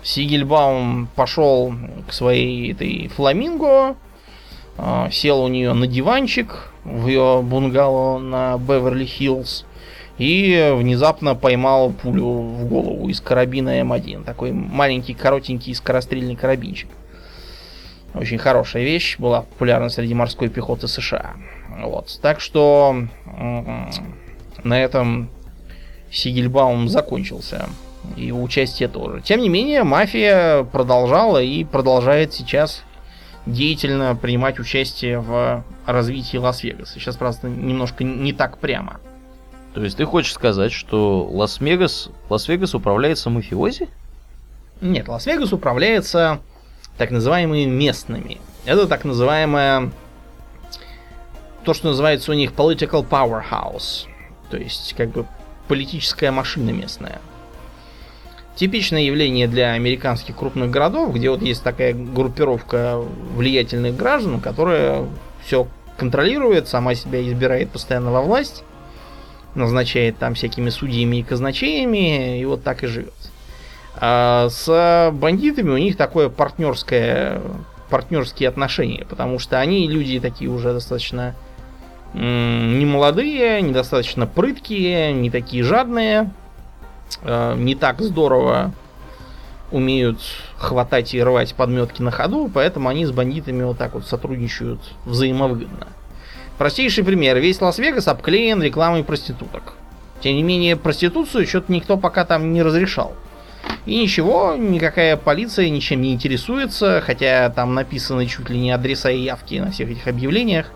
Сигельбаум 0.04 1.10
пошел 1.16 1.74
к 2.08 2.14
своей 2.14 2.72
этой 2.72 3.10
фламинго, 3.10 3.96
а, 4.78 5.10
сел 5.12 5.42
у 5.44 5.48
нее 5.48 5.74
на 5.74 5.88
диванчик 5.88 6.72
в 6.88 7.08
ее 7.08 7.42
бунгало 7.44 8.20
на 8.20 8.58
Беверли-Хиллз 8.58 9.66
и 10.18 10.74
внезапно 10.76 11.36
поймал 11.36 11.92
пулю 11.92 12.40
в 12.40 12.66
голову 12.66 13.10
из 13.10 13.20
карабина 13.20 13.82
М1. 13.82 14.24
Такой 14.24 14.52
маленький, 14.52 15.14
коротенький 15.14 15.76
скорострельный 15.76 16.36
карабинчик. 16.36 16.90
Очень 18.14 18.38
хорошая 18.38 18.84
вещь, 18.84 19.18
была 19.20 19.42
популярна 19.42 19.90
среди 19.90 20.14
морской 20.14 20.48
пехоты 20.48 20.88
США. 20.88 21.36
Вот. 21.78 22.20
Так 22.22 22.40
что 22.40 23.04
на 24.64 24.82
этом 24.82 25.30
Сигельбаум 26.12 26.90
закончился 26.90 27.70
и 28.16 28.32
участие 28.32 28.90
тоже. 28.90 29.22
Тем 29.22 29.42
не 29.42 29.50
менее, 29.50 29.84
мафия 29.84 30.64
продолжала 30.64 31.42
и 31.42 31.64
продолжает 31.64 32.34
сейчас 32.34 32.84
деятельно 33.46 34.16
принимать 34.16 34.60
участие 34.60 35.20
в 35.20 35.64
развитии 35.86 36.38
Лас-Вегаса. 36.38 36.94
Сейчас, 36.94 37.16
просто 37.16 37.48
немножко 37.48 38.04
не 38.04 38.34
так 38.34 38.58
прямо. 38.58 39.00
То 39.74 39.84
есть 39.84 39.98
ты 39.98 40.06
хочешь 40.06 40.34
сказать, 40.34 40.72
что 40.72 41.24
Лас-Вегас, 41.24 42.10
Лас-Вегас 42.30 42.74
управляется 42.74 43.30
мафиози? 43.30 43.88
Нет, 44.82 45.08
Лас-Вегас 45.08 45.54
управляется 45.54 46.40
так 46.98 47.12
называемыми 47.12 47.66
местными. 47.66 48.40
Это 48.66 48.88
так 48.88 49.06
называемое 49.06 49.92
то, 51.68 51.74
что 51.74 51.90
называется 51.90 52.32
у 52.32 52.34
них 52.34 52.54
political 52.54 53.06
powerhouse. 53.06 54.08
То 54.50 54.56
есть, 54.56 54.94
как 54.98 55.10
бы 55.10 55.26
политическая 55.68 56.32
машина 56.32 56.70
местная. 56.70 57.20
Типичное 58.56 59.02
явление 59.02 59.50
для 59.50 59.74
американских 59.74 60.38
крупных 60.38 60.72
городов, 60.72 61.14
где 61.14 61.30
вот 61.30 61.42
есть 61.42 61.62
такая 61.64 61.94
группировка 61.94 63.04
влиятельных 63.36 63.98
граждан, 63.98 64.40
которая 64.40 65.08
все 65.46 65.68
контролирует, 65.98 66.70
сама 66.70 66.96
себя 66.96 67.22
избирает 67.22 67.70
постоянно 67.70 68.14
во 68.14 68.22
власть, 68.22 68.64
назначает 69.54 70.18
там 70.18 70.36
всякими 70.36 70.70
судьями 70.70 71.18
и 71.18 71.24
казначеями, 71.24 72.40
и 72.40 72.46
вот 72.46 72.64
так 72.64 72.86
и 72.86 72.88
живет. 72.88 73.14
А 73.98 74.48
с 74.50 75.12
бандитами 75.12 75.72
у 75.72 75.78
них 75.78 75.98
такое 75.98 76.30
партнерское, 76.30 77.42
партнерские 77.90 78.48
отношения, 78.48 79.06
потому 79.10 79.38
что 79.38 79.60
они 79.60 79.86
люди 79.90 80.22
такие 80.22 80.50
уже 80.50 80.72
достаточно 80.72 81.36
не 82.14 82.86
молодые, 82.86 83.62
недостаточно 83.62 84.26
прыткие, 84.28 85.14
не 85.14 85.30
такие 85.30 85.64
жадные. 85.64 86.32
Э, 87.22 87.56
не 87.58 87.76
так 87.76 88.02
здорово 88.02 88.74
умеют 89.72 90.20
хватать 90.58 91.14
и 91.14 91.22
рвать 91.22 91.54
подметки 91.54 92.02
на 92.02 92.12
ходу, 92.12 92.50
поэтому 92.54 92.90
они 92.90 93.06
с 93.06 93.12
бандитами 93.12 93.64
вот 93.64 93.78
так 93.78 93.94
вот 93.94 94.06
сотрудничают 94.06 94.80
взаимовыгодно. 95.06 95.88
Простейший 96.58 97.04
пример. 97.04 97.38
Весь 97.38 97.62
Лас-Вегас 97.62 98.08
обклеен 98.08 98.62
рекламой 98.64 99.04
проституток. 99.04 99.74
Тем 100.22 100.36
не 100.36 100.44
менее, 100.44 100.76
проституцию 100.76 101.46
что-то 101.46 101.72
никто 101.72 101.98
пока 101.98 102.26
там 102.26 102.54
не 102.54 102.64
разрешал. 102.64 103.14
И 103.86 103.98
ничего, 104.02 104.56
никакая 104.58 105.18
полиция 105.18 105.70
ничем 105.70 106.02
не 106.02 106.14
интересуется, 106.14 107.02
хотя 107.06 107.50
там 107.50 107.74
написаны 107.74 108.26
чуть 108.26 108.50
ли 108.50 108.58
не 108.58 108.72
адреса 108.72 109.12
и 109.12 109.20
явки 109.20 109.56
на 109.56 109.72
всех 109.72 109.90
этих 109.90 110.08
объявлениях. 110.08 110.72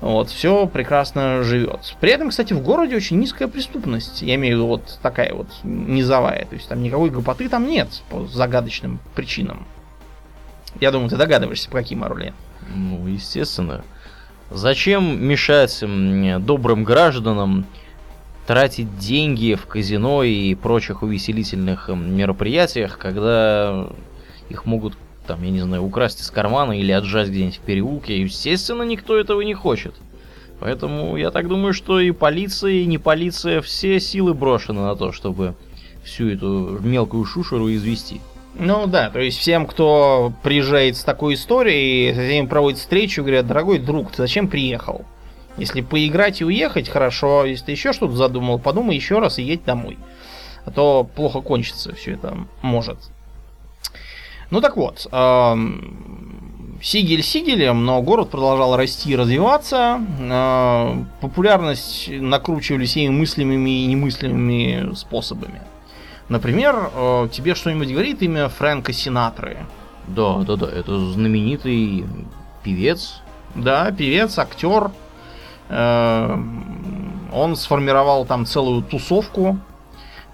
Вот, 0.00 0.28
все 0.28 0.66
прекрасно 0.66 1.42
живет. 1.42 1.96
При 2.00 2.10
этом, 2.10 2.28
кстати, 2.30 2.52
в 2.52 2.62
городе 2.62 2.96
очень 2.96 3.18
низкая 3.18 3.48
преступность. 3.48 4.20
Я 4.22 4.34
имею 4.34 4.56
в 4.56 4.58
виду 4.58 4.66
вот 4.66 4.98
такая 5.02 5.32
вот 5.32 5.48
низовая. 5.62 6.44
То 6.44 6.54
есть 6.54 6.68
там 6.68 6.82
никакой 6.82 7.10
гопоты 7.10 7.48
там 7.48 7.66
нет 7.66 8.02
по 8.10 8.26
загадочным 8.26 9.00
причинам. 9.14 9.66
Я 10.80 10.90
думаю, 10.90 11.08
ты 11.08 11.16
догадываешься, 11.16 11.70
по 11.70 11.78
каким, 11.78 12.04
Орле. 12.04 12.34
Ну, 12.74 13.06
естественно. 13.06 13.84
Зачем 14.50 15.24
мешать 15.24 15.82
добрым 16.44 16.84
гражданам 16.84 17.66
тратить 18.46 18.98
деньги 18.98 19.54
в 19.54 19.66
казино 19.66 20.22
и 20.22 20.54
прочих 20.54 21.02
увеселительных 21.02 21.88
мероприятиях, 21.88 22.98
когда 22.98 23.88
их 24.48 24.66
могут 24.66 24.96
там, 25.26 25.42
я 25.42 25.50
не 25.50 25.60
знаю, 25.60 25.84
украсть 25.84 26.20
из 26.20 26.30
кармана 26.30 26.78
или 26.78 26.92
отжать 26.92 27.28
где-нибудь 27.28 27.56
в 27.56 27.60
переулке. 27.60 28.20
Естественно, 28.20 28.82
никто 28.82 29.16
этого 29.16 29.40
не 29.42 29.54
хочет. 29.54 29.94
Поэтому 30.60 31.16
я 31.16 31.30
так 31.30 31.48
думаю, 31.48 31.74
что 31.74 32.00
и 32.00 32.12
полиция, 32.12 32.72
и 32.72 32.86
не 32.86 32.98
полиция, 32.98 33.60
все 33.60 34.00
силы 34.00 34.32
брошены 34.32 34.80
на 34.80 34.96
то, 34.96 35.12
чтобы 35.12 35.54
всю 36.02 36.30
эту 36.30 36.78
мелкую 36.80 37.24
шушеру 37.24 37.70
извести. 37.70 38.20
Ну 38.58 38.86
да, 38.86 39.10
то 39.10 39.20
есть 39.20 39.38
всем, 39.38 39.66
кто 39.66 40.32
приезжает 40.42 40.96
с 40.96 41.04
такой 41.04 41.34
историей, 41.34 42.14
с 42.14 42.32
ним 42.32 42.48
проводит 42.48 42.78
встречу, 42.78 43.22
говорят, 43.22 43.46
дорогой 43.46 43.78
друг, 43.78 44.12
ты 44.12 44.16
зачем 44.18 44.48
приехал? 44.48 45.04
Если 45.58 45.82
поиграть 45.82 46.40
и 46.40 46.44
уехать, 46.44 46.88
хорошо. 46.88 47.44
Если 47.44 47.66
ты 47.66 47.72
еще 47.72 47.92
что-то 47.92 48.14
задумал, 48.14 48.58
подумай 48.58 48.94
еще 48.94 49.18
раз 49.18 49.38
и 49.38 49.42
едь 49.42 49.64
домой. 49.64 49.98
А 50.64 50.70
то 50.70 51.04
плохо 51.04 51.40
кончится 51.40 51.94
все 51.94 52.12
это 52.12 52.36
может. 52.62 52.98
Ну 54.50 54.60
так 54.60 54.76
вот, 54.76 55.06
Сигель 56.82 57.22
Сигелем, 57.22 57.84
но 57.84 58.02
город 58.02 58.30
продолжал 58.30 58.76
расти 58.76 59.12
и 59.12 59.16
развиваться. 59.16 60.00
Э, 60.20 60.94
популярность 61.20 62.08
накручивали 62.08 62.84
всеми 62.84 63.08
мыслимыми 63.10 63.84
и 63.84 63.86
немыслимыми 63.86 64.94
способами. 64.94 65.60
Например, 66.28 66.90
э, 66.94 67.28
тебе 67.32 67.54
что-нибудь 67.54 67.90
говорит 67.90 68.22
имя 68.22 68.48
Фрэнка 68.48 68.92
Синатры? 68.92 69.58
Да, 70.06 70.38
да, 70.38 70.56
да, 70.56 70.66
это 70.66 70.98
знаменитый 71.12 72.04
певец. 72.62 73.20
Да, 73.54 73.90
певец, 73.90 74.38
актер. 74.38 74.90
Э, 75.68 76.38
он 77.32 77.56
сформировал 77.56 78.26
там 78.26 78.46
целую 78.46 78.82
тусовку 78.82 79.58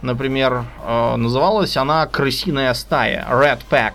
например, 0.03 0.65
э, 0.85 1.17
называлась 1.17 1.77
она 1.77 2.07
«Крысиная 2.07 2.75
стая» 2.75 3.27
Red 3.31 3.61
Pack. 3.71 3.93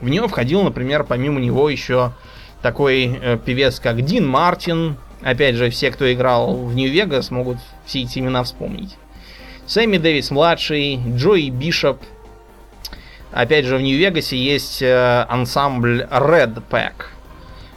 В 0.00 0.08
нее 0.08 0.28
входил, 0.28 0.62
например, 0.62 1.04
помимо 1.04 1.40
него 1.40 1.68
еще 1.70 2.12
такой 2.62 3.18
э, 3.20 3.38
певец, 3.38 3.80
как 3.80 4.02
Дин 4.02 4.26
Мартин. 4.26 4.96
Опять 5.22 5.56
же, 5.56 5.70
все, 5.70 5.90
кто 5.90 6.12
играл 6.12 6.54
в 6.54 6.74
Нью-Вегас, 6.74 7.30
могут 7.30 7.58
все 7.86 8.02
эти 8.02 8.18
имена 8.18 8.44
вспомнить. 8.44 8.96
Сэмми 9.66 9.98
Дэвис 9.98 10.30
младший, 10.30 11.00
Джои 11.16 11.50
Бишоп. 11.50 12.00
Опять 13.32 13.64
же, 13.66 13.76
в 13.76 13.82
Нью-Вегасе 13.82 14.36
есть 14.36 14.80
э, 14.82 15.26
ансамбль 15.28 16.06
Red 16.10 16.62
Pack, 16.70 17.06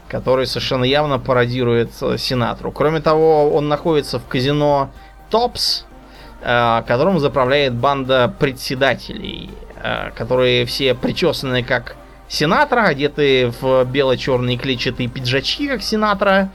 который 0.07 0.45
совершенно 0.45 0.83
явно 0.83 1.19
пародирует 1.19 1.91
Синатру. 2.17 2.71
Кроме 2.71 3.01
того, 3.01 3.51
он 3.51 3.67
находится 3.67 4.19
в 4.19 4.27
казино 4.27 4.91
Топс, 5.29 5.85
которым 6.41 7.19
заправляет 7.19 7.73
банда 7.73 8.33
председателей, 8.39 9.51
э, 9.75 10.11
которые 10.15 10.65
все 10.65 10.95
причесаны 10.95 11.63
как 11.63 11.95
сенатора, 12.27 12.85
одеты 12.85 13.53
в 13.61 13.83
бело-черные 13.85 14.57
клетчатые 14.57 15.07
пиджачки, 15.07 15.67
как 15.67 15.83
сенатора. 15.83 16.49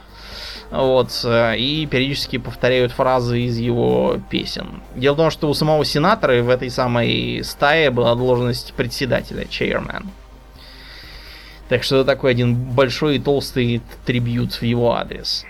Вот, 0.69 1.21
э, 1.23 1.57
и 1.57 1.85
периодически 1.85 2.37
повторяют 2.37 2.91
фразы 2.91 3.41
из 3.41 3.57
его 3.57 4.19
песен. 4.29 4.81
Дело 4.95 5.13
в 5.13 5.17
том, 5.17 5.31
что 5.31 5.49
у 5.49 5.53
самого 5.53 5.85
сенатора 5.85 6.41
в 6.41 6.49
этой 6.49 6.69
самой 6.69 7.41
стае 7.45 7.89
была 7.89 8.15
должность 8.15 8.73
председателя, 8.73 9.43
chairman. 9.43 10.07
Так 11.69 11.83
что 11.83 11.97
это 11.97 12.05
такой 12.05 12.31
один 12.31 12.55
большой 12.55 13.15
и 13.15 13.19
толстый 13.19 13.81
трибют 14.05 14.53
в 14.53 14.63
его 14.63 14.93
адрес. 14.93 15.45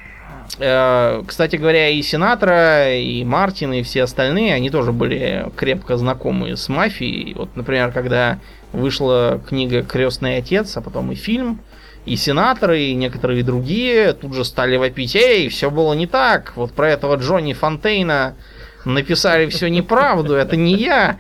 Э, 0.59 1.23
кстати 1.27 1.55
говоря, 1.55 1.89
и 1.89 2.01
Сенатора, 2.01 2.95
и 2.95 3.23
Мартин, 3.23 3.73
и 3.73 3.83
все 3.83 4.03
остальные, 4.03 4.53
они 4.53 4.69
тоже 4.69 4.91
были 4.91 5.51
крепко 5.55 5.97
знакомы 5.97 6.55
с 6.55 6.69
мафией. 6.69 7.33
Вот, 7.33 7.55
например, 7.55 7.91
когда 7.91 8.39
вышла 8.71 9.41
книга 9.47 9.83
Крестный 9.83 10.37
отец, 10.37 10.75
а 10.77 10.81
потом 10.81 11.11
и 11.11 11.15
фильм, 11.15 11.61
и 12.05 12.15
сенаторы, 12.15 12.81
и 12.81 12.95
некоторые 12.95 13.43
другие 13.43 14.13
тут 14.13 14.33
же 14.33 14.45
стали 14.45 14.77
вопить, 14.77 15.15
эй, 15.15 15.49
все 15.49 15.69
было 15.69 15.93
не 15.93 16.07
так, 16.07 16.53
вот 16.55 16.71
про 16.71 16.89
этого 16.89 17.15
Джонни 17.17 17.53
Фонтейна 17.53 18.35
написали 18.85 19.47
все 19.49 19.69
неправду, 19.69 20.33
это 20.33 20.55
не 20.55 20.75
я. 20.75 21.17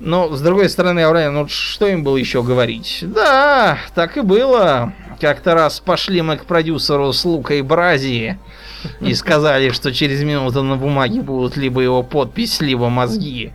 Но, 0.00 0.34
с 0.34 0.40
другой 0.40 0.68
стороны, 0.68 1.00
Авраам, 1.00 1.34
ну 1.34 1.48
что 1.48 1.86
им 1.86 2.02
было 2.02 2.16
еще 2.16 2.42
говорить? 2.42 2.98
Да, 3.02 3.78
так 3.94 4.16
и 4.16 4.20
было. 4.20 4.92
Как-то 5.20 5.54
раз 5.54 5.80
пошли 5.80 6.20
мы 6.22 6.36
к 6.36 6.44
продюсеру 6.44 7.12
с 7.12 7.24
Лукой 7.24 7.62
Брази 7.62 8.38
и 9.00 9.14
сказали, 9.14 9.70
что 9.70 9.92
через 9.94 10.22
минуту 10.22 10.62
на 10.62 10.76
бумаге 10.76 11.22
будут 11.22 11.56
либо 11.56 11.80
его 11.80 12.02
подпись, 12.02 12.60
либо 12.60 12.88
мозги. 12.88 13.52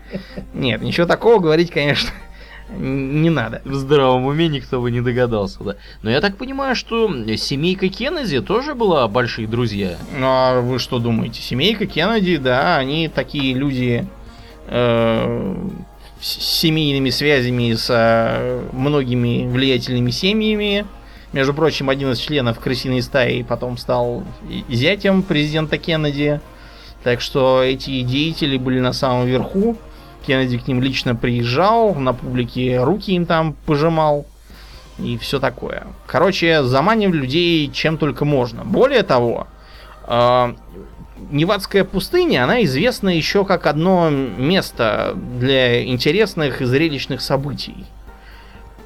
Нет, 0.53 0.81
ничего 0.81 1.05
такого 1.05 1.39
говорить, 1.39 1.71
конечно, 1.71 2.09
не 2.77 3.29
надо. 3.29 3.61
В 3.65 3.73
здравом 3.73 4.25
уме 4.25 4.47
никто 4.47 4.81
бы 4.81 4.91
не 4.91 5.01
догадался, 5.01 5.63
да. 5.63 5.75
Но 6.01 6.09
я 6.09 6.21
так 6.21 6.37
понимаю, 6.37 6.75
что 6.75 7.09
семейка 7.35 7.89
Кеннеди 7.89 8.41
тоже 8.41 8.75
была 8.75 9.07
большие 9.07 9.47
друзья. 9.47 9.97
Ну 10.17 10.25
а 10.25 10.61
вы 10.61 10.79
что 10.79 10.99
думаете? 10.99 11.41
Семейка 11.41 11.85
Кеннеди, 11.85 12.37
да, 12.37 12.77
они 12.77 13.09
такие 13.09 13.53
люди 13.53 14.07
э, 14.67 15.55
семейными 16.21 17.09
связями 17.09 17.73
с 17.73 17.87
э, 17.89 18.69
многими 18.71 19.47
влиятельными 19.47 20.11
семьями. 20.11 20.85
Между 21.31 21.53
прочим, 21.53 21.89
один 21.89 22.11
из 22.11 22.19
членов 22.19 22.59
крысиной 22.59 23.01
стаи 23.01 23.43
потом 23.43 23.77
стал 23.77 24.23
зятем 24.67 25.21
президента 25.21 25.77
Кеннеди. 25.77 26.41
Так 27.03 27.21
что 27.21 27.63
эти 27.63 28.01
деятели 28.01 28.57
были 28.57 28.79
на 28.79 28.93
самом 28.93 29.27
верху. 29.27 29.77
Кеннеди 30.25 30.57
к 30.57 30.67
ним 30.67 30.81
лично 30.81 31.15
приезжал, 31.15 31.95
на 31.95 32.13
публике 32.13 32.83
руки 32.83 33.13
им 33.13 33.25
там 33.25 33.53
пожимал. 33.65 34.25
И 34.97 35.17
все 35.17 35.39
такое. 35.39 35.87
Короче, 36.07 36.63
заманивали 36.63 37.19
людей 37.19 37.71
чем 37.71 37.97
только 37.97 38.25
можно. 38.25 38.65
Более 38.65 39.03
того, 39.03 39.47
э, 40.07 40.53
Невадская 41.31 41.83
пустыня, 41.83 42.43
она 42.43 42.63
известна 42.63 43.09
еще 43.09 43.45
как 43.45 43.67
одно 43.67 44.09
место 44.09 45.15
для 45.15 45.85
интересных 45.85 46.61
и 46.61 46.65
зрелищных 46.65 47.21
событий. 47.21 47.85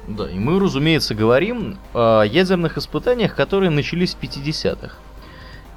Да, 0.06 0.30
и 0.30 0.38
мы, 0.38 0.60
разумеется, 0.60 1.14
говорим 1.14 1.78
о 1.94 2.22
ядерных 2.22 2.76
испытаниях, 2.76 3.34
которые 3.34 3.70
начались 3.70 4.14
в 4.14 4.22
50-х. 4.22 4.96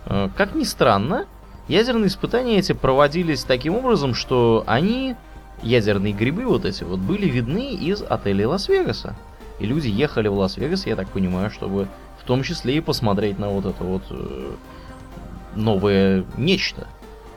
Э, 0.06 0.30
как 0.36 0.56
ни 0.56 0.64
странно, 0.64 1.26
ядерные 1.68 2.08
испытания 2.08 2.58
эти 2.58 2.74
проводились 2.74 3.44
таким 3.44 3.76
образом, 3.76 4.14
что 4.14 4.64
они, 4.68 5.16
ядерные 5.62 6.14
грибы 6.14 6.46
вот 6.46 6.66
эти 6.66 6.84
вот, 6.84 7.00
были 7.00 7.30
видны 7.30 7.74
из 7.74 8.02
отелей 8.02 8.46
Лас-Вегаса. 8.46 9.16
И 9.60 9.66
люди 9.66 9.88
ехали 9.88 10.28
в 10.28 10.38
Лас-Вегас, 10.38 10.86
я 10.86 10.96
так 10.96 11.10
понимаю, 11.10 11.50
чтобы 11.50 11.88
в 12.20 12.24
том 12.24 12.44
числе 12.44 12.78
и 12.78 12.82
посмотреть 12.82 13.40
на 13.40 13.50
вот 13.50 13.66
это 13.66 13.84
вот 13.84 14.04
э, 14.10 14.52
новое 15.58 16.24
нечто. 16.38 16.88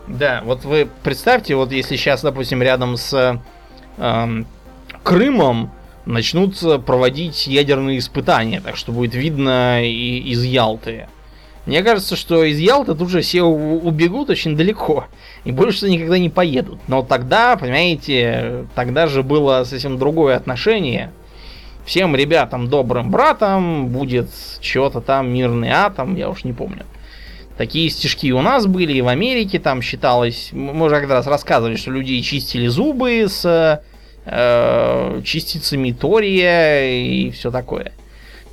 Да, 0.07 0.43
вот 0.45 0.65
вы 0.65 0.89
представьте, 1.03 1.55
вот 1.55 1.73
если 1.73 1.97
сейчас, 1.97 2.23
допустим, 2.23 2.63
рядом 2.63 2.97
с 2.97 3.41
эм, 3.99 4.47
Крымом 5.03 5.71
начнут 6.07 6.59
проводить 6.85 7.47
ядерные 7.47 7.99
испытания, 7.99 8.61
так 8.61 8.77
что 8.77 8.93
будет 8.93 9.15
видно 9.15 9.85
и 9.85 10.19
из 10.19 10.43
Ялты. 10.43 11.07
Мне 11.67 11.83
кажется, 11.83 12.17
что 12.17 12.43
из 12.43 12.59
Ялты 12.59 12.95
тут 12.95 13.11
же 13.11 13.21
все 13.21 13.43
убегут 13.43 14.31
очень 14.31 14.57
далеко 14.57 15.07
и 15.45 15.53
больше 15.53 15.89
никогда 15.89 16.19
не 16.19 16.31
поедут. 16.31 16.81
Но 16.89 17.03
тогда, 17.03 17.57
понимаете, 17.57 18.67
тогда 18.75 19.07
же 19.07 19.23
было 19.23 19.65
совсем 19.65 19.99
другое 19.99 20.37
отношение. 20.37 21.13
Всем 21.85 22.17
ребятам 22.17 22.69
добрым 22.69 23.11
братом 23.11 23.89
будет 23.89 24.31
чего-то 24.61 25.01
там 25.01 25.33
мирный 25.33 25.71
атом, 25.71 26.15
я 26.15 26.29
уж 26.31 26.45
не 26.45 26.53
помню. 26.53 26.85
Такие 27.61 27.91
стишки 27.91 28.33
у 28.33 28.41
нас 28.41 28.67
были 28.67 28.95
и 28.95 29.03
в 29.03 29.09
Америке, 29.09 29.59
там 29.59 29.83
считалось, 29.83 30.49
мы 30.53 30.87
уже 30.87 30.99
как 30.99 31.11
раз 31.11 31.27
рассказывали, 31.27 31.77
что 31.77 31.91
люди 31.91 32.19
чистили 32.23 32.69
зубы 32.69 33.27
с 33.29 33.83
э, 34.25 35.21
частицами 35.23 35.93
тория 35.93 36.91
и 36.91 37.31
все 37.33 37.51
такое. 37.51 37.93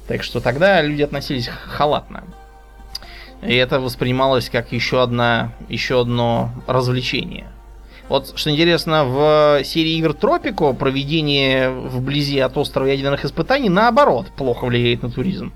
Так 0.10 0.24
что 0.24 0.42
тогда 0.42 0.82
люди 0.82 1.04
относились 1.04 1.48
халатно. 1.48 2.26
И 3.42 3.56
это 3.56 3.80
воспринималось 3.80 4.50
как 4.50 4.74
еще, 4.74 5.02
одна, 5.02 5.54
еще 5.70 6.02
одно 6.02 6.52
развлечение. 6.68 7.48
Вот, 8.10 8.34
что 8.36 8.52
интересно, 8.52 9.06
в 9.06 9.64
серии 9.64 10.00
игр 10.00 10.16
Тропико 10.16 10.74
проведение 10.74 11.70
вблизи 11.70 12.40
от 12.40 12.58
острова 12.58 12.88
ядерных 12.88 13.24
испытаний, 13.24 13.70
наоборот, 13.70 14.28
плохо 14.36 14.66
влияет 14.66 15.02
на 15.02 15.10
туризм. 15.10 15.54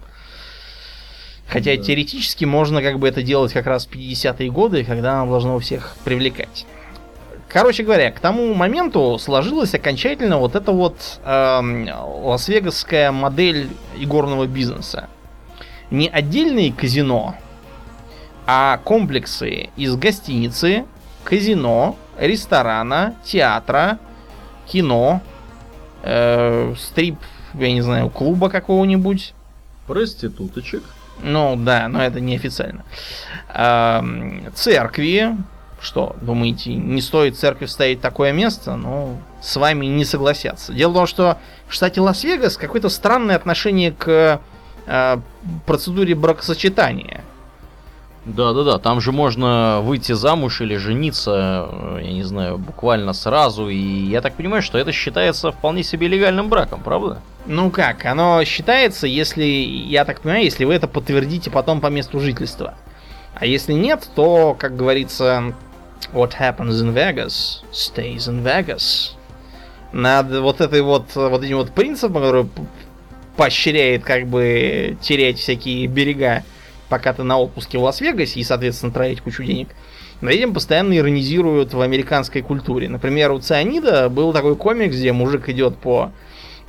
Хотя 1.52 1.76
да. 1.76 1.84
теоретически 1.84 2.46
можно 2.46 2.82
как 2.82 2.98
бы 2.98 3.10
это 3.10 3.22
делать 3.22 3.52
как 3.52 3.68
раз 3.68 3.86
в 3.86 3.92
50-е 3.92 4.50
годы, 4.50 4.86
когда 4.86 5.22
оно 5.22 5.32
должно 5.32 5.60
всех 5.60 5.98
привлекать. 6.06 6.66
Короче 7.50 7.84
говоря, 7.84 8.10
к 8.12 8.22
тому 8.22 8.54
моменту 8.54 9.18
сложилась 9.20 9.74
окончательно 9.74 10.38
вот 10.38 10.56
эта 10.56 10.72
вот 10.72 11.20
э, 11.26 11.62
лас-вегасская 12.24 13.12
модель 13.12 13.68
игорного 14.00 14.48
бизнеса. 14.48 15.10
Не 15.90 16.08
отдельные 16.08 16.72
казино, 16.72 17.36
а 18.48 18.80
комплексы 18.86 19.72
из 19.76 19.98
гостиницы, 19.98 20.86
казино, 21.26 21.98
ресторана, 22.18 23.16
театра, 23.26 24.00
кино, 24.68 25.20
э, 26.04 26.76
стрип, 26.80 27.18
я 27.56 27.74
не 27.74 27.82
знаю, 27.82 28.10
клуба 28.10 28.50
какого-нибудь. 28.50 29.34
Проституточек. 29.86 30.84
Ну 31.24 31.56
да, 31.56 31.88
но 31.88 32.04
это 32.04 32.20
неофициально. 32.20 32.84
Церкви. 34.56 35.36
Что, 35.82 36.16
думаете, 36.22 36.76
не 36.76 37.02
стоит 37.02 37.40
церкви 37.40 37.66
ставить 37.66 38.02
такое 38.02 38.34
место? 38.34 38.76
Ну, 38.76 39.18
с 39.42 39.56
вами 39.56 39.88
не 39.88 40.06
согласятся. 40.06 40.74
Дело 40.74 40.92
в 40.92 40.94
том, 40.94 41.08
что 41.08 41.40
в 41.68 41.74
штате 41.74 42.02
Лас-Вегас 42.02 42.56
какое-то 42.56 42.88
странное 42.90 43.36
отношение 43.36 43.92
к 43.92 44.40
э, 44.86 45.18
процедуре 45.66 46.14
бракосочетания. 46.14 47.24
Да-да-да, 48.26 48.78
там 48.78 49.02
же 49.02 49.12
можно 49.12 49.80
выйти 49.82 50.12
замуж 50.12 50.62
или 50.62 50.76
жениться, 50.76 51.68
э, 51.72 52.02
я 52.04 52.14
не 52.14 52.24
знаю, 52.24 52.60
буквально 52.60 53.14
сразу. 53.14 53.68
И 53.68 53.76
я 53.76 54.22
так 54.22 54.36
понимаю, 54.36 54.62
что 54.62 54.78
это 54.78 54.92
считается 54.92 55.52
вполне 55.52 55.82
себе 55.82 56.08
легальным 56.08 56.48
браком, 56.48 56.82
правда? 56.84 57.20
Ну 57.48 57.72
как, 57.72 58.06
оно 58.06 58.44
считается, 58.44 59.08
если, 59.08 59.44
я 59.44 60.06
так 60.06 60.22
понимаю, 60.22 60.44
если 60.44 60.66
вы 60.66 60.76
это 60.76 60.88
подтвердите 60.88 61.50
потом 61.50 61.82
по 61.82 61.88
месту 61.88 62.20
жительства. 62.20 62.76
А 63.34 63.48
если 63.48 63.74
нет, 63.74 64.08
то, 64.14 64.56
как 64.58 64.76
говорится, 64.76 65.56
what 66.14 66.34
happens 66.40 66.80
in 66.80 66.94
Vegas 66.94 67.64
stays 67.72 68.28
in 68.28 68.44
Vegas. 68.44 69.14
Над 69.94 70.32
вот 70.32 70.62
этой 70.62 70.82
вот, 70.84 71.16
вот 71.16 71.44
этим 71.44 71.58
вот 71.58 71.72
принципом, 71.72 72.22
который 72.22 72.48
поощряет 73.36 74.04
как 74.04 74.28
бы 74.28 74.96
терять 75.02 75.40
всякие 75.40 75.88
берега 75.88 76.44
пока 76.92 77.14
ты 77.14 77.24
на 77.24 77.40
отпуске 77.40 77.78
в 77.78 77.84
Лас-Вегасе 77.84 78.42
и, 78.42 78.44
соответственно, 78.44 78.92
тратить 78.92 79.22
кучу 79.22 79.44
денег, 79.46 79.70
над 80.20 80.34
этим 80.34 80.54
постоянно 80.54 80.96
иронизируют 80.96 81.74
в 81.74 81.80
американской 81.80 82.42
культуре. 82.42 82.90
Например, 82.90 83.32
у 83.32 83.40
Цианида 83.40 84.10
был 84.10 84.34
такой 84.34 84.58
комикс, 84.58 84.98
где 84.98 85.14
мужик 85.14 85.48
идет 85.48 85.78
по 85.78 86.12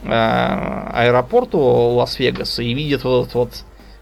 э, 0.04 0.08
аэропорту 0.08 1.58
Лас-Вегаса 1.58 2.62
и 2.62 2.72
видит 2.72 3.02
вот 3.02 3.22
этот 3.22 3.34
вот 3.34 3.50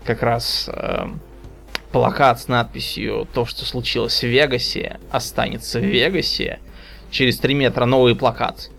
как 0.04 0.22
раз 0.22 0.68
э, 0.70 1.06
плакат 1.90 2.38
с 2.38 2.48
надписью 2.48 3.26
«То, 3.32 3.46
что 3.46 3.64
случилось 3.64 4.20
в 4.20 4.26
Вегасе, 4.26 4.98
останется 5.10 5.80
в 5.80 5.84
Вегасе». 5.84 6.58
Через 7.10 7.38
3 7.38 7.54
метра 7.54 7.86
новый 7.86 8.14
плакат. 8.14 8.70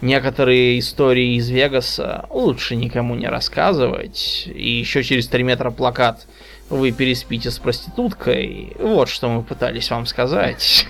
Некоторые 0.00 0.78
истории 0.78 1.36
из 1.36 1.50
Вегаса 1.50 2.24
лучше 2.30 2.76
никому 2.76 3.14
не 3.14 3.26
рассказывать. 3.26 4.48
И 4.52 4.70
еще 4.70 5.02
через 5.02 5.28
3 5.28 5.42
метра 5.42 5.70
плакат– 5.70 6.26
вы 6.70 6.92
переспите 6.92 7.50
с 7.50 7.58
проституткой. 7.58 8.76
Вот 8.78 9.08
что 9.08 9.28
мы 9.28 9.42
пытались 9.42 9.90
вам 9.90 10.06
сказать. 10.06 10.86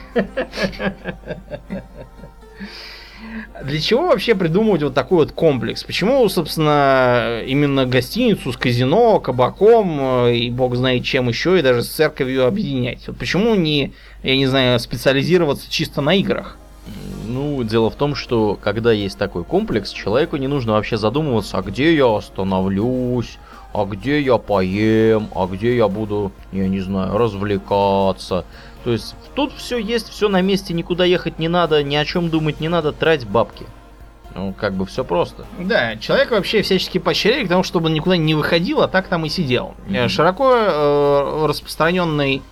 Для 3.62 3.81
чего 3.81 4.09
вообще 4.09 4.35
придумывать 4.35 4.83
вот 4.83 4.95
такой 4.95 5.18
вот 5.18 5.33
комплекс? 5.33 5.83
Почему, 5.85 6.29
собственно, 6.29 7.43
именно 7.47 7.87
гостиницу 7.87 8.53
с 8.53 8.57
казино, 8.57 9.20
кабаком 9.20 9.99
э, 10.26 10.37
и 10.37 10.51
бог 10.51 10.76
знает 10.76 11.05
чем 11.05 11.29
еще, 11.29 11.59
и 11.59 11.62
даже 11.62 11.83
с 11.83 11.89
церковью 11.89 12.47
объединять? 12.47 13.07
Вот 13.07 13.18
почему 13.18 13.55
не, 13.55 13.93
я 14.22 14.37
не 14.37 14.47
знаю, 14.47 14.79
специализироваться 14.79 15.70
чисто 15.70 16.01
на 16.01 16.14
играх? 16.14 16.57
Ну, 17.26 17.62
дело 17.64 17.91
в 17.91 17.97
том, 17.97 18.14
что 18.14 18.59
когда 18.61 18.93
есть 18.93 19.18
такой 19.18 19.45
комплекс, 19.45 19.91
человеку 19.91 20.37
не 20.37 20.47
нужно 20.47 20.72
вообще 20.72 20.97
задумываться, 20.97 21.59
а 21.59 21.62
где 21.62 21.95
я 21.95 22.16
остановлюсь, 22.16 23.39
а 23.73 23.85
где 23.85 24.21
я 24.21 24.39
поем, 24.39 25.29
а 25.35 25.47
где 25.47 25.77
я 25.77 25.89
буду, 25.89 26.33
я 26.53 26.69
не 26.69 26.81
знаю, 26.81 27.16
развлекаться. 27.16 28.45
То 28.85 28.93
есть 28.93 29.14
тут 29.35 29.53
все 29.53 29.79
есть, 29.79 30.09
все 30.09 30.29
на 30.29 30.41
месте, 30.41 30.73
никуда 30.73 31.05
ехать 31.05 31.39
не 31.39 31.49
надо, 31.49 31.83
ни 31.83 31.97
о 31.97 32.05
чем 32.05 32.31
думать 32.31 32.61
не 32.61 32.69
надо, 32.69 32.93
трать 32.93 33.27
бабки. 33.27 33.66
Ну, 34.35 34.53
как 34.53 34.75
бы 34.75 34.87
все 34.87 35.05
просто. 35.05 35.47
Да, 35.59 35.97
человек 35.97 36.31
вообще 36.31 36.62
всячески 36.62 36.99
поощряли 36.99 37.45
к 37.45 37.49
тому, 37.49 37.62
чтобы 37.62 37.87
он 37.87 37.95
никуда 37.95 38.16
не 38.16 38.35
выходил, 38.35 38.83
а 38.83 38.89
так 38.89 39.09
там 39.09 39.25
и 39.25 39.29
сидел. 39.29 39.75
Mm-hmm. 39.89 40.09
Широко 40.09 40.55
э, 40.55 41.47
распространенный, 41.47 42.43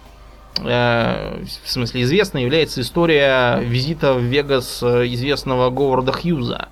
э, 0.59 1.45
в 1.65 1.71
смысле 1.71 2.03
известной, 2.03 2.43
является 2.43 2.81
история 2.81 3.61
визита 3.61 4.15
в 4.15 4.23
Вегас 4.23 4.83
э, 4.83 5.07
известного 5.09 5.71
Говарда 5.71 6.13
Хьюза, 6.13 6.69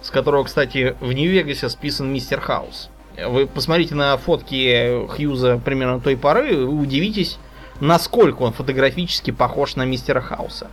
с 0.00 0.10
которого, 0.10 0.44
кстати, 0.44 0.96
в 1.00 1.12
Нью-Вегасе 1.12 1.68
списан 1.68 2.10
Мистер 2.12 2.40
Хаус. 2.40 2.88
Вы 3.24 3.46
посмотрите 3.46 3.94
на 3.94 4.16
фотки 4.18 5.06
Хьюза 5.08 5.60
примерно 5.64 6.00
той 6.00 6.16
поры, 6.16 6.54
вы 6.54 6.80
удивитесь, 6.80 7.38
насколько 7.80 8.42
он 8.42 8.52
фотографически 8.52 9.30
похож 9.30 9.76
на 9.76 9.84
мистера 9.84 10.20
Хауса. 10.20 10.70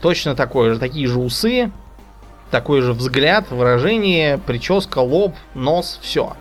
Точно 0.00 0.34
такой 0.34 0.70
же, 0.70 0.78
такие 0.78 1.06
же 1.06 1.18
усы, 1.18 1.70
такой 2.50 2.80
же 2.80 2.92
взгляд, 2.92 3.50
выражение, 3.50 4.38
прическа, 4.38 5.00
лоб, 5.00 5.34
нос, 5.54 5.98
все. 6.02 6.34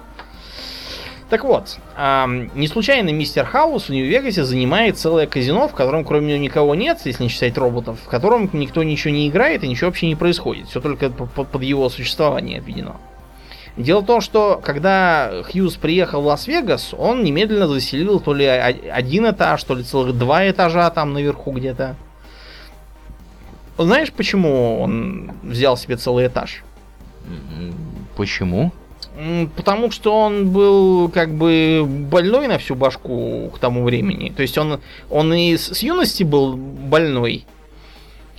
Так 1.30 1.44
вот, 1.44 1.78
э, 1.98 2.48
не 2.54 2.68
случайно 2.68 3.10
мистер 3.10 3.46
Хаус 3.46 3.86
в 3.86 3.90
Нью-Вегасе 3.90 4.44
занимает 4.44 5.00
целое 5.00 5.26
казино, 5.26 5.68
в 5.68 5.74
котором 5.74 6.06
кроме 6.06 6.34
него 6.34 6.38
никого 6.38 6.76
нет, 6.76 7.00
если 7.06 7.24
не 7.24 7.30
считать 7.30 7.58
роботов, 7.58 7.98
в 8.06 8.08
котором 8.08 8.50
никто 8.54 8.84
ничего 8.84 9.14
не 9.14 9.28
играет 9.28 9.64
и 9.64 9.68
ничего 9.68 9.88
вообще 9.88 10.08
не 10.08 10.16
происходит. 10.16 10.68
Все 10.68 10.80
только 10.80 11.10
под 11.10 11.64
его 11.64 11.90
существование 11.90 12.60
отведено. 12.60 13.00
Дело 13.76 14.02
в 14.02 14.06
том, 14.06 14.22
что 14.22 14.62
когда 14.64 15.32
Хьюз 15.52 15.78
приехал 15.78 16.22
в 16.22 16.28
Лас-Вегас, 16.28 16.94
он 16.96 17.24
немедленно 17.24 17.68
заселил 17.68 18.20
то 18.20 18.34
ли 18.34 18.46
один 18.46 19.30
этаж, 19.30 19.64
то 19.64 19.74
ли 19.74 19.84
целых 19.84 20.16
два 20.18 20.48
этажа 20.50 20.90
там 20.92 21.14
наверху 21.14 21.52
где-то. 21.52 21.96
Знаешь, 23.78 24.12
почему 24.12 24.80
он 24.80 25.32
взял 25.42 25.76
себе 25.76 25.98
целый 25.98 26.28
этаж? 26.28 26.64
Почему? 28.16 28.72
Потому 29.56 29.90
что 29.90 30.20
он 30.20 30.52
был 30.52 31.10
как 31.10 31.34
бы 31.34 31.84
больной 31.88 32.48
на 32.48 32.60
всю 32.60 32.76
башку 32.76 33.52
к 33.56 33.60
тому 33.60 33.84
времени. 33.84 34.30
То 34.30 34.44
есть 34.44 34.58
он, 34.58 34.82
он 35.10 35.34
и 35.34 35.58
с 35.58 35.82
юности 35.82 36.24
был 36.24 36.56
больной, 36.56 37.46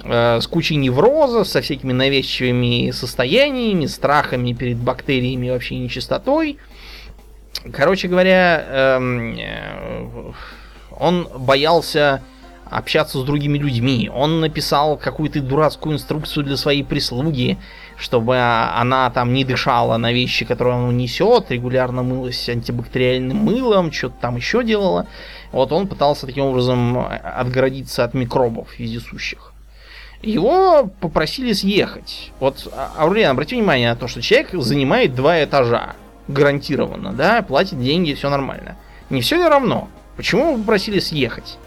с 0.04 0.46
кучей 0.46 0.76
невроза, 0.76 1.44
со 1.44 1.62
всякими 1.62 1.92
навязчивыми 1.92 2.90
состояниями, 2.90 3.86
страхами 3.86 4.52
перед 4.52 4.76
бактериями 4.76 5.46
и 5.46 5.50
вообще 5.50 5.76
нечистотой. 5.76 6.58
Короче 7.72 8.08
говоря, 8.08 8.64
эм, 8.68 9.36
э, 9.38 10.32
он 10.90 11.28
боялся 11.38 12.22
общаться 12.66 13.18
с 13.18 13.24
другими 13.24 13.56
людьми. 13.56 14.10
Он 14.12 14.40
написал 14.40 14.96
какую-то 14.96 15.40
дурацкую 15.40 15.94
инструкцию 15.94 16.44
для 16.44 16.56
своей 16.56 16.82
прислуги, 16.82 17.58
чтобы 17.96 18.36
она 18.38 19.08
там 19.10 19.32
не 19.32 19.44
дышала 19.44 19.96
на 19.96 20.12
вещи, 20.12 20.44
которые 20.44 20.76
он 20.76 20.96
несет, 20.96 21.50
регулярно 21.50 22.02
мылась 22.02 22.48
антибактериальным 22.48 23.36
мылом, 23.36 23.92
что-то 23.92 24.16
там 24.20 24.36
еще 24.36 24.64
делала. 24.64 25.06
Вот 25.52 25.72
он 25.72 25.86
пытался 25.86 26.26
таким 26.26 26.44
образом 26.44 26.98
отгородиться 26.98 28.04
от 28.04 28.12
микробов 28.14 28.78
вездесущих. 28.78 29.53
Его 30.24 30.90
попросили 31.00 31.52
съехать. 31.52 32.32
Вот, 32.40 32.68
а, 32.72 32.92
Аурлиан, 32.98 33.32
обрати 33.32 33.56
внимание 33.56 33.90
на 33.90 33.96
то, 33.96 34.08
что 34.08 34.22
человек 34.22 34.50
занимает 34.52 35.14
два 35.14 35.42
этажа. 35.42 35.94
Гарантированно, 36.28 37.12
да, 37.12 37.42
платит 37.42 37.80
деньги, 37.80 38.14
все 38.14 38.30
нормально. 38.30 38.76
Не 39.10 39.20
все 39.20 39.36
ли 39.36 39.44
равно? 39.44 39.88
Почему 40.16 40.48
его 40.48 40.58
попросили 40.58 40.98
съехать? 40.98 41.58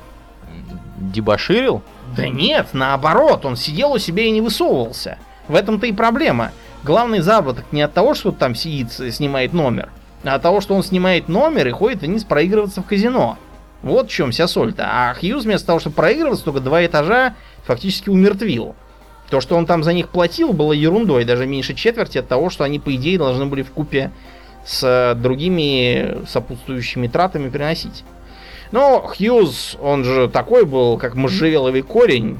Дебоширил? 0.97 1.84
Да 2.16 2.28
нет, 2.28 2.70
наоборот, 2.74 3.45
он 3.45 3.55
сидел 3.55 3.91
у 3.91 3.99
себя 3.99 4.24
и 4.24 4.32
не 4.32 4.41
высовывался. 4.41 5.20
В 5.47 5.55
этом-то 5.55 5.86
и 5.86 5.91
проблема. 5.91 6.51
Главный 6.84 7.20
заработок 7.20 7.66
не 7.72 7.82
от 7.82 7.93
того, 7.93 8.16
что 8.16 8.32
там 8.32 8.55
сидит, 8.55 8.91
снимает 8.91 9.53
номер, 9.53 9.89
а 10.24 10.36
от 10.36 10.41
того, 10.41 10.62
что 10.62 10.74
он 10.74 10.84
снимает 10.84 11.28
номер 11.28 11.68
и 11.68 11.72
ходит 11.72 12.01
вниз 12.01 12.24
проигрываться 12.24 12.82
в 12.82 12.86
казино. 12.86 13.38
Вот 13.84 14.09
в 14.09 14.11
чем 14.11 14.32
вся 14.32 14.47
соль-то. 14.47 14.88
А 14.89 15.13
Хьюз 15.13 15.43
вместо 15.43 15.67
того, 15.67 15.80
чтобы 15.80 15.95
проигрываться, 15.95 16.45
только 16.45 16.59
два 16.59 16.86
этажа 16.86 17.36
фактически 17.63 18.09
умертвил. 18.09 18.75
То, 19.30 19.41
что 19.41 19.55
он 19.55 19.65
там 19.65 19.84
за 19.84 19.93
них 19.93 20.09
платил, 20.09 20.53
было 20.53 20.71
ерундой, 20.71 21.25
даже 21.25 21.45
меньше 21.45 21.73
четверти 21.73 22.17
от 22.17 22.28
того, 22.28 22.49
что 22.49 22.63
они, 22.63 22.80
по 22.80 22.95
идее, 22.95 23.17
должны 23.17 23.45
были 23.45 23.61
в 23.61 23.71
купе 23.71 24.11
с 24.65 25.17
другими 25.21 26.25
сопутствующими 26.28 27.07
тратами 27.07 27.49
приносить. 27.49 28.03
Но 28.71 28.99
Хьюз, 29.01 29.78
он 29.82 30.03
же 30.03 30.28
такой 30.28 30.65
был, 30.65 30.97
как 30.97 31.15
можжевеловый 31.15 31.82
корень. 31.82 32.38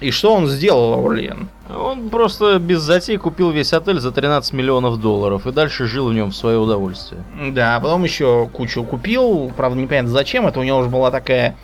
И 0.00 0.10
что 0.10 0.34
он 0.34 0.46
сделал, 0.46 0.94
Аурлиен? 0.94 1.48
Он 1.68 2.10
просто 2.10 2.58
без 2.58 2.80
затей 2.80 3.16
купил 3.16 3.50
весь 3.50 3.72
отель 3.72 3.98
за 3.98 4.12
13 4.12 4.52
миллионов 4.52 5.00
долларов 5.00 5.46
и 5.46 5.52
дальше 5.52 5.86
жил 5.86 6.08
в 6.08 6.14
нем 6.14 6.30
в 6.30 6.36
свое 6.36 6.58
удовольствие. 6.58 7.24
Да, 7.52 7.76
а 7.76 7.80
потом 7.80 8.04
еще 8.04 8.48
кучу 8.52 8.84
купил. 8.84 9.52
Правда, 9.56 9.78
непонятно 9.78 10.10
зачем. 10.10 10.46
Это 10.46 10.60
у 10.60 10.62
него 10.62 10.78
уже 10.78 10.88
была 10.88 11.10
такая 11.10 11.56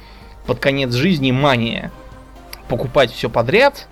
под 0.46 0.58
конец 0.58 0.92
жизни 0.92 1.30
мания. 1.30 1.92
Покупать 2.68 3.12
все 3.12 3.30
подряд. 3.30 3.86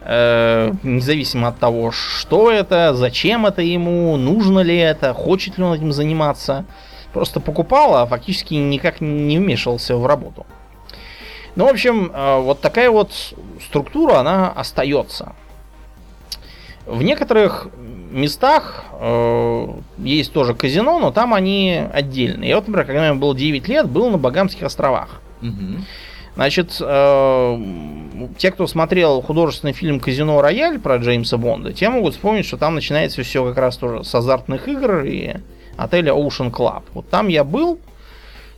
Э, 0.00 0.72
независимо 0.82 1.48
от 1.48 1.58
того, 1.58 1.90
что 1.90 2.50
это, 2.50 2.92
зачем 2.94 3.46
это 3.46 3.62
ему, 3.62 4.16
нужно 4.18 4.60
ли 4.60 4.76
это, 4.76 5.14
хочет 5.14 5.56
ли 5.56 5.64
он 5.64 5.74
этим 5.74 5.92
заниматься. 5.92 6.66
Просто 7.14 7.40
покупал, 7.40 7.96
а 7.96 8.06
фактически 8.06 8.54
никак 8.54 9.00
не 9.00 9.38
вмешивался 9.38 9.96
в 9.96 10.04
работу. 10.04 10.46
Ну, 11.54 11.66
в 11.66 11.68
общем, 11.68 12.10
э, 12.12 12.40
вот 12.40 12.60
такая 12.60 12.90
вот 12.90 13.12
структура, 13.64 14.18
она 14.18 14.50
остается. 14.50 15.32
В 16.86 17.02
некоторых 17.02 17.68
местах 18.10 18.84
э, 19.00 19.68
есть 19.98 20.32
тоже 20.32 20.54
казино, 20.54 20.98
но 21.00 21.10
там 21.10 21.34
они 21.34 21.82
отдельные. 21.92 22.50
Я 22.50 22.56
вот, 22.56 22.68
например, 22.68 22.86
когда 22.86 23.00
мне 23.10 23.14
было 23.14 23.34
9 23.34 23.68
лет, 23.68 23.88
был 23.88 24.10
на 24.10 24.18
Багамских 24.18 24.62
островах. 24.62 25.20
Угу. 25.42 25.82
Значит, 26.36 26.76
э, 26.80 27.58
те, 28.38 28.50
кто 28.50 28.66
смотрел 28.66 29.22
художественный 29.22 29.72
фильм 29.72 30.00
«Казино 30.00 30.40
Рояль» 30.42 30.80
про 30.80 30.96
Джеймса 30.96 31.36
Бонда, 31.36 31.72
те 31.72 31.88
могут 31.88 32.14
вспомнить, 32.14 32.44
что 32.44 32.56
там 32.56 32.74
начинается 32.74 33.22
все 33.22 33.44
как 33.44 33.56
раз 33.56 33.76
тоже 33.76 34.02
с 34.02 34.12
азартных 34.14 34.66
игр 34.66 35.02
и 35.04 35.36
отеля 35.76 36.12
Ocean 36.12 36.50
Club. 36.50 36.82
Вот 36.92 37.08
там 37.08 37.28
я 37.28 37.44
был, 37.44 37.78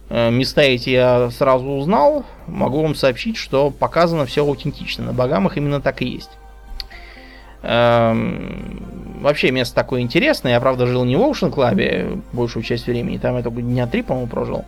э, 0.09 0.31
места 0.31 0.63
эти 0.63 0.91
я 0.91 1.31
сразу 1.31 1.67
узнал, 1.67 2.25
могу 2.47 2.83
вам 2.83 2.95
сообщить, 2.95 3.37
что 3.37 3.71
показано 3.71 4.25
все 4.25 4.43
аутентично. 4.43 5.05
На 5.05 5.13
Багамах 5.13 5.59
именно 5.59 5.81
так 5.81 6.01
и 6.01 6.07
есть. 6.07 6.31
Эм, 7.69 9.19
вообще 9.23 9.51
место 9.51 9.75
такое 9.75 10.01
интересное. 10.01 10.53
Я, 10.53 10.61
правда, 10.61 10.87
жил 10.87 11.05
не 11.05 11.17
в 11.17 11.21
Ocean 11.21 11.53
Club 11.53 12.23
большую 12.33 12.63
часть 12.63 12.87
времени. 12.87 13.19
Там 13.19 13.37
я 13.37 13.43
только 13.43 13.61
дня 13.61 13.89
три, 13.89 14.03
по-моему, 14.03 14.29
прожил. 14.29 14.65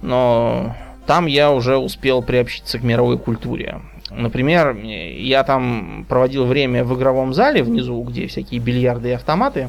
Но 0.00 0.74
там 1.06 1.26
я 1.26 1.52
уже 1.52 1.76
успел 1.76 2.22
приобщиться 2.22 2.78
к 2.78 2.82
мировой 2.82 3.18
культуре. 3.18 3.82
Например, 4.10 4.74
я 4.74 5.44
там 5.44 6.06
проводил 6.08 6.46
время 6.46 6.82
в 6.84 6.96
игровом 6.96 7.34
зале 7.34 7.62
внизу, 7.62 8.02
где 8.02 8.26
всякие 8.26 8.60
бильярды 8.60 9.10
и 9.10 9.12
автоматы. 9.12 9.68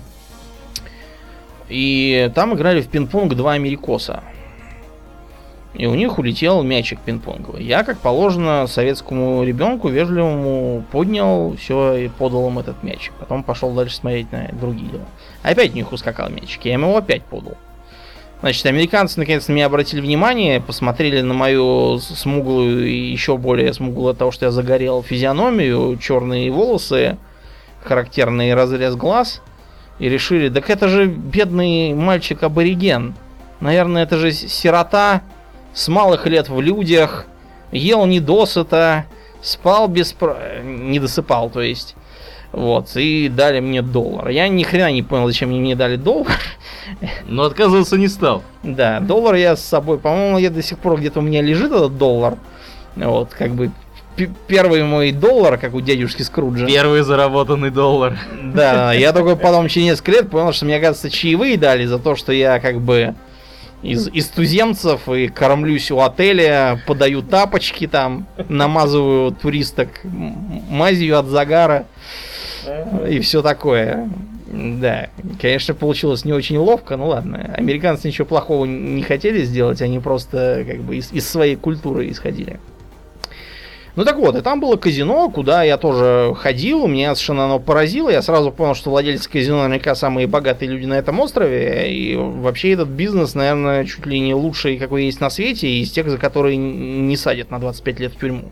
И 1.68 2.32
там 2.36 2.54
играли 2.54 2.82
в 2.82 2.88
пинг-понг 2.88 3.34
два 3.36 3.54
америкоса. 3.54 4.24
И 5.78 5.88
у 5.88 5.96
них 5.96 6.18
улетел 6.18 6.64
мячик 6.64 7.00
пинг-понговый. 7.06 7.64
Я, 7.64 7.84
как 7.84 8.00
положено, 8.00 8.66
советскому 8.66 9.44
ребенку 9.44 9.90
вежливому 9.90 10.84
поднял 10.92 11.56
все 11.58 11.96
и 11.96 12.08
подал 12.08 12.48
им 12.48 12.60
этот 12.60 12.82
мячик. 12.82 13.14
Потом 13.20 13.44
пошел 13.44 13.72
дальше 13.72 13.98
смотреть 13.98 14.32
на 14.32 14.50
другие 14.54 14.90
дела. 14.90 15.06
Опять 15.44 15.74
у 15.74 15.76
них 15.76 15.92
ускакал 15.92 16.30
мячик. 16.30 16.64
Я 16.64 16.74
ему 16.74 16.96
опять 16.96 17.24
подал. 17.24 17.58
Значит, 18.40 18.66
американцы 18.68 19.20
наконец 19.20 19.48
на 19.48 19.54
меня 19.54 19.66
обратили 19.66 20.02
внимание, 20.02 20.62
посмотрели 20.62 21.22
на 21.22 21.34
мою 21.34 22.00
смуглую 22.00 22.88
и 22.88 23.12
еще 23.12 23.38
более 23.38 23.74
смуглую 23.74 24.12
от 24.12 24.18
того, 24.18 24.32
что 24.32 24.46
я 24.46 24.52
загорел 24.52 25.04
физиономию, 25.04 25.98
черные 25.98 26.52
волосы, 26.52 27.18
характерный 27.84 28.54
разрез 28.54 28.96
глаз, 28.96 29.42
и 30.00 30.10
решили, 30.10 30.50
так 30.50 30.70
это 30.70 30.90
же 30.90 31.06
бедный 31.06 31.94
мальчик-абориген. 31.94 33.16
Наверное, 33.62 34.04
это 34.04 34.18
же 34.18 34.32
сирота 34.32 35.22
с 35.76 35.88
малых 35.90 36.26
лет 36.26 36.50
в 36.50 36.60
людях, 36.60 37.26
ел 37.72 38.06
недосыто, 38.08 39.06
спал 39.42 39.88
без... 39.88 40.16
не 40.64 41.00
досыпал, 41.00 41.52
то 41.52 41.62
есть. 41.62 41.96
Вот, 42.52 42.96
и 42.96 43.28
дали 43.28 43.60
мне 43.60 43.82
доллар. 43.82 44.30
Я 44.30 44.48
ни 44.48 44.64
хрена 44.64 44.90
не 44.92 45.04
понял, 45.04 45.28
зачем 45.28 45.50
мне 45.50 45.60
не 45.60 45.76
дали 45.76 45.98
доллар. 45.98 46.40
Но 47.28 47.44
отказываться 47.44 47.98
не 47.98 48.08
стал. 48.08 48.44
Да, 48.64 49.02
доллар 49.02 49.36
я 49.36 49.58
с 49.58 49.62
собой, 49.62 50.00
по-моему, 50.00 50.38
я 50.38 50.50
до 50.50 50.64
сих 50.64 50.80
пор 50.80 50.98
где-то 50.98 51.20
у 51.20 51.22
меня 51.22 51.42
лежит 51.42 51.74
этот 51.74 51.98
доллар. 51.98 52.38
Вот, 52.96 53.32
как 53.32 53.52
бы 53.52 53.72
первый 54.48 54.84
мой 54.84 55.12
доллар, 55.12 55.58
как 55.58 55.74
у 55.74 55.82
дядюшки 55.82 56.22
Скруджа. 56.22 56.66
Первый 56.66 57.02
заработанный 57.02 57.72
доллар. 57.72 58.18
Да, 58.42 58.94
я 58.94 59.12
только 59.14 59.36
потом 59.36 59.68
через 59.68 59.88
несколько 59.88 60.12
лет 60.12 60.30
понял, 60.30 60.54
что 60.54 60.64
мне, 60.64 60.80
кажется, 60.80 61.10
чаевые 61.10 61.58
дали 61.58 61.86
за 61.86 62.00
то, 62.00 62.16
что 62.16 62.32
я 62.32 62.62
как 62.62 62.80
бы 62.80 63.16
из, 63.86 64.08
из 64.08 64.28
туземцев 64.28 65.08
и 65.10 65.28
кормлюсь 65.28 65.92
у 65.92 66.00
отеля, 66.00 66.82
подаю 66.88 67.22
тапочки 67.22 67.88
там, 67.88 68.28
намазываю 68.50 69.32
туристок 69.32 69.90
мазью 70.04 71.20
от 71.20 71.28
загара 71.28 71.86
и 73.08 73.20
все 73.20 73.42
такое. 73.42 74.10
Да, 74.48 75.10
конечно, 75.42 75.74
получилось 75.74 76.24
не 76.24 76.32
очень 76.32 76.58
ловко, 76.58 76.98
ну 76.98 77.08
ладно. 77.08 77.54
Американцы 77.58 78.08
ничего 78.08 78.26
плохого 78.26 78.66
не 78.66 79.02
хотели 79.02 79.44
сделать, 79.44 79.82
они 79.82 80.00
просто 80.00 80.64
как 80.68 80.82
бы 80.82 80.98
из, 80.98 81.12
из 81.12 81.28
своей 81.28 81.56
культуры 81.56 82.10
исходили. 82.10 82.60
Ну 83.96 84.04
так 84.04 84.18
вот, 84.18 84.36
и 84.36 84.42
там 84.42 84.60
было 84.60 84.76
казино, 84.76 85.30
куда 85.30 85.64
я 85.64 85.78
тоже 85.78 86.36
ходил, 86.38 86.86
меня 86.86 87.16
совершенно 87.16 87.46
оно 87.46 87.60
поразило. 87.60 88.10
Я 88.10 88.22
сразу 88.22 88.52
понял, 88.52 88.76
что 88.76 88.90
владельцы 88.90 89.30
казино 89.30 89.64
наверняка 89.64 89.96
самые 89.96 90.28
богатые 90.28 90.70
люди 90.70 90.86
на 90.86 90.96
этом 90.96 91.20
острове. 91.22 91.94
И 91.94 92.16
вообще 92.18 92.72
этот 92.72 92.90
бизнес, 92.90 93.36
наверное, 93.36 93.86
чуть 93.86 94.06
ли 94.06 94.20
не 94.20 94.34
лучший, 94.34 94.78
какой 94.78 95.06
есть 95.06 95.22
на 95.22 95.30
свете, 95.30 95.70
из 95.70 95.92
тех, 95.92 96.10
за 96.10 96.18
которые 96.18 96.58
не 96.58 97.16
садят 97.16 97.52
на 97.52 97.60
25 97.60 98.00
лет 98.02 98.14
в 98.14 98.20
тюрьму. 98.20 98.52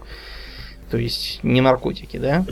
То 0.89 0.97
есть 0.97 1.39
не 1.43 1.59
наркотики, 1.59 2.17
да? 2.17 2.45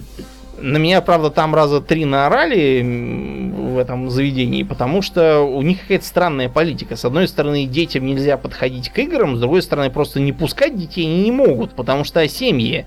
На 0.62 0.78
меня, 0.78 1.01
правда, 1.01 1.32
там 1.32 1.55
раза 1.55 1.82
три 1.82 2.05
наорали 2.05 2.82
в 2.84 3.80
этом 3.80 4.12
заведении, 4.12 4.62
потому 4.62 5.01
что 5.01 5.41
у 5.41 5.62
них 5.64 5.82
какая-то 5.82 6.05
странная 6.05 6.49
политика. 6.49 6.95
С 6.95 7.03
одной 7.03 7.28
стороны, 7.28 7.66
детям 7.66 8.05
нельзя 8.05 8.38
подходить 8.38 8.89
к 8.89 8.99
играм, 8.99 9.36
с 9.36 9.39
другой 9.39 9.64
стороны, 9.64 9.89
просто 9.89 10.20
не 10.20 10.34
пускать 10.34 10.78
детей 10.78 11.05
они 11.05 11.24
не 11.24 11.32
могут, 11.32 11.72
потому 11.74 12.03
что 12.03 12.28
семьи, 12.28 12.86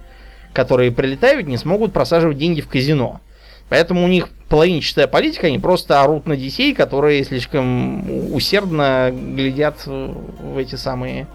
которые 0.52 0.92
прилетают, 0.92 1.48
не 1.48 1.56
смогут 1.56 1.92
просаживать 1.92 2.38
деньги 2.38 2.60
в 2.60 2.68
казино. 2.68 3.20
Поэтому 3.68 4.04
у 4.04 4.08
них 4.08 4.28
половинчатая 4.48 5.08
политика, 5.08 5.48
они 5.48 5.58
просто 5.58 6.00
орут 6.00 6.26
на 6.26 6.36
детей, 6.36 6.74
которые 6.74 7.24
слишком 7.24 8.32
усердно 8.32 9.10
глядят 9.12 9.84
в 9.86 10.58
эти 10.58 10.76
самые 10.76 11.26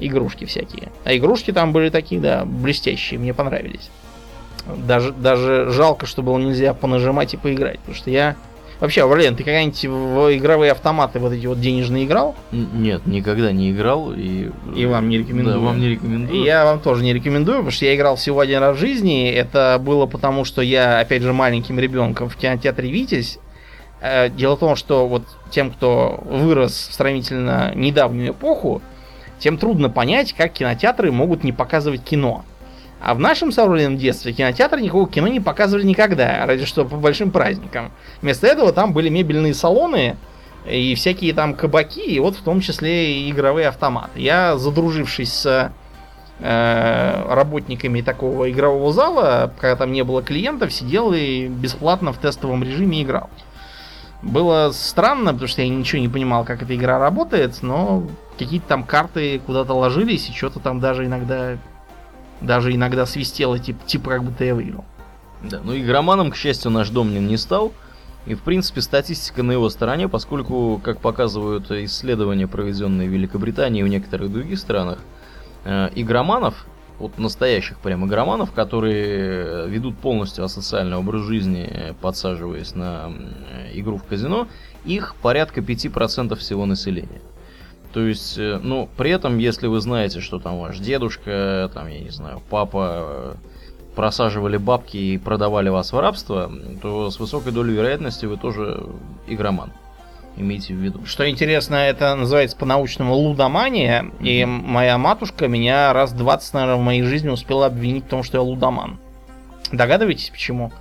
игрушки 0.00 0.46
всякие. 0.46 0.88
А 1.04 1.14
игрушки 1.14 1.52
там 1.52 1.72
были 1.72 1.90
такие, 1.90 2.20
да, 2.20 2.44
блестящие, 2.44 3.20
мне 3.20 3.32
понравились. 3.34 3.88
Даже, 4.76 5.12
даже 5.12 5.70
жалко, 5.70 6.06
что 6.06 6.22
было 6.22 6.38
нельзя 6.38 6.74
понажимать 6.74 7.34
и 7.34 7.36
поиграть. 7.36 7.78
Потому 7.80 7.96
что 7.96 8.10
я 8.10 8.36
Вообще, 8.80 9.04
Вален, 9.04 9.36
ты 9.36 9.44
когда-нибудь 9.44 9.84
в 9.84 10.36
игровые 10.38 10.72
автоматы 10.72 11.18
вот 11.18 11.34
эти 11.34 11.44
вот 11.44 11.60
денежные 11.60 12.06
играл? 12.06 12.34
Нет, 12.50 13.06
никогда 13.06 13.52
не 13.52 13.72
играл 13.72 14.12
и... 14.14 14.50
И 14.74 14.86
вам 14.86 15.10
не 15.10 15.18
рекомендую. 15.18 15.56
Да, 15.56 15.60
вам 15.60 15.78
не 15.78 15.88
рекомендую. 15.90 16.42
Я 16.42 16.64
вам 16.64 16.80
тоже 16.80 17.04
не 17.04 17.12
рекомендую, 17.12 17.58
потому 17.58 17.72
что 17.72 17.84
я 17.84 17.94
играл 17.94 18.16
всего 18.16 18.40
один 18.40 18.60
раз 18.60 18.78
в 18.78 18.80
жизни. 18.80 19.30
Это 19.30 19.78
было 19.78 20.06
потому, 20.06 20.46
что 20.46 20.62
я, 20.62 20.98
опять 20.98 21.20
же, 21.20 21.34
маленьким 21.34 21.78
ребенком 21.78 22.30
в 22.30 22.36
кинотеатре 22.36 22.90
«Витязь». 22.90 23.38
Э, 24.00 24.30
Дело 24.30 24.56
в 24.56 24.60
том, 24.60 24.76
что 24.76 25.06
вот 25.06 25.24
тем, 25.50 25.70
кто 25.72 26.18
вырос 26.24 26.72
в 26.72 26.94
сравнительно 26.94 27.72
недавнюю 27.74 28.32
эпоху, 28.32 28.80
тем 29.38 29.58
трудно 29.58 29.90
понять, 29.90 30.32
как 30.32 30.54
кинотеатры 30.54 31.12
могут 31.12 31.44
не 31.44 31.52
показывать 31.52 32.02
кино. 32.02 32.46
А 33.00 33.14
в 33.14 33.18
нашем 33.18 33.50
современном 33.50 33.96
детстве 33.96 34.32
кинотеатры 34.32 34.80
никакого 34.82 35.08
кино 35.08 35.28
не 35.28 35.40
показывали 35.40 35.84
никогда, 35.84 36.44
разве 36.44 36.66
что 36.66 36.84
по 36.84 36.96
большим 36.96 37.30
праздникам. 37.30 37.92
Вместо 38.20 38.46
этого 38.46 38.72
там 38.72 38.92
были 38.92 39.08
мебельные 39.08 39.54
салоны 39.54 40.16
и 40.68 40.94
всякие 40.94 41.32
там 41.32 41.54
кабаки, 41.54 42.04
и 42.04 42.20
вот 42.20 42.36
в 42.36 42.42
том 42.42 42.60
числе 42.60 43.14
и 43.14 43.30
игровые 43.30 43.68
автоматы. 43.68 44.20
Я, 44.20 44.58
задружившись 44.58 45.32
с 45.32 45.72
э, 46.40 47.24
работниками 47.26 48.02
такого 48.02 48.50
игрового 48.50 48.92
зала, 48.92 49.50
когда 49.58 49.76
там 49.76 49.92
не 49.92 50.04
было 50.04 50.22
клиентов, 50.22 50.70
сидел 50.70 51.14
и 51.14 51.48
бесплатно 51.48 52.12
в 52.12 52.18
тестовом 52.18 52.62
режиме 52.62 53.02
играл. 53.02 53.30
Было 54.20 54.70
странно, 54.72 55.32
потому 55.32 55.48
что 55.48 55.62
я 55.62 55.68
ничего 55.70 56.02
не 56.02 56.08
понимал, 56.08 56.44
как 56.44 56.62
эта 56.62 56.76
игра 56.76 56.98
работает, 56.98 57.62
но 57.62 58.02
какие-то 58.38 58.68
там 58.68 58.84
карты 58.84 59.40
куда-то 59.46 59.72
ложились, 59.72 60.28
и 60.28 60.34
что-то 60.34 60.60
там 60.60 60.80
даже 60.80 61.06
иногда 61.06 61.56
даже 62.40 62.74
иногда 62.74 63.06
свистело, 63.06 63.58
типа, 63.58 63.86
типа 63.86 64.10
как 64.10 64.24
будто 64.24 64.44
я 64.44 64.54
выиграл. 64.54 64.84
Да, 65.42 65.60
ну 65.62 65.76
игроманом, 65.76 66.30
к 66.30 66.36
счастью, 66.36 66.70
наш 66.70 66.90
Домнин 66.90 67.26
не 67.26 67.36
стал. 67.36 67.72
И, 68.26 68.34
в 68.34 68.42
принципе, 68.42 68.82
статистика 68.82 69.42
на 69.42 69.52
его 69.52 69.70
стороне, 69.70 70.06
поскольку, 70.08 70.78
как 70.84 71.00
показывают 71.00 71.70
исследования, 71.70 72.46
проведенные 72.46 73.08
в 73.08 73.12
Великобритании 73.12 73.80
и 73.80 73.82
в 73.82 73.88
некоторых 73.88 74.30
других 74.30 74.58
странах, 74.58 74.98
э, 75.64 75.88
игроманов, 75.94 76.66
вот 76.98 77.16
настоящих 77.16 77.78
прям 77.78 78.06
игроманов, 78.06 78.52
которые 78.52 79.66
ведут 79.68 79.96
полностью 79.96 80.44
асоциальный 80.44 80.98
образ 80.98 81.22
жизни, 81.22 81.94
подсаживаясь 82.02 82.74
на 82.74 83.10
игру 83.72 83.96
в 83.96 84.04
казино, 84.04 84.48
их 84.84 85.14
порядка 85.22 85.62
5% 85.62 86.36
всего 86.36 86.66
населения. 86.66 87.22
То 87.92 88.06
есть, 88.06 88.38
э, 88.38 88.58
ну, 88.62 88.88
при 88.96 89.10
этом, 89.10 89.38
если 89.38 89.66
вы 89.66 89.80
знаете, 89.80 90.20
что 90.20 90.38
там 90.38 90.60
ваш 90.60 90.78
дедушка, 90.78 91.70
там, 91.74 91.88
я 91.88 92.00
не 92.00 92.10
знаю, 92.10 92.40
папа 92.48 93.02
э, 93.02 93.34
просаживали 93.96 94.56
бабки 94.56 94.96
и 94.96 95.18
продавали 95.18 95.68
вас 95.68 95.92
в 95.92 95.98
рабство, 95.98 96.50
то 96.80 97.10
с 97.10 97.18
высокой 97.18 97.52
долей 97.52 97.74
вероятности 97.74 98.26
вы 98.26 98.36
тоже 98.36 98.86
игроман. 99.26 99.72
Имейте 100.36 100.74
в 100.74 100.76
виду. 100.76 101.04
Что 101.04 101.28
интересно, 101.28 101.74
это 101.74 102.14
называется 102.14 102.56
по-научному 102.56 103.14
лудомания, 103.14 104.06
и 104.20 104.44
моя 104.44 104.96
матушка 104.96 105.48
меня 105.48 105.92
раз 105.92 106.12
20, 106.12 106.54
наверное, 106.54 106.76
в 106.76 106.84
моей 106.84 107.02
жизни 107.02 107.28
успела 107.28 107.66
обвинить 107.66 108.04
в 108.04 108.08
том, 108.08 108.22
что 108.22 108.38
я 108.38 108.42
лудоман. 108.42 108.98
Догадываетесь, 109.72 110.30
почему? 110.30 110.72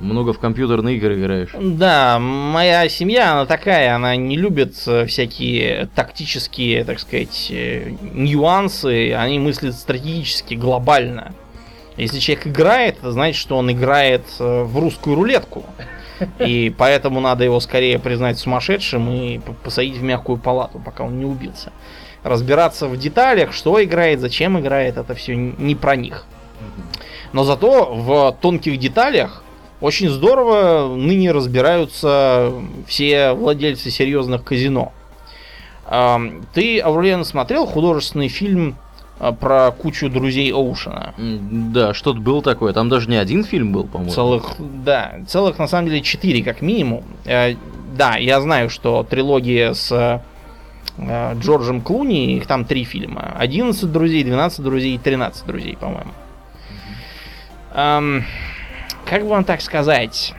Много 0.00 0.32
в 0.32 0.38
компьютерные 0.38 0.96
игры 0.96 1.18
играешь. 1.18 1.50
Да, 1.60 2.18
моя 2.20 2.88
семья, 2.88 3.32
она 3.32 3.46
такая, 3.46 3.94
она 3.96 4.14
не 4.16 4.36
любит 4.36 4.74
э, 4.86 5.06
всякие 5.06 5.88
тактические, 5.94 6.84
так 6.84 7.00
сказать, 7.00 7.48
э, 7.50 7.94
нюансы, 8.12 9.12
они 9.12 9.40
мыслят 9.40 9.74
стратегически, 9.74 10.54
глобально. 10.54 11.34
Если 11.96 12.20
человек 12.20 12.46
играет, 12.46 12.98
это 12.98 13.10
значит, 13.10 13.40
что 13.40 13.56
он 13.56 13.72
играет 13.72 14.22
э, 14.38 14.62
в 14.62 14.78
русскую 14.78 15.16
рулетку. 15.16 15.64
И 16.38 16.72
поэтому 16.76 17.20
надо 17.20 17.44
его 17.44 17.58
скорее 17.60 17.98
признать 17.98 18.38
сумасшедшим 18.38 19.10
и 19.10 19.40
посадить 19.64 19.96
в 19.96 20.02
мягкую 20.02 20.38
палату, 20.38 20.80
пока 20.84 21.04
он 21.04 21.18
не 21.18 21.24
убился. 21.24 21.72
Разбираться 22.22 22.86
в 22.86 22.96
деталях, 22.96 23.52
что 23.52 23.82
играет, 23.82 24.20
зачем 24.20 24.58
играет, 24.58 24.96
это 24.96 25.14
все 25.14 25.36
не 25.36 25.74
про 25.74 25.96
них. 25.96 26.24
Но 27.32 27.44
зато 27.44 27.94
в 27.94 28.36
тонких 28.40 28.78
деталях 28.78 29.44
очень 29.80 30.08
здорово 30.08 30.94
ныне 30.96 31.32
разбираются 31.32 32.52
все 32.86 33.32
владельцы 33.32 33.90
серьезных 33.90 34.44
казино. 34.44 34.92
Ты, 36.52 36.80
Аурлиан, 36.80 37.24
смотрел 37.24 37.64
художественный 37.64 38.28
фильм 38.28 38.76
а, 39.18 39.32
про 39.32 39.70
кучу 39.70 40.10
друзей 40.10 40.52
Оушена? 40.52 41.14
Да, 41.16 41.94
что-то 41.94 42.20
было 42.20 42.42
такое. 42.42 42.72
Там 42.72 42.88
даже 42.88 43.08
не 43.08 43.16
один 43.16 43.42
фильм 43.42 43.72
был, 43.72 43.84
по-моему. 43.84 44.12
Целых, 44.12 44.56
да, 44.58 45.14
целых 45.26 45.58
на 45.58 45.66
самом 45.66 45.88
деле 45.88 46.02
четыре 46.02 46.42
как 46.44 46.60
минимум. 46.60 47.04
Э, 47.24 47.54
Да, 47.96 48.16
я 48.16 48.40
знаю, 48.40 48.68
что 48.68 49.02
трилогия 49.02 49.72
с 49.72 49.90
э, 50.98 51.34
Джорджем 51.40 51.80
Клуни, 51.80 52.36
их 52.36 52.46
там 52.46 52.64
три 52.64 52.84
фильма. 52.84 53.34
11 53.38 53.90
друзей, 53.90 54.24
12 54.24 54.60
друзей 54.62 54.94
и 54.96 54.98
13 54.98 55.46
друзей, 55.46 55.76
по-моему. 55.80 56.12
Ам, 57.72 58.24
как 59.08 59.22
бы 59.22 59.28
вам 59.28 59.44
так 59.44 59.60
сказать? 59.60 60.34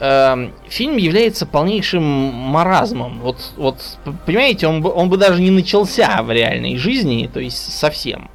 Эм, 0.00 0.52
фильм 0.68 0.96
является 0.96 1.44
полнейшим 1.44 2.02
маразмом. 2.02 3.18
Вот, 3.20 3.52
вот 3.56 3.98
понимаете, 4.26 4.68
он 4.68 4.80
бы, 4.80 4.92
он 4.92 5.10
бы 5.10 5.16
даже 5.16 5.42
не 5.42 5.50
начался 5.50 6.22
в 6.22 6.30
реальной 6.30 6.76
жизни, 6.76 7.28
то 7.32 7.40
есть 7.40 7.72
совсем. 7.76 8.30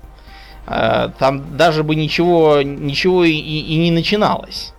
Э, 0.67 1.09
Там 1.17 1.57
даже 1.57 1.83
бы 1.83 1.95
ничего, 1.95 2.61
ничего 2.61 3.23
и, 3.23 3.31
и 3.31 3.77
не 3.77 3.91
начиналось. 3.91 4.73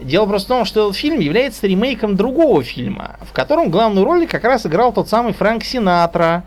Дело 0.00 0.26
просто 0.26 0.46
в 0.46 0.48
том, 0.48 0.64
что 0.64 0.86
этот 0.86 0.96
фильм 0.96 1.20
является 1.20 1.66
ремейком 1.66 2.16
другого 2.16 2.62
фильма, 2.64 3.16
в 3.22 3.32
котором 3.32 3.70
главную 3.70 4.04
роль 4.04 4.26
как 4.26 4.44
раз 4.44 4.66
играл 4.66 4.92
тот 4.92 5.08
самый 5.08 5.32
Фрэнк 5.34 5.62
Синатра. 5.62 6.44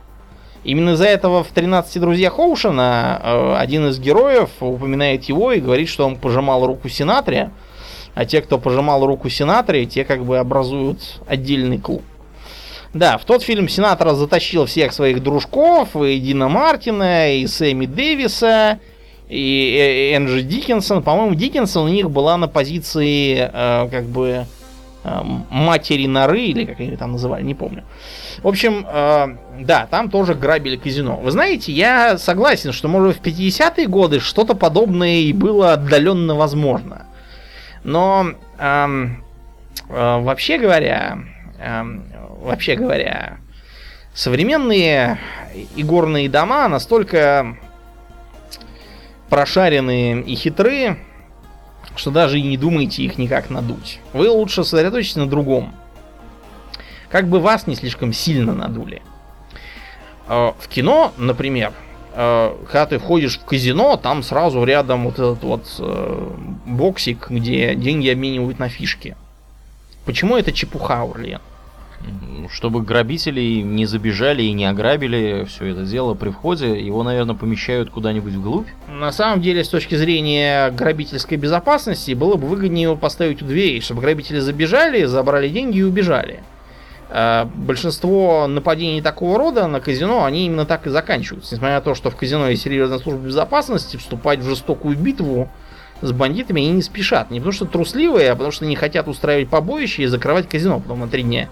Именно 0.67 0.91
из-за 0.91 1.05
этого 1.05 1.45
в 1.45 1.53
«13 1.53 1.97
друзьях 2.01 2.39
Оушена» 2.39 3.21
э, 3.23 3.55
один 3.57 3.87
из 3.87 4.01
героев 4.01 4.49
упоминает 4.59 5.23
его 5.23 5.53
и 5.53 5.61
говорит, 5.61 5.87
что 5.87 6.05
он 6.05 6.17
пожимал 6.17 6.67
руку 6.67 6.89
Синатре, 6.89 7.51
а 8.15 8.25
те, 8.25 8.41
кто 8.41 8.57
пожимал 8.57 9.05
руку 9.05 9.29
Синатре, 9.29 9.85
те 9.85 10.03
как 10.03 10.25
бы 10.25 10.37
образуют 10.37 11.21
отдельный 11.25 11.77
клуб. 11.77 12.01
Да, 12.93 13.17
в 13.17 13.23
тот 13.23 13.43
фильм 13.43 13.69
Синатра 13.69 14.13
затащил 14.13 14.65
всех 14.65 14.91
своих 14.91 15.23
дружков, 15.23 15.95
и 15.95 16.19
Дина 16.19 16.49
Мартина, 16.49 17.33
и 17.33 17.47
Сэмми 17.47 17.85
Дэвиса, 17.85 18.79
и 19.29 19.77
Э- 19.79 20.17
Энджи 20.17 20.41
Диккенсон. 20.41 21.01
По-моему, 21.01 21.35
Диккенсон 21.35 21.85
у 21.85 21.89
них 21.89 22.11
была 22.11 22.35
на 22.35 22.49
позиции 22.49 23.37
э, 23.39 23.87
как 23.89 24.03
бы 24.03 24.45
матери 25.49 26.07
норы, 26.07 26.41
или 26.41 26.65
как 26.65 26.79
они 26.79 26.95
там 26.95 27.13
называли, 27.13 27.43
не 27.43 27.55
помню. 27.55 27.83
В 28.43 28.47
общем, 28.47 28.85
э, 28.87 29.37
да, 29.61 29.87
там 29.89 30.09
тоже 30.09 30.33
грабили 30.33 30.77
казино. 30.77 31.17
Вы 31.17 31.31
знаете, 31.31 31.71
я 31.71 32.17
согласен, 32.17 32.71
что, 32.71 32.87
может, 32.87 33.17
в 33.17 33.21
50-е 33.21 33.87
годы 33.87 34.19
что-то 34.19 34.53
подобное 34.53 35.19
и 35.19 35.33
было 35.33 35.73
отдаленно 35.73 36.35
возможно. 36.35 37.05
Но 37.83 38.33
эм, 38.59 39.23
э, 39.89 40.19
вообще 40.19 40.57
говоря, 40.57 41.19
эм, 41.59 42.03
вообще 42.41 42.75
говоря, 42.75 43.37
современные 44.13 45.19
игорные 45.75 46.29
дома 46.29 46.67
настолько 46.67 47.57
прошаренные 49.29 50.21
и 50.21 50.35
хитрые, 50.35 50.97
что 51.97 52.11
даже 52.11 52.39
и 52.39 52.43
не 52.43 52.57
думайте 52.57 53.03
их 53.03 53.17
никак 53.17 53.49
надуть. 53.49 53.99
Вы 54.13 54.29
лучше 54.29 54.63
сосредоточьтесь 54.63 55.15
на 55.15 55.27
другом. 55.27 55.73
Как 57.09 57.27
бы 57.27 57.39
вас 57.39 57.67
не 57.67 57.75
слишком 57.75 58.13
сильно 58.13 58.53
надули. 58.53 59.01
Э, 60.27 60.51
В 60.59 60.67
кино, 60.67 61.13
например, 61.17 61.73
э, 62.13 62.55
когда 62.65 62.85
ты 62.85 62.99
входишь 62.99 63.39
в 63.39 63.45
казино, 63.45 63.97
там 63.97 64.23
сразу 64.23 64.63
рядом 64.63 65.05
вот 65.05 65.13
этот 65.13 65.43
вот 65.43 65.75
э, 65.79 66.29
боксик, 66.65 67.29
где 67.29 67.75
деньги 67.75 68.09
обменивают 68.09 68.59
на 68.59 68.69
фишки. 68.69 69.15
Почему 70.05 70.37
это 70.37 70.51
чепуха, 70.51 71.03
Урлен? 71.03 71.41
Чтобы 72.49 72.81
грабители 72.81 73.61
не 73.61 73.85
забежали 73.85 74.43
и 74.43 74.53
не 74.53 74.65
ограбили 74.65 75.45
все 75.49 75.65
это 75.65 75.83
дело 75.83 76.13
при 76.13 76.29
входе, 76.29 76.79
его, 76.79 77.03
наверное, 77.03 77.35
помещают 77.35 77.89
куда-нибудь 77.89 78.33
вглубь. 78.33 78.67
На 78.87 79.11
самом 79.11 79.41
деле, 79.41 79.63
с 79.63 79.69
точки 79.69 79.95
зрения 79.95 80.69
грабительской 80.71 81.37
безопасности, 81.37 82.13
было 82.13 82.35
бы 82.35 82.47
выгоднее 82.47 82.83
его 82.83 82.95
поставить 82.95 83.41
у 83.41 83.45
дверей, 83.45 83.81
чтобы 83.81 84.01
грабители 84.01 84.39
забежали, 84.39 85.03
забрали 85.05 85.49
деньги 85.49 85.79
и 85.79 85.83
убежали. 85.83 86.41
Э, 87.09 87.45
Большинство 87.55 88.47
нападений 88.47 89.01
такого 89.01 89.37
рода 89.37 89.67
на 89.67 89.79
казино, 89.79 90.23
они 90.23 90.45
именно 90.45 90.65
так 90.65 90.87
и 90.87 90.89
заканчиваются. 90.89 91.55
Несмотря 91.55 91.75
на 91.75 91.81
то, 91.81 91.95
что 91.95 92.09
в 92.09 92.15
казино 92.15 92.49
есть 92.49 92.63
серьезная 92.63 92.99
служба 92.99 93.25
безопасности, 93.25 93.97
вступать 93.97 94.39
в 94.39 94.47
жестокую 94.47 94.97
битву 94.97 95.49
с 96.01 96.11
бандитами 96.11 96.61
они 96.61 96.71
не 96.73 96.81
спешат. 96.81 97.31
Не 97.31 97.39
потому 97.39 97.53
что 97.53 97.65
трусливые, 97.65 98.31
а 98.31 98.35
потому 98.35 98.51
что 98.51 98.65
не 98.65 98.75
хотят 98.75 99.07
устраивать 99.07 99.49
побоище 99.49 100.03
и 100.03 100.05
закрывать 100.05 100.47
казино 100.47 100.79
потом 100.79 100.99
на 100.99 101.07
три 101.07 101.23
дня. 101.23 101.49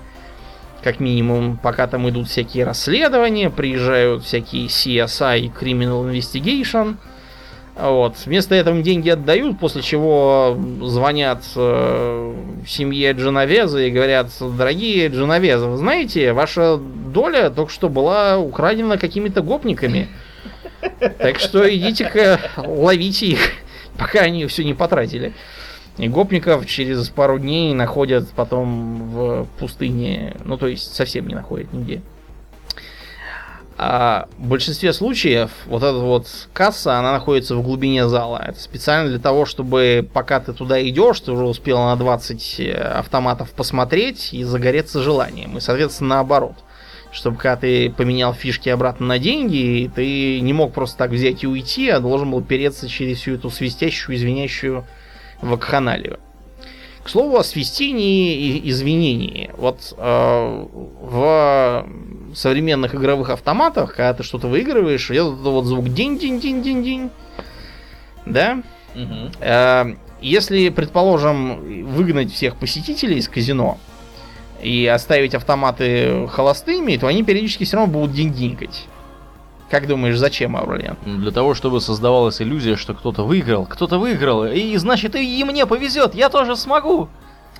Как 0.85 0.99
минимум, 0.99 1.57
пока 1.57 1.87
там 1.87 2.07
идут 2.09 2.27
всякие 2.27 2.63
расследования, 2.63 3.49
приезжают 3.49 4.23
всякие 4.23 4.67
CSI 4.67 5.39
и 5.39 5.47
Criminal 5.47 6.07
Investigation. 6.11 6.97
Вот. 7.75 8.17
Вместо 8.27 8.53
этого 8.53 8.79
деньги 8.83 9.09
отдают, 9.09 9.57
после 9.57 9.81
чего 9.81 10.55
звонят 10.83 11.41
э, 11.55 12.35
семье 12.67 13.13
Дженовеза 13.13 13.79
и 13.79 13.89
говорят, 13.89 14.29
дорогие 14.39 15.07
Дженовезы, 15.07 15.65
вы 15.65 15.77
знаете, 15.77 16.33
ваша 16.33 16.77
доля 16.77 17.49
только 17.49 17.71
что 17.71 17.89
была 17.89 18.37
украдена 18.37 18.99
какими-то 18.99 19.41
гопниками. 19.41 20.07
Так 21.17 21.39
что 21.39 21.67
идите-ка 21.67 22.39
ловите 22.57 23.25
их, 23.25 23.39
пока 23.97 24.19
они 24.19 24.45
все 24.45 24.63
не 24.63 24.75
потратили. 24.75 25.33
И 25.97 26.09
гопников 26.09 26.65
через 26.65 27.09
пару 27.09 27.39
дней 27.39 27.73
находят 27.73 28.29
потом 28.31 29.09
в 29.11 29.47
пустыне. 29.59 30.35
Ну, 30.43 30.57
то 30.57 30.67
есть 30.67 30.93
совсем 30.93 31.27
не 31.27 31.35
находят 31.35 31.71
нигде. 31.71 32.01
А 33.77 34.27
в 34.37 34.47
большинстве 34.47 34.93
случаев 34.93 35.51
вот 35.65 35.83
эта 35.83 35.97
вот 35.97 36.27
касса, 36.53 36.97
она 36.97 37.11
находится 37.11 37.55
в 37.55 37.61
глубине 37.61 38.07
зала. 38.07 38.41
Это 38.45 38.59
специально 38.59 39.09
для 39.09 39.19
того, 39.19 39.45
чтобы 39.45 40.07
пока 40.13 40.39
ты 40.39 40.53
туда 40.53 40.81
идешь, 40.87 41.19
ты 41.19 41.33
уже 41.33 41.43
успел 41.43 41.79
на 41.79 41.95
20 41.97 42.59
э, 42.59 42.71
автоматов 42.71 43.51
посмотреть 43.51 44.33
и 44.33 44.43
загореться 44.43 45.01
желанием. 45.01 45.57
И, 45.57 45.59
соответственно, 45.59 46.15
наоборот. 46.15 46.55
Чтобы 47.11 47.37
когда 47.37 47.55
ты 47.55 47.89
поменял 47.89 48.33
фишки 48.33 48.67
обратно 48.67 49.07
на 49.07 49.19
деньги, 49.19 49.89
ты 49.93 50.39
не 50.41 50.53
мог 50.53 50.73
просто 50.73 50.97
так 50.97 51.11
взять 51.11 51.43
и 51.43 51.47
уйти, 51.47 51.89
а 51.89 51.99
должен 51.99 52.31
был 52.31 52.41
переться 52.41 52.89
через 52.89 53.19
всю 53.19 53.35
эту 53.35 53.49
свистящую, 53.49 54.15
извиняющую 54.15 54.85
вакханалию. 55.45 56.19
К 57.03 57.09
слову 57.09 57.37
о 57.37 57.43
свистении 57.43 58.35
и 58.35 58.69
извинении. 58.71 59.51
Вот 59.57 59.93
э, 59.95 60.65
в 61.01 61.87
современных 62.33 62.95
игровых 62.95 63.29
автоматах, 63.29 63.95
когда 63.95 64.13
ты 64.13 64.23
что-то 64.23 64.47
выигрываешь, 64.47 65.11
идет 65.11 65.33
этот 65.33 65.45
вот 65.45 65.65
звук 65.65 65.89
динь-динь-динь-динь-динь. 65.89 67.11
Да? 68.25 68.63
Мгм. 68.95 69.31
Э, 69.39 69.95
если, 70.21 70.69
предположим, 70.69 71.85
выгнать 71.85 72.33
всех 72.33 72.55
посетителей 72.55 73.17
из 73.17 73.29
казино 73.29 73.77
и 74.63 74.87
оставить 74.87 75.35
автоматы 75.35 76.27
холостыми, 76.27 76.97
то 76.97 77.05
они 77.05 77.23
периодически 77.23 77.65
все 77.65 77.77
равно 77.77 77.93
будут 77.93 78.15
динь-динькать. 78.15 78.87
Как 79.69 79.87
думаешь, 79.87 80.17
зачем, 80.17 80.55
Аурлиан? 80.55 80.97
Для 81.05 81.31
того, 81.31 81.55
чтобы 81.55 81.81
создавалась 81.81 82.41
иллюзия, 82.41 82.75
что 82.75 82.93
кто-то 82.93 83.23
выиграл, 83.23 83.65
кто-то 83.65 83.97
выиграл, 83.97 84.45
и 84.45 84.77
значит 84.77 85.15
и 85.15 85.43
мне 85.43 85.65
повезет, 85.65 86.13
я 86.13 86.29
тоже 86.29 86.55
смогу. 86.55 87.09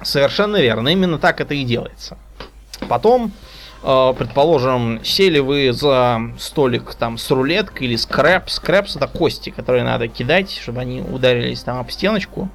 Совершенно 0.02 0.58
верно, 0.58 0.90
именно 0.90 1.18
так 1.18 1.42
это 1.42 1.56
и 1.56 1.64
делается. 1.64 2.18
Потом, 2.88 3.32
э, 3.82 4.14
предположим, 4.18 5.04
сели 5.04 5.40
вы 5.40 5.72
за 5.72 6.20
столик 6.38 6.94
там 6.96 7.18
с 7.18 7.32
рулеткой 7.32 7.88
или 7.88 7.96
скрэп. 7.96 8.50
Скрэпс 8.50 8.98
это 8.98 9.08
кости, 9.08 9.50
которые 9.50 9.84
надо 9.84 10.08
кидать, 10.08 10.52
чтобы 10.52 10.82
они 10.82 11.02
ударились 11.02 11.64
там 11.64 11.80
об 11.80 11.90
стеночку. 11.90 12.50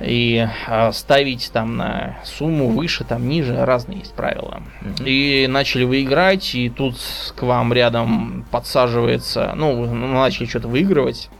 И 0.00 0.46
э, 0.68 0.92
ставить 0.92 1.50
там 1.52 1.76
на 1.76 2.18
сумму 2.24 2.70
выше, 2.70 3.04
там 3.04 3.28
ниже, 3.28 3.64
разные 3.64 3.98
есть 3.98 4.14
правила. 4.14 4.62
И 5.04 5.46
начали 5.48 5.84
вы 5.84 6.02
играть, 6.02 6.54
и 6.54 6.70
тут 6.70 6.96
к 7.34 7.42
вам 7.42 7.72
рядом 7.72 8.46
подсаживается, 8.50 9.52
ну, 9.56 9.80
вы 9.80 9.88
начали 9.88 10.46
что-то 10.46 10.68
выигрывать. 10.68 11.30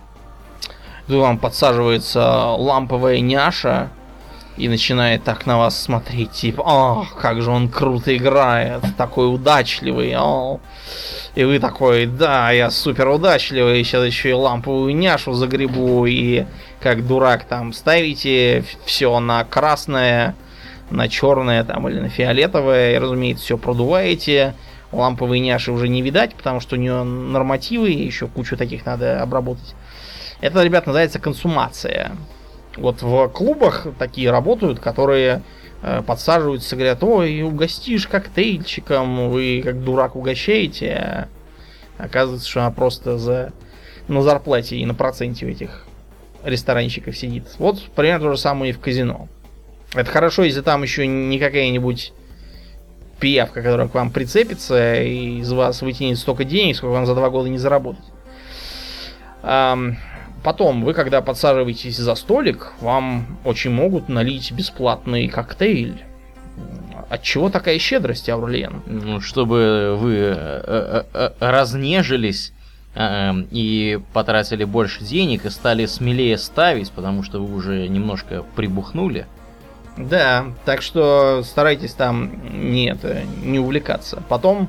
Тут 1.07 1.17
вам 1.21 1.39
подсаживается 1.39 2.21
ламповая 2.51 3.21
няша 3.21 3.91
и 4.59 4.69
начинает 4.69 5.23
так 5.23 5.47
на 5.47 5.57
вас 5.57 5.81
смотреть, 5.81 6.33
типа, 6.33 6.63
о, 6.67 7.07
как 7.21 7.41
же 7.41 7.51
он 7.51 7.69
круто 7.69 8.15
играет, 8.17 8.83
такой 8.97 9.33
удачливый, 9.33 10.15
о. 10.17 10.61
И 11.35 11.45
вы 11.45 11.61
такой, 11.61 12.07
да, 12.07 12.51
я 12.51 12.71
супер 12.71 13.09
удачливый, 13.09 13.85
сейчас 13.85 14.05
еще 14.05 14.31
и 14.31 14.33
ламповую 14.33 14.97
няшу 14.97 15.33
загребу, 15.33 16.05
и 16.07 16.45
как 16.81 17.07
дурак 17.07 17.45
там 17.45 17.72
ставите 17.72 18.64
все 18.85 19.18
на 19.20 19.45
красное, 19.45 20.35
на 20.91 21.09
черное 21.09 21.64
там 21.64 21.89
или 21.89 21.99
на 21.99 22.09
фиолетовое, 22.09 22.95
и, 22.95 22.99
разумеется, 22.99 23.45
все 23.45 23.59
продуваете. 23.59 24.55
Ламповые 24.91 25.41
няши 25.41 25.70
уже 25.70 25.89
не 25.89 26.01
видать, 26.01 26.35
потому 26.35 26.61
что 26.61 26.76
у 26.76 26.79
нее 26.79 27.03
нормативы, 27.03 27.91
и 27.91 28.07
еще 28.07 28.26
кучу 28.26 28.57
таких 28.57 28.87
надо 28.87 29.20
обработать. 29.20 29.74
Это, 30.41 30.62
ребят, 30.62 30.87
называется 30.87 31.18
консумация. 31.18 32.12
Вот 32.76 33.03
в 33.03 33.29
клубах 33.29 33.89
такие 33.99 34.31
работают, 34.31 34.79
которые 34.79 35.43
э, 35.83 36.03
подсаживаются, 36.07 36.76
говорят, 36.76 37.03
ой, 37.03 37.43
угостишь 37.43 38.07
коктейльчиком, 38.07 39.31
вы 39.31 39.61
как 39.62 39.83
дурак 39.83 40.16
угощаете, 40.16 40.95
а 41.99 42.05
оказывается, 42.05 42.49
что 42.49 42.61
она 42.61 42.70
просто 42.70 43.18
за 43.18 43.53
на 44.07 44.22
зарплате 44.22 44.76
и 44.76 44.87
на 44.87 44.95
проценте 44.95 45.51
этих 45.51 45.88
ресторанщиков 46.45 47.16
сидит. 47.16 47.45
Вот 47.59 47.82
примерно 47.95 48.26
то 48.26 48.32
же 48.32 48.39
самое 48.39 48.70
и 48.70 48.74
в 48.74 48.80
казино. 48.80 49.28
Это 49.95 50.11
хорошо, 50.11 50.45
если 50.45 50.61
там 50.61 50.82
еще 50.82 51.07
не 51.07 51.39
какая-нибудь 51.39 52.12
пиявка, 53.18 53.62
которая 53.62 53.89
к 53.89 53.95
вам 53.95 54.11
прицепится 54.11 55.03
и 55.03 55.41
из 55.41 55.51
вас 55.53 55.82
вытянет 55.82 56.18
столько 56.18 56.45
денег, 56.45 56.76
сколько 56.76 56.93
вам 56.93 57.07
за 57.07 57.14
два 57.14 57.30
года 57.30 57.49
не 57.49 57.59
заработать. 57.59 58.05
Потом, 60.43 60.84
вы 60.84 60.95
когда 60.95 61.20
подсаживаетесь 61.20 61.97
за 61.97 62.14
столик, 62.14 62.72
вам 62.80 63.39
очень 63.45 63.70
могут 63.70 64.09
налить 64.09 64.53
бесплатный 64.53 65.28
коктейль. 65.28 66.03
От 67.09 67.22
чего 67.22 67.49
такая 67.49 67.78
щедрость, 67.78 68.28
Аурлиен? 68.28 68.82
Ну, 68.86 69.20
чтобы 69.20 69.97
вы 69.99 70.14
э, 70.14 70.34
э, 70.34 71.03
э, 71.12 71.30
разнежились 71.41 72.53
и 73.01 74.01
потратили 74.12 74.64
больше 74.64 75.05
денег 75.05 75.44
и 75.44 75.51
стали 75.51 75.86
смелее 75.86 76.36
ставить, 76.36 76.90
потому 76.90 77.22
что 77.22 77.38
вы 77.38 77.55
уже 77.55 77.88
немножко 77.88 78.44
прибухнули. 78.57 79.26
Да, 79.96 80.46
так 80.64 80.82
что 80.82 81.42
старайтесь 81.44 81.92
там 81.92 82.30
не 82.72 82.86
это, 82.86 83.22
не 83.42 83.59
увлекаться. 83.59 84.22
Потом, 84.28 84.68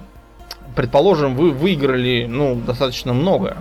предположим, 0.75 1.35
вы 1.35 1.51
выиграли, 1.51 2.25
ну, 2.27 2.55
достаточно 2.55 3.13
много. 3.13 3.57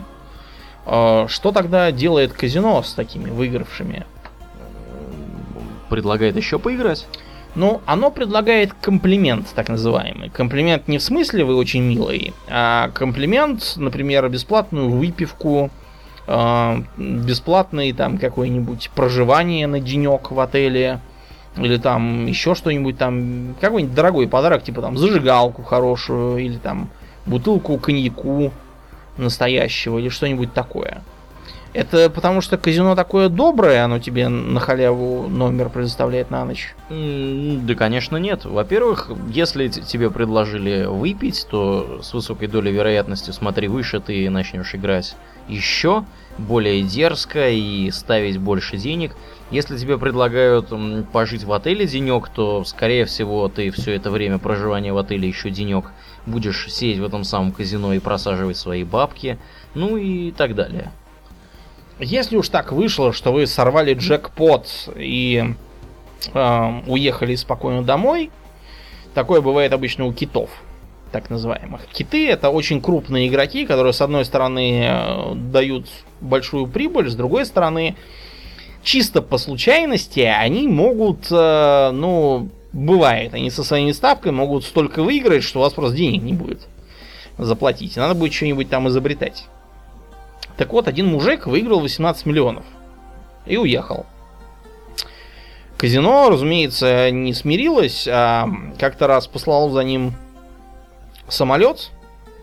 Э, 0.86 1.26
Что 1.28 1.52
тогда 1.52 1.90
делает 1.92 2.32
казино 2.32 2.82
с 2.82 2.94
такими 2.94 3.30
выигравшими? 3.30 4.06
Предлагает 5.90 6.36
еще 6.36 6.58
поиграть. 6.58 7.06
Ну, 7.54 7.80
оно 7.86 8.10
предлагает 8.10 8.72
комплимент, 8.80 9.48
так 9.54 9.68
называемый. 9.68 10.28
Комплимент 10.30 10.86
не 10.86 10.98
в 10.98 11.02
смысле 11.02 11.44
вы 11.44 11.56
очень 11.56 11.82
милый, 11.82 12.34
а 12.48 12.90
комплимент, 12.90 13.74
например, 13.76 14.28
бесплатную 14.28 14.90
выпивку, 14.90 15.70
э, 16.26 16.82
бесплатное 16.96 17.92
там 17.92 18.18
какое-нибудь 18.18 18.90
проживание 18.94 19.66
на 19.66 19.80
денек 19.80 20.30
в 20.30 20.38
отеле, 20.38 21.00
или 21.56 21.78
там 21.78 22.26
еще 22.26 22.54
что-нибудь 22.54 22.98
там, 22.98 23.56
какой-нибудь 23.60 23.94
дорогой 23.94 24.28
подарок, 24.28 24.62
типа 24.62 24.82
там 24.82 24.96
зажигалку 24.96 25.62
хорошую, 25.62 26.38
или 26.38 26.56
там 26.56 26.88
бутылку 27.26 27.78
коньяку 27.78 28.52
настоящего, 29.16 29.98
или 29.98 30.08
что-нибудь 30.08 30.52
такое. 30.52 31.02
Это 31.74 32.08
потому 32.08 32.40
что 32.40 32.56
казино 32.56 32.94
такое 32.94 33.28
доброе, 33.28 33.84
оно 33.84 33.98
тебе 33.98 34.28
на 34.28 34.58
халяву 34.58 35.28
номер 35.28 35.68
предоставляет 35.68 36.30
на 36.30 36.44
ночь. 36.44 36.74
Да, 36.88 37.74
конечно, 37.74 38.16
нет. 38.16 38.44
Во-первых, 38.44 39.10
если 39.28 39.68
тебе 39.68 40.10
предложили 40.10 40.86
выпить, 40.86 41.46
то 41.50 42.00
с 42.02 42.14
высокой 42.14 42.48
долей 42.48 42.72
вероятности, 42.72 43.30
смотри 43.30 43.68
выше, 43.68 44.00
ты 44.00 44.28
начнешь 44.30 44.74
играть 44.74 45.14
еще 45.46 46.04
более 46.38 46.82
дерзко 46.82 47.50
и 47.50 47.90
ставить 47.90 48.38
больше 48.38 48.76
денег. 48.76 49.14
Если 49.50 49.76
тебе 49.76 49.98
предлагают 49.98 50.72
пожить 51.12 51.44
в 51.44 51.52
отеле 51.52 51.86
денек, 51.86 52.28
то, 52.28 52.64
скорее 52.64 53.04
всего, 53.04 53.48
ты 53.48 53.70
все 53.70 53.92
это 53.92 54.10
время 54.10 54.38
проживания 54.38 54.92
в 54.92 54.98
отеле 54.98 55.28
еще 55.28 55.50
денек 55.50 55.86
будешь 56.26 56.66
сидеть 56.70 56.98
в 56.98 57.04
этом 57.04 57.24
самом 57.24 57.52
казино 57.52 57.92
и 57.92 57.98
просаживать 57.98 58.56
свои 58.56 58.84
бабки, 58.84 59.38
ну 59.74 59.96
и 59.96 60.30
так 60.32 60.54
далее. 60.54 60.92
Если 62.00 62.36
уж 62.36 62.48
так 62.48 62.70
вышло, 62.70 63.12
что 63.12 63.32
вы 63.32 63.46
сорвали 63.46 63.94
джекпот 63.94 64.68
и 64.96 65.54
э, 66.32 66.80
уехали 66.86 67.34
спокойно 67.34 67.82
домой, 67.82 68.30
такое 69.14 69.40
бывает 69.40 69.72
обычно 69.72 70.06
у 70.06 70.12
китов, 70.12 70.50
так 71.10 71.28
называемых. 71.28 71.86
Киты 71.92 72.28
это 72.28 72.50
очень 72.50 72.80
крупные 72.80 73.26
игроки, 73.26 73.66
которые 73.66 73.92
с 73.92 74.00
одной 74.00 74.24
стороны 74.24 74.84
э, 74.84 75.34
дают 75.34 75.88
большую 76.20 76.68
прибыль, 76.68 77.10
с 77.10 77.16
другой 77.16 77.44
стороны, 77.44 77.96
чисто 78.84 79.20
по 79.20 79.36
случайности 79.36 80.20
они 80.20 80.68
могут, 80.68 81.26
э, 81.32 81.90
ну, 81.92 82.48
бывает, 82.72 83.34
они 83.34 83.50
со 83.50 83.64
своими 83.64 83.90
ставками 83.90 84.36
могут 84.36 84.64
столько 84.64 85.02
выиграть, 85.02 85.42
что 85.42 85.58
у 85.58 85.62
вас 85.62 85.72
просто 85.72 85.96
денег 85.96 86.22
не 86.22 86.32
будет 86.32 86.60
заплатить. 87.38 87.96
Надо 87.96 88.14
будет 88.14 88.32
что-нибудь 88.32 88.68
там 88.68 88.88
изобретать. 88.88 89.46
Так 90.58 90.72
вот, 90.72 90.88
один 90.88 91.06
мужик 91.06 91.46
выиграл 91.46 91.80
18 91.80 92.26
миллионов 92.26 92.64
и 93.46 93.56
уехал. 93.56 94.06
Казино, 95.78 96.28
разумеется, 96.28 97.12
не 97.12 97.32
смирилось, 97.32 98.08
а 98.10 98.48
как-то 98.78 99.06
раз 99.06 99.28
послал 99.28 99.70
за 99.70 99.84
ним 99.84 100.14
самолет 101.28 101.92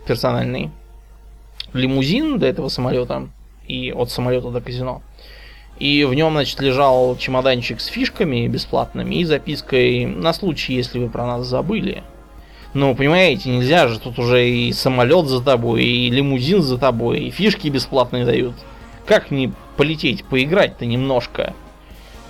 персональный, 0.06 0.70
лимузин 1.74 2.38
до 2.38 2.46
этого 2.46 2.70
самолета, 2.70 3.28
и 3.68 3.92
от 3.92 4.10
самолета 4.10 4.50
до 4.50 4.62
казино. 4.62 5.02
И 5.78 6.04
в 6.04 6.14
нем, 6.14 6.32
значит, 6.32 6.58
лежал 6.60 7.18
чемоданчик 7.18 7.82
с 7.82 7.86
фишками 7.86 8.48
бесплатными 8.48 9.16
и 9.16 9.24
запиской 9.24 10.06
на 10.06 10.32
случай, 10.32 10.72
если 10.72 10.98
вы 10.98 11.10
про 11.10 11.26
нас 11.26 11.46
забыли. 11.46 12.02
Ну, 12.76 12.94
понимаете, 12.94 13.48
нельзя 13.48 13.88
же, 13.88 13.98
тут 13.98 14.18
уже 14.18 14.46
и 14.46 14.70
самолет 14.70 15.28
за 15.28 15.40
тобой, 15.40 15.82
и 15.82 16.10
лимузин 16.10 16.60
за 16.60 16.76
тобой, 16.76 17.20
и 17.20 17.30
фишки 17.30 17.68
бесплатные 17.68 18.26
дают. 18.26 18.54
Как 19.06 19.30
не 19.30 19.50
полететь, 19.78 20.26
поиграть-то 20.26 20.84
немножко? 20.84 21.54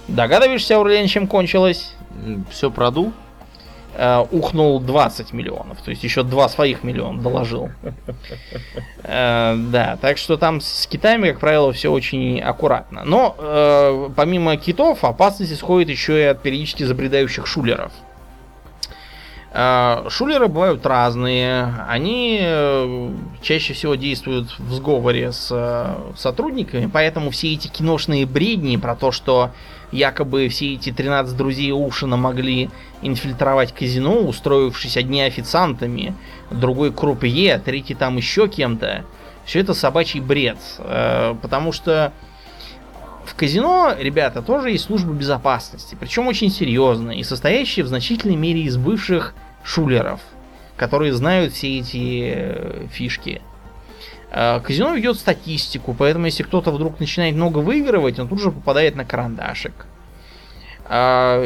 Догадываешься, 0.06 0.76
Аурлиан, 0.76 1.08
чем 1.08 1.26
кончилось? 1.26 1.94
Все 2.48 2.70
продул? 2.70 3.12
Э, 3.96 4.24
ухнул 4.30 4.78
20 4.78 5.32
миллионов. 5.32 5.82
То 5.82 5.90
есть 5.90 6.04
еще 6.04 6.22
два 6.22 6.48
своих 6.48 6.84
миллиона 6.84 7.20
доложил. 7.20 7.70
Э, 9.02 9.56
да, 9.56 9.98
так 10.00 10.16
что 10.16 10.36
там 10.36 10.60
с 10.60 10.86
китами, 10.86 11.30
как 11.30 11.40
правило, 11.40 11.72
все 11.72 11.90
очень 11.90 12.40
аккуратно. 12.40 13.02
Но 13.04 13.34
э, 13.36 14.10
помимо 14.14 14.56
китов, 14.56 15.02
опасность 15.02 15.52
исходит 15.52 15.88
еще 15.88 16.20
и 16.20 16.24
от 16.24 16.40
периодически 16.40 16.84
забредающих 16.84 17.48
шулеров. 17.48 17.90
Э, 19.52 20.06
шулеры 20.08 20.48
бывают 20.48 20.84
разные. 20.84 21.74
Они 21.88 22.38
э, 22.40 23.10
чаще 23.40 23.74
всего 23.74 23.94
действуют 23.94 24.54
в 24.58 24.74
сговоре 24.74 25.32
с 25.32 25.48
э, 25.50 26.14
сотрудниками, 26.16 26.90
поэтому 26.92 27.30
все 27.30 27.52
эти 27.54 27.68
киношные 27.68 28.26
бредни 28.26 28.76
про 28.76 28.94
то, 28.96 29.12
что 29.12 29.50
якобы 29.92 30.48
все 30.48 30.74
эти 30.74 30.90
13 30.90 31.36
друзей 31.36 31.72
Ушина 31.72 32.16
могли 32.16 32.70
инфильтровать 33.02 33.72
казино, 33.72 34.18
устроившись 34.18 34.96
одни 34.96 35.22
официантами, 35.22 36.14
другой 36.50 36.92
крупье, 36.92 37.58
третий 37.64 37.94
там 37.94 38.16
еще 38.16 38.48
кем-то. 38.48 39.04
Все 39.44 39.60
это 39.60 39.74
собачий 39.74 40.18
бред. 40.18 40.58
Потому 41.40 41.70
что 41.70 42.12
в 43.26 43.34
казино, 43.34 43.94
ребята, 43.98 44.40
тоже 44.40 44.70
есть 44.70 44.84
служба 44.84 45.12
безопасности, 45.12 45.96
причем 45.98 46.28
очень 46.28 46.50
серьезная 46.50 47.16
и 47.16 47.22
состоящая 47.22 47.82
в 47.82 47.88
значительной 47.88 48.36
мере 48.36 48.62
из 48.62 48.76
бывших 48.76 49.34
шулеров, 49.64 50.20
которые 50.76 51.12
знают 51.12 51.52
все 51.52 51.78
эти 51.78 52.32
э, 52.34 52.86
фишки. 52.90 53.42
А, 54.30 54.60
казино 54.60 54.94
ведет 54.94 55.16
статистику, 55.16 55.94
поэтому 55.98 56.26
если 56.26 56.42
кто-то 56.42 56.70
вдруг 56.70 57.00
начинает 57.00 57.34
много 57.34 57.58
выигрывать, 57.58 58.18
он 58.18 58.28
тут 58.28 58.40
же 58.40 58.50
попадает 58.50 58.94
на 58.94 59.04
карандашик. 59.04 59.86
А, 60.88 61.42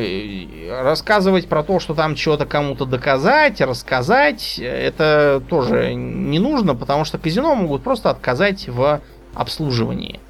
рассказывать 0.82 1.48
про 1.48 1.62
то, 1.62 1.81
что 1.81 1.94
там 1.94 2.15
чего-то 2.15 2.44
кому-то 2.44 2.85
доказать, 2.85 3.61
рассказать, 3.61 4.59
это 4.59 5.43
тоже 5.48 5.94
не 5.94 6.39
нужно, 6.39 6.74
потому 6.74 7.05
что 7.05 7.19
казино 7.19 7.55
могут 7.55 7.82
просто 7.82 8.11
отказать 8.11 8.69
в 8.69 9.01
обслуживании. 9.35 10.20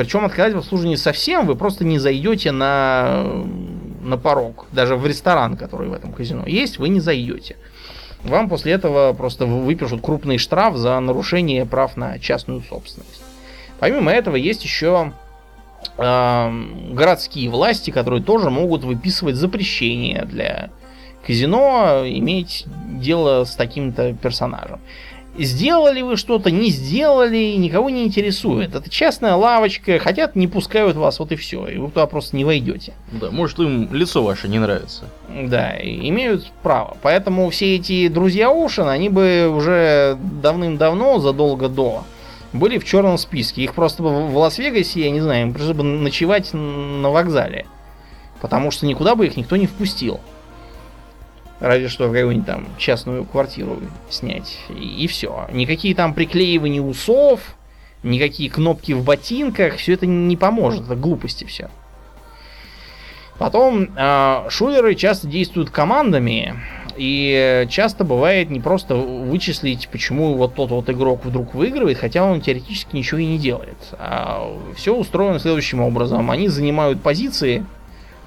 Причем 0.00 0.24
отказать 0.24 0.54
в 0.54 0.56
обслуживании 0.56 0.96
совсем, 0.96 1.46
вы 1.46 1.56
просто 1.56 1.84
не 1.84 1.98
зайдете 1.98 2.52
на, 2.52 3.44
на 4.00 4.16
порог. 4.16 4.64
Даже 4.72 4.96
в 4.96 5.06
ресторан, 5.06 5.58
который 5.58 5.90
в 5.90 5.92
этом 5.92 6.14
казино 6.14 6.44
есть, 6.46 6.78
вы 6.78 6.88
не 6.88 7.00
зайдете. 7.00 7.56
Вам 8.24 8.48
после 8.48 8.72
этого 8.72 9.12
просто 9.12 9.44
выпишут 9.44 10.00
крупный 10.00 10.38
штраф 10.38 10.76
за 10.76 10.98
нарушение 11.00 11.66
прав 11.66 11.98
на 11.98 12.18
частную 12.18 12.62
собственность. 12.62 13.20
Помимо 13.78 14.10
этого 14.10 14.36
есть 14.36 14.64
еще 14.64 15.12
э, 15.98 16.64
городские 16.92 17.50
власти, 17.50 17.90
которые 17.90 18.22
тоже 18.22 18.48
могут 18.48 18.84
выписывать 18.84 19.36
запрещения 19.36 20.24
для 20.24 20.70
казино 21.26 22.04
иметь 22.06 22.64
дело 22.88 23.44
с 23.44 23.54
таким-то 23.54 24.14
персонажем. 24.14 24.80
Сделали 25.42 26.02
вы 26.02 26.18
что-то, 26.18 26.50
не 26.50 26.68
сделали, 26.68 27.54
никого 27.56 27.88
не 27.88 28.04
интересует. 28.04 28.74
Это 28.74 28.90
частная 28.90 29.34
лавочка, 29.36 29.98
хотят, 29.98 30.36
не 30.36 30.46
пускают 30.46 30.96
вас, 30.96 31.18
вот 31.18 31.32
и 31.32 31.36
все. 31.36 31.66
И 31.66 31.78
вы 31.78 31.88
туда 31.88 32.06
просто 32.06 32.36
не 32.36 32.44
войдете. 32.44 32.92
Да, 33.10 33.30
может 33.30 33.58
им 33.58 33.88
лицо 33.90 34.22
ваше 34.22 34.48
не 34.48 34.58
нравится. 34.58 35.04
Да, 35.30 35.72
имеют 35.80 36.52
право. 36.62 36.98
Поэтому 37.00 37.48
все 37.48 37.76
эти 37.76 38.08
друзья 38.08 38.50
Ушин, 38.50 38.88
они 38.88 39.08
бы 39.08 39.48
уже 39.48 40.18
давным-давно, 40.42 41.20
задолго 41.20 41.70
до, 41.70 42.04
были 42.52 42.76
в 42.76 42.84
черном 42.84 43.16
списке. 43.16 43.62
Их 43.62 43.74
просто 43.74 44.02
в 44.02 44.36
Лас-Вегасе, 44.36 45.00
я 45.00 45.10
не 45.10 45.20
знаю, 45.20 45.46
им 45.46 45.54
пришлось 45.54 45.74
бы 45.74 45.84
ночевать 45.84 46.52
на 46.52 47.08
вокзале. 47.08 47.64
Потому 48.42 48.70
что 48.70 48.84
никуда 48.84 49.14
бы 49.14 49.26
их 49.26 49.38
никто 49.38 49.56
не 49.56 49.66
впустил. 49.66 50.20
Разве 51.60 51.88
что 51.88 52.08
в 52.08 52.12
какую-нибудь 52.12 52.46
там 52.46 52.66
частную 52.78 53.24
квартиру 53.24 53.78
снять. 54.08 54.58
И, 54.70 55.04
и 55.04 55.06
все. 55.06 55.46
Никакие 55.52 55.94
там 55.94 56.14
приклеивания 56.14 56.80
усов, 56.80 57.40
никакие 58.02 58.50
кнопки 58.50 58.92
в 58.92 59.04
ботинках, 59.04 59.76
все 59.76 59.92
это 59.92 60.06
не 60.06 60.36
поможет. 60.36 60.86
Это 60.86 60.96
глупости 60.96 61.44
все. 61.44 61.70
Потом 63.38 63.88
э, 63.96 64.46
шулеры 64.50 64.94
часто 64.94 65.26
действуют 65.26 65.70
командами, 65.70 66.56
и 66.96 67.66
часто 67.70 68.04
бывает 68.04 68.50
не 68.50 68.60
просто 68.60 68.94
вычислить, 68.94 69.88
почему 69.90 70.34
вот 70.34 70.54
тот 70.54 70.70
вот 70.70 70.90
игрок 70.90 71.24
вдруг 71.24 71.54
выигрывает, 71.54 71.96
хотя 71.96 72.22
он 72.22 72.42
теоретически 72.42 72.94
ничего 72.94 73.18
и 73.20 73.24
не 73.24 73.38
делает. 73.38 73.78
А 73.92 74.54
все 74.76 74.94
устроено 74.94 75.38
следующим 75.38 75.80
образом. 75.80 76.30
Они 76.30 76.48
занимают 76.48 77.00
позиции 77.02 77.64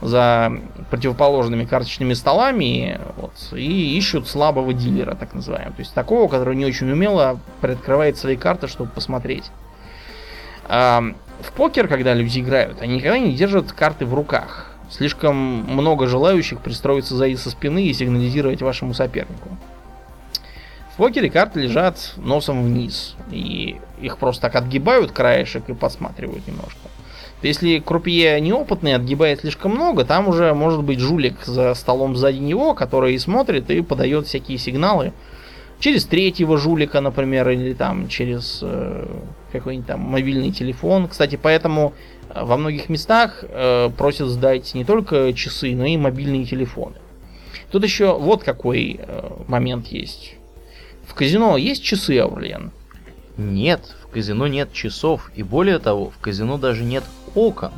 за 0.04 0.52
противоположными 0.90 1.64
карточными 1.64 2.14
столами 2.14 3.00
вот, 3.16 3.34
и 3.54 3.98
ищут 3.98 4.28
слабого 4.28 4.74
дилера, 4.74 5.16
так 5.16 5.34
называемого. 5.34 5.74
То 5.74 5.80
есть 5.80 5.94
такого, 5.94 6.28
который 6.28 6.56
не 6.56 6.66
очень 6.66 6.92
умело 6.92 7.40
приоткрывает 7.62 8.18
свои 8.18 8.36
карты, 8.36 8.68
чтобы 8.68 8.92
посмотреть. 8.92 9.50
А, 10.66 11.04
в 11.42 11.54
покер, 11.54 11.88
когда 11.88 12.14
люди 12.14 12.40
играют, 12.40 12.82
они 12.82 12.96
никогда 12.98 13.18
не 13.18 13.34
держат 13.34 13.72
карты 13.72 14.06
в 14.06 14.14
руках. 14.14 14.72
Слишком 14.90 15.36
много 15.36 16.08
желающих 16.08 16.60
пристроиться 16.60 17.16
сзади 17.16 17.36
со 17.36 17.50
спины 17.50 17.86
и 17.86 17.94
сигнализировать 17.94 18.62
вашему 18.62 18.94
сопернику. 18.94 19.50
В 20.94 20.98
покере 20.98 21.30
карты 21.30 21.62
лежат 21.62 22.14
носом 22.18 22.64
вниз. 22.64 23.16
И 23.32 23.80
их 24.02 24.18
просто 24.18 24.44
так 24.44 24.56
отгибают 24.56 25.12
краешек 25.12 25.70
и 25.70 25.74
посматривают 25.74 26.46
немножко. 26.46 26.78
Если 27.44 27.80
крупье 27.80 28.40
неопытный, 28.40 28.96
отгибает 28.96 29.42
слишком 29.42 29.74
много, 29.74 30.06
там 30.06 30.30
уже 30.30 30.54
может 30.54 30.82
быть 30.82 31.00
жулик 31.00 31.44
за 31.46 31.74
столом 31.74 32.16
сзади 32.16 32.38
него, 32.38 32.74
который 32.74 33.20
смотрит 33.20 33.70
и 33.70 33.82
подает 33.82 34.28
всякие 34.28 34.58
сигналы. 34.58 35.12
Через 35.80 36.06
третьего 36.06 36.58
жулика, 36.58 37.02
например, 37.02 37.50
или 37.50 37.74
там 37.74 38.08
через 38.08 38.60
э, 38.62 39.06
какой-нибудь 39.52 39.88
там 39.88 40.00
мобильный 40.00 40.52
телефон. 40.52 41.10
Кстати, 41.10 41.38
поэтому 41.42 41.94
э, 42.30 42.42
во 42.42 42.56
многих 42.56 42.88
местах 42.88 43.44
э, 43.44 43.90
просят 43.98 44.30
сдать 44.30 44.74
не 44.74 44.86
только 44.86 45.34
часы, 45.34 45.76
но 45.76 45.86
и 45.86 45.98
мобильные 45.98 46.46
телефоны. 46.46 46.96
Тут 47.70 47.84
еще 47.84 48.18
вот 48.18 48.44
какой 48.44 49.02
э, 49.02 49.30
момент 49.48 49.88
есть. 49.88 50.36
В 51.06 51.14
казино 51.14 51.58
есть 51.58 51.84
часы, 51.84 52.18
Аурлиен? 52.20 52.72
Нет, 53.36 53.96
в 54.04 54.08
казино 54.08 54.48
нет 54.48 54.72
часов. 54.72 55.32
И 55.36 55.44
более 55.44 55.80
того, 55.80 56.12
в 56.12 56.18
казино 56.20 56.58
даже 56.58 56.84
нет 56.84 57.04
окон. 57.36 57.72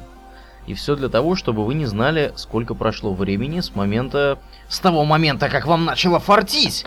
И 0.68 0.74
все 0.74 0.96
для 0.96 1.10
того, 1.10 1.36
чтобы 1.36 1.66
вы 1.66 1.76
не 1.76 1.86
знали, 1.86 2.34
сколько 2.36 2.74
прошло 2.74 3.14
времени 3.14 3.60
с 3.60 3.76
момента... 3.76 4.40
С 4.68 4.80
того 4.80 5.06
момента, 5.06 5.50
как 5.50 5.68
вам 5.68 5.86
начало 5.86 6.20
фартить! 6.20 6.86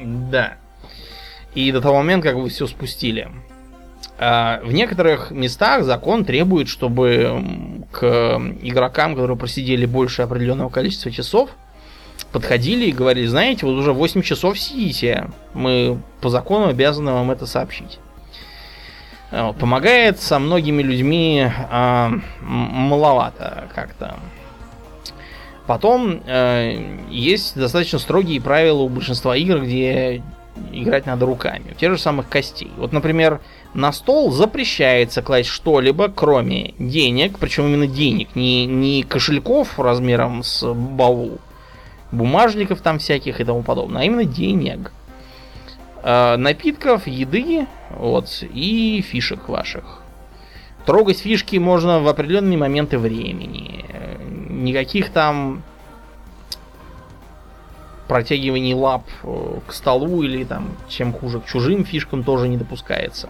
Да. 0.00 0.54
И 1.54 1.70
до 1.72 1.80
того 1.80 1.98
момента, 1.98 2.28
как 2.28 2.36
вы 2.36 2.48
все 2.48 2.66
спустили. 2.66 3.30
А, 4.18 4.60
в 4.62 4.72
некоторых 4.72 5.32
местах 5.32 5.84
закон 5.84 6.24
требует, 6.24 6.68
чтобы 6.68 7.84
к 7.90 8.40
игрокам, 8.62 9.14
которые 9.14 9.36
просидели 9.36 9.84
больше 9.84 10.22
определенного 10.22 10.68
количества 10.68 11.10
часов, 11.10 11.50
подходили 12.30 12.86
и 12.86 12.92
говорили, 12.92 13.26
знаете, 13.26 13.66
вот 13.66 13.72
уже 13.72 13.92
8 13.92 14.22
часов 14.22 14.58
сидите, 14.58 15.28
мы 15.54 16.00
по 16.20 16.28
закону 16.28 16.68
обязаны 16.68 17.12
вам 17.12 17.30
это 17.30 17.46
сообщить. 17.46 17.98
Вот, 19.32 19.56
помогает 19.56 20.20
со 20.20 20.38
многими 20.38 20.82
людьми 20.82 21.48
э, 21.48 22.10
маловато 22.42 23.68
как-то. 23.74 24.16
Потом 25.66 26.20
э, 26.26 26.98
есть 27.08 27.56
достаточно 27.56 27.98
строгие 27.98 28.42
правила 28.42 28.82
у 28.82 28.90
большинства 28.90 29.34
игр, 29.34 29.60
где 29.60 30.22
играть 30.70 31.06
надо 31.06 31.24
руками. 31.24 31.74
Те 31.78 31.88
же 31.88 31.96
самых 31.96 32.28
костей. 32.28 32.70
Вот, 32.76 32.92
например, 32.92 33.40
на 33.72 33.90
стол 33.92 34.32
запрещается 34.32 35.22
класть 35.22 35.48
что-либо, 35.48 36.08
кроме 36.08 36.74
денег, 36.78 37.38
причем 37.38 37.68
именно 37.68 37.86
денег, 37.86 38.36
не, 38.36 38.66
не 38.66 39.02
кошельков 39.02 39.78
размером 39.78 40.42
с 40.42 40.62
баул, 40.74 41.38
бумажников 42.10 42.82
там 42.82 42.98
всяких 42.98 43.40
и 43.40 43.44
тому 43.44 43.62
подобное, 43.62 44.02
а 44.02 44.04
именно 44.04 44.24
денег. 44.24 44.92
Э, 46.02 46.36
напитков, 46.36 47.06
еды, 47.06 47.66
вот, 47.90 48.26
и 48.42 49.02
фишек 49.02 49.48
ваших. 49.48 50.02
Трогать 50.84 51.20
фишки 51.20 51.56
можно 51.56 52.00
в 52.00 52.08
определенные 52.08 52.58
моменты 52.58 52.98
времени. 52.98 53.84
Никаких 54.48 55.10
там 55.10 55.62
протягиваний 58.08 58.74
лап 58.74 59.04
э, 59.22 59.60
к 59.66 59.72
столу 59.72 60.22
или 60.22 60.42
там, 60.42 60.70
чем 60.88 61.12
хуже, 61.12 61.40
к 61.40 61.46
чужим 61.46 61.84
фишкам 61.84 62.24
тоже 62.24 62.48
не 62.48 62.56
допускается. 62.56 63.28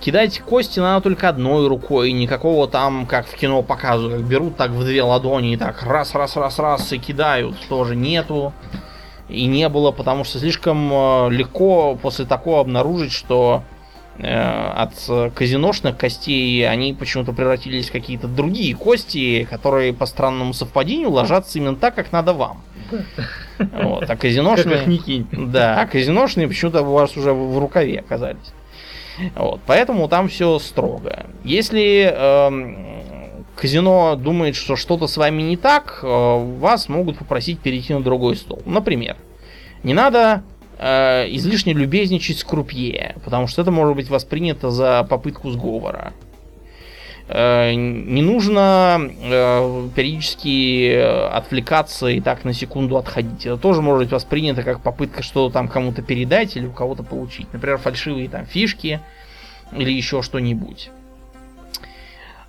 Кидать 0.00 0.40
кости 0.40 0.80
надо 0.80 1.02
только 1.02 1.28
одной 1.28 1.66
рукой, 1.66 2.12
никакого 2.12 2.68
там, 2.68 3.06
как 3.06 3.26
в 3.26 3.34
кино 3.36 3.62
показывают, 3.62 4.18
как 4.18 4.28
берут 4.28 4.56
так 4.56 4.70
в 4.70 4.84
две 4.84 5.02
ладони 5.02 5.54
и 5.54 5.56
так 5.56 5.82
раз, 5.82 6.14
раз, 6.14 6.36
раз, 6.36 6.58
раз 6.58 6.92
и 6.92 6.98
кидают, 6.98 7.56
тоже 7.68 7.96
нету. 7.96 8.52
И 9.30 9.46
не 9.46 9.68
было, 9.68 9.92
потому 9.92 10.24
что 10.24 10.38
слишком 10.38 10.92
э, 10.92 11.30
легко 11.30 11.96
после 11.96 12.24
такого 12.24 12.60
обнаружить, 12.60 13.12
что 13.12 13.62
э, 14.18 14.26
от 14.26 14.94
казиношных 15.34 15.96
костей 15.96 16.68
они 16.68 16.94
почему-то 16.94 17.32
превратились 17.32 17.88
в 17.88 17.92
какие-то 17.92 18.26
другие 18.26 18.74
кости, 18.74 19.46
которые 19.48 19.92
по 19.92 20.06
странному 20.06 20.52
совпадению 20.52 21.10
ложатся 21.10 21.58
именно 21.58 21.76
так, 21.76 21.94
как 21.94 22.12
надо 22.12 22.32
вам. 22.32 22.62
Вот, 23.58 24.08
а 24.08 24.16
казиношные... 24.16 24.78
Да, 25.32 25.80
а 25.80 25.86
казиношные 25.86 26.48
почему-то 26.48 26.82
у 26.82 26.92
вас 26.92 27.16
уже 27.16 27.32
в 27.32 27.58
рукаве 27.58 28.00
оказались. 28.00 28.52
Вот, 29.34 29.60
поэтому 29.66 30.08
там 30.08 30.28
все 30.28 30.58
строго. 30.58 31.26
Если 31.44 32.10
эм, 32.10 33.19
казино 33.60 34.16
думает, 34.16 34.56
что 34.56 34.74
что-то 34.74 35.06
с 35.06 35.18
вами 35.18 35.42
не 35.42 35.56
так, 35.58 36.00
э, 36.02 36.06
вас 36.06 36.88
могут 36.88 37.18
попросить 37.18 37.60
перейти 37.60 37.92
на 37.92 38.00
другой 38.00 38.36
стол. 38.36 38.62
Например, 38.64 39.16
не 39.82 39.92
надо 39.92 40.42
э, 40.78 41.26
излишне 41.28 41.74
любезничать 41.74 42.38
с 42.38 42.44
крупье, 42.44 43.16
потому 43.22 43.46
что 43.46 43.60
это 43.60 43.70
может 43.70 43.96
быть 43.96 44.08
воспринято 44.08 44.70
за 44.70 45.06
попытку 45.08 45.50
сговора. 45.50 46.14
Э, 47.28 47.74
не 47.74 48.22
нужно 48.22 48.98
э, 48.98 49.88
периодически 49.94 50.94
отвлекаться 51.30 52.06
и 52.08 52.20
так 52.22 52.44
на 52.44 52.54
секунду 52.54 52.96
отходить. 52.96 53.44
Это 53.44 53.58
тоже 53.58 53.82
может 53.82 54.04
быть 54.04 54.12
воспринято 54.12 54.62
как 54.62 54.82
попытка 54.82 55.22
что-то 55.22 55.52
там 55.52 55.68
кому-то 55.68 56.00
передать 56.00 56.56
или 56.56 56.64
у 56.64 56.72
кого-то 56.72 57.02
получить. 57.02 57.52
Например, 57.52 57.76
фальшивые 57.76 58.30
там 58.30 58.46
фишки 58.46 59.00
или 59.76 59.92
еще 59.92 60.22
что-нибудь. 60.22 60.90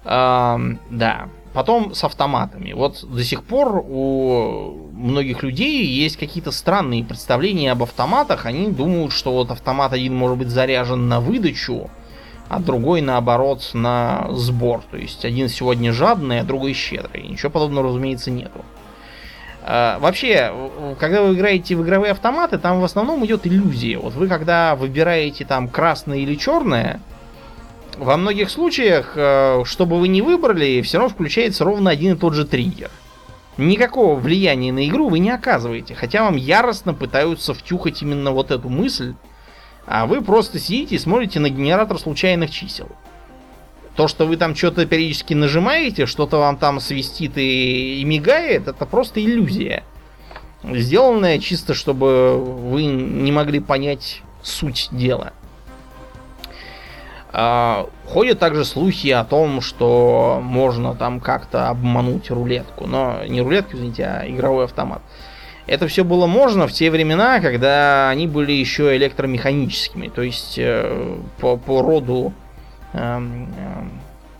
Да. 0.03 1.29
Потом 1.53 1.93
с 1.93 2.03
автоматами. 2.05 2.71
Вот 2.71 3.03
до 3.03 3.23
сих 3.25 3.43
пор 3.43 3.83
у 3.85 4.89
многих 4.93 5.43
людей 5.43 5.85
есть 5.85 6.15
какие-то 6.15 6.51
странные 6.51 7.03
представления 7.03 7.73
об 7.73 7.83
автоматах. 7.83 8.45
Они 8.45 8.67
думают, 8.67 9.11
что 9.11 9.33
вот 9.33 9.51
автомат 9.51 9.91
один 9.91 10.15
может 10.15 10.37
быть 10.37 10.47
заряжен 10.47 11.09
на 11.09 11.19
выдачу, 11.19 11.89
а 12.47 12.59
другой 12.59 13.01
наоборот 13.01 13.69
на 13.73 14.27
сбор. 14.31 14.81
То 14.91 14.97
есть 14.97 15.25
один 15.25 15.49
сегодня 15.49 15.91
жадный, 15.91 16.39
а 16.39 16.45
другой 16.45 16.73
щедрый. 16.73 17.27
Ничего 17.27 17.49
подобного, 17.49 17.89
разумеется, 17.89 18.31
нету. 18.31 18.63
А, 19.63 19.99
вообще, 19.99 20.53
когда 20.99 21.21
вы 21.21 21.33
играете 21.35 21.75
в 21.75 21.83
игровые 21.83 22.11
автоматы, 22.11 22.59
там 22.59 22.79
в 22.79 22.83
основном 22.85 23.25
идет 23.25 23.45
иллюзия. 23.45 23.97
Вот 23.97 24.13
вы 24.13 24.29
когда 24.29 24.75
выбираете 24.75 25.43
там 25.43 25.67
красное 25.67 26.19
или 26.19 26.35
черное, 26.35 27.01
во 27.97 28.17
многих 28.17 28.49
случаях, 28.49 29.13
э, 29.15 29.63
что 29.65 29.85
бы 29.85 29.99
вы 29.99 30.07
ни 30.07 30.21
выбрали, 30.21 30.81
все 30.81 30.97
равно 30.97 31.13
включается 31.13 31.63
ровно 31.63 31.89
один 31.89 32.13
и 32.13 32.17
тот 32.17 32.33
же 32.33 32.45
триггер. 32.45 32.89
Никакого 33.57 34.19
влияния 34.19 34.71
на 34.71 34.87
игру 34.87 35.09
вы 35.09 35.19
не 35.19 35.29
оказываете, 35.29 35.93
хотя 35.93 36.23
вам 36.23 36.35
яростно 36.35 36.93
пытаются 36.93 37.53
втюхать 37.53 38.01
именно 38.01 38.31
вот 38.31 38.49
эту 38.49 38.69
мысль, 38.69 39.13
а 39.85 40.05
вы 40.05 40.21
просто 40.21 40.57
сидите 40.57 40.95
и 40.95 40.99
смотрите 40.99 41.39
на 41.39 41.49
генератор 41.49 41.99
случайных 41.99 42.49
чисел. 42.49 42.89
То, 43.95 44.07
что 44.07 44.25
вы 44.25 44.37
там 44.37 44.55
что-то 44.55 44.85
периодически 44.85 45.33
нажимаете, 45.33 46.05
что-то 46.05 46.37
вам 46.37 46.57
там 46.57 46.79
свистит 46.79 47.37
и, 47.37 47.99
и 47.99 48.03
мигает, 48.05 48.67
это 48.67 48.85
просто 48.85 49.23
иллюзия. 49.23 49.83
Сделанная 50.63 51.39
чисто, 51.39 51.73
чтобы 51.73 52.37
вы 52.37 52.85
не 52.85 53.31
могли 53.31 53.59
понять 53.59 54.21
суть 54.41 54.87
дела. 54.91 55.33
А, 57.33 57.87
ходят 58.07 58.39
также 58.39 58.65
слухи 58.65 59.09
о 59.09 59.23
том, 59.23 59.61
что 59.61 60.39
можно 60.43 60.95
там 60.95 61.19
как-то 61.19 61.69
обмануть 61.69 62.29
рулетку. 62.29 62.87
Но 62.87 63.23
не 63.27 63.41
рулетку, 63.41 63.75
извините, 63.75 64.05
а 64.05 64.27
игровой 64.27 64.65
автомат. 64.65 65.01
Это 65.67 65.87
все 65.87 66.03
было 66.03 66.25
можно 66.25 66.67
в 66.67 66.73
те 66.73 66.91
времена, 66.91 67.39
когда 67.39 68.09
они 68.09 68.27
были 68.27 68.51
еще 68.51 68.95
электромеханическими. 68.97 70.07
То 70.09 70.21
есть 70.21 70.55
э, 70.57 71.17
по, 71.39 71.55
по 71.55 71.81
роду 71.81 72.33
э, 72.93 72.99
э, 72.99 73.83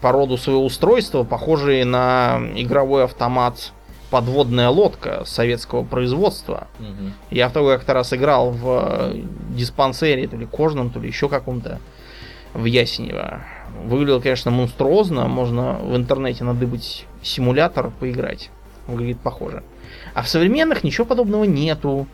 по 0.01 0.11
роду 0.11 0.35
своего 0.35 0.65
устройства 0.65 1.23
похожие 1.23 1.85
на 1.85 2.41
игровой 2.55 3.05
автомат 3.05 3.72
подводная 4.09 4.68
лодка 4.69 5.23
советского 5.26 5.85
производства. 5.85 6.68
Мгм. 6.80 7.13
Я 7.30 7.47
в 7.47 7.53
такой 7.53 7.77
как-то 7.77 7.93
раз 7.93 8.11
играл 8.11 8.51
в 8.51 9.11
э, 9.13 9.22
диспансере, 9.51 10.27
то 10.27 10.35
ли 10.35 10.45
кожном, 10.45 10.89
то 10.89 10.99
ли 10.99 11.07
еще 11.07 11.30
каком-то 11.30 11.80
в 12.53 12.65
Ясенево. 12.65 13.41
Выглядело, 13.85 14.19
конечно, 14.19 14.51
монструозно. 14.51 15.27
Можно 15.27 15.79
в 15.79 15.95
интернете 15.95 16.43
надыбать 16.43 17.05
симулятор, 17.21 17.91
поиграть. 17.99 18.49
Выглядит 18.87 19.19
похоже. 19.19 19.63
А 20.13 20.21
в 20.23 20.27
современных 20.27 20.83
ничего 20.83 21.05
подобного 21.05 21.45
нету. 21.45 22.07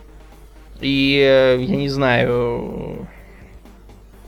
И 0.80 1.18
э, 1.20 1.62
я 1.62 1.76
не 1.76 1.90
знаю, 1.90 3.08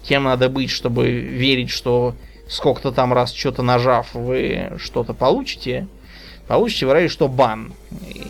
кем 0.03 0.23
надо 0.23 0.49
быть, 0.49 0.71
чтобы 0.71 1.11
верить, 1.11 1.69
что 1.69 2.15
сколько-то 2.47 2.91
там 2.91 3.13
раз 3.13 3.31
что-то 3.31 3.61
нажав, 3.61 4.13
вы 4.15 4.71
что-то 4.77 5.13
получите. 5.13 5.87
Получите, 6.47 6.87
вероятно, 6.87 7.09
что 7.09 7.27
бан 7.27 7.73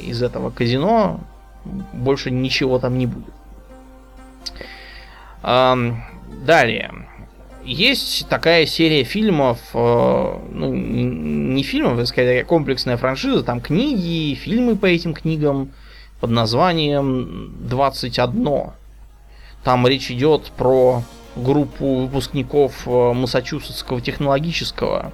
из 0.03 0.21
этого 0.21 0.49
казино. 0.49 1.21
Больше 1.93 2.31
ничего 2.31 2.79
там 2.79 2.97
не 2.97 3.05
будет. 3.05 3.33
Далее. 5.41 6.91
Есть 7.65 8.27
такая 8.29 8.65
серия 8.65 9.03
фильмов, 9.03 9.59
э, 9.73 10.39
ну, 10.53 10.73
не 10.73 11.61
фильмов, 11.63 11.97
это 11.97 12.05
скорее 12.05 12.45
комплексная 12.45 12.95
франшиза, 12.95 13.43
там 13.43 13.59
книги, 13.59 14.33
фильмы 14.35 14.77
по 14.77 14.85
этим 14.85 15.13
книгам 15.13 15.71
под 16.21 16.29
названием 16.29 17.53
21. 17.67 18.71
Там 19.63 19.87
речь 19.87 20.09
идет 20.09 20.51
про 20.55 21.03
группу 21.35 21.95
выпускников 21.95 22.87
э, 22.87 23.13
Массачусетского 23.13 23.99
технологического, 23.99 25.11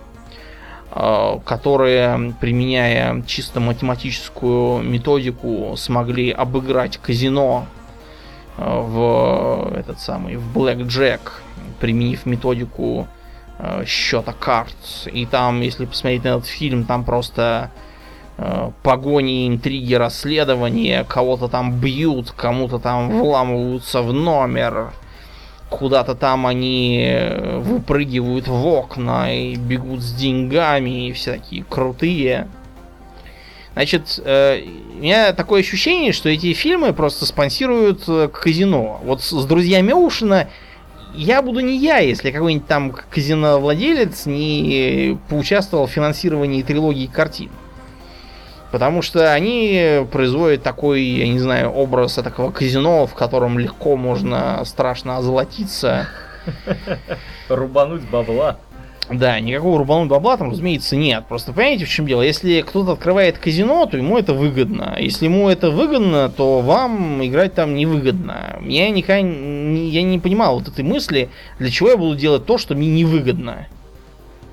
э, 0.91 1.39
которые, 1.45 2.35
применяя 2.39 3.23
чисто 3.23 3.59
математическую 3.59 4.84
методику, 4.84 5.73
смогли 5.77 6.30
обыграть 6.30 6.97
казино 6.97 7.65
в 8.57 9.73
этот 9.76 9.99
самый 9.99 10.38
в 10.38 10.57
Black 10.57 10.77
применив 11.80 12.26
методику 12.26 13.07
э, 13.60 13.84
счета 13.85 14.34
карт. 14.34 14.76
И 15.11 15.26
там, 15.26 15.61
если 15.61 15.85
посмотреть 15.85 16.23
на 16.23 16.30
этот 16.30 16.45
фильм, 16.45 16.85
там 16.85 17.03
просто 17.03 17.72
э, 18.38 18.72
погони, 18.84 19.47
интриги, 19.47 19.93
расследования, 19.93 21.03
кого-то 21.03 21.47
там 21.47 21.80
бьют, 21.80 22.31
кому-то 22.31 22.80
там 22.80 23.10
вламываются 23.10 24.02
в 24.02 24.14
номер, 24.14 24.91
куда-то 25.69 26.15
там 26.15 26.47
они 26.47 27.06
э, 27.07 27.57
выпрыгивают 27.60 28.47
в 28.47 28.65
окна 28.68 29.34
и 29.34 29.56
бегут 29.56 30.02
с 30.02 30.14
деньгами, 30.14 31.07
и 31.07 31.11
все 31.14 31.34
такие 31.34 31.64
крутые. 31.64 32.47
Значит, 33.73 34.22
э, 34.23 34.61
у 34.97 35.02
меня 35.02 35.34
такое 35.34 35.60
ощущение, 35.60 36.14
что 36.14 36.30
эти 36.30 36.53
фильмы 36.53 36.93
просто 36.93 37.26
спонсируют 37.26 38.03
э, 38.07 38.30
казино. 38.30 39.02
Вот 39.03 39.22
с, 39.22 39.45
друзьями 39.45 39.91
Оушена 39.91 40.47
я 41.15 41.41
буду 41.41 41.59
не 41.59 41.77
я, 41.77 41.97
если 41.97 42.31
какой-нибудь 42.31 42.67
там 42.67 42.91
казиновладелец 42.91 44.25
не 44.25 45.17
поучаствовал 45.29 45.87
в 45.87 45.91
финансировании 45.91 46.61
трилогии 46.61 47.07
картин. 47.07 47.49
Потому 48.71 49.01
что 49.01 49.31
они 49.31 50.05
производят 50.11 50.63
такой, 50.63 51.01
я 51.01 51.27
не 51.27 51.39
знаю, 51.39 51.69
образ 51.71 52.15
такого 52.15 52.51
казино, 52.51 53.07
в 53.07 53.13
котором 53.13 53.57
легко 53.57 53.95
можно 53.95 54.61
страшно 54.65 55.17
озолотиться. 55.17 56.07
Рубануть 57.47 58.03
бабла. 58.09 58.57
Да, 59.10 59.40
никакого 59.40 59.77
рубануть 59.77 60.10
бабла 60.10 60.36
там, 60.38 60.49
разумеется, 60.49 60.95
нет. 60.95 61.26
Просто 61.27 61.53
понимаете, 61.53 61.86
в 61.86 61.90
чем 61.90 62.07
дело? 62.07 62.23
Если 62.23 62.61
кто-то 62.61 62.94
открывает 62.94 63.38
казино, 63.38 63.86
то 63.86 63.98
ему 63.98 64.18
это 64.18 64.34
выгодно. 64.34 64.98
Если 64.99 65.26
ему 65.26 65.48
это 65.48 65.69
выгодно, 65.69 66.30
то 66.30 66.61
вам 66.61 67.23
играть 67.23 67.53
там 67.53 67.76
невыгодно. 67.76 68.60
Я 68.65 68.90
никогда 68.90 69.22
не, 69.22 69.90
я 69.90 70.02
не 70.02 70.18
понимал 70.18 70.60
вот 70.60 70.69
этой 70.69 70.84
мысли, 70.84 71.30
для 71.60 71.69
чего 71.69 71.90
я 71.90 71.98
буду 71.98 72.15
делать 72.15 72.45
то, 72.45 72.57
что 72.57 72.73
мне 72.73 72.88
невыгодно. 72.88 73.68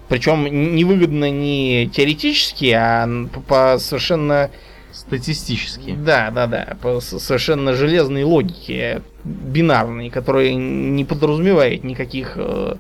Причем 0.09 0.45
невыгодно 0.45 1.31
не 1.31 1.89
теоретически, 1.91 2.73
а 2.77 3.09
по, 3.49 3.79
совершенно 3.79 4.51
Статистически. 4.93 5.95
да, 5.95 6.31
да, 6.31 6.47
да, 6.47 6.77
по 6.83 7.01
совершенно 7.01 7.73
железной 7.73 8.25
логике, 8.25 9.01
бинарной, 9.25 10.11
которая 10.11 10.53
не 10.53 11.07
подразумевает 11.07 11.83
никаких 11.83 12.35
э, 12.37 12.77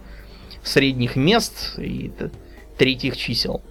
средних 0.63 1.17
мест 1.17 1.75
и 1.79 2.11
третьих 2.79 3.17
чисел. 3.17 3.63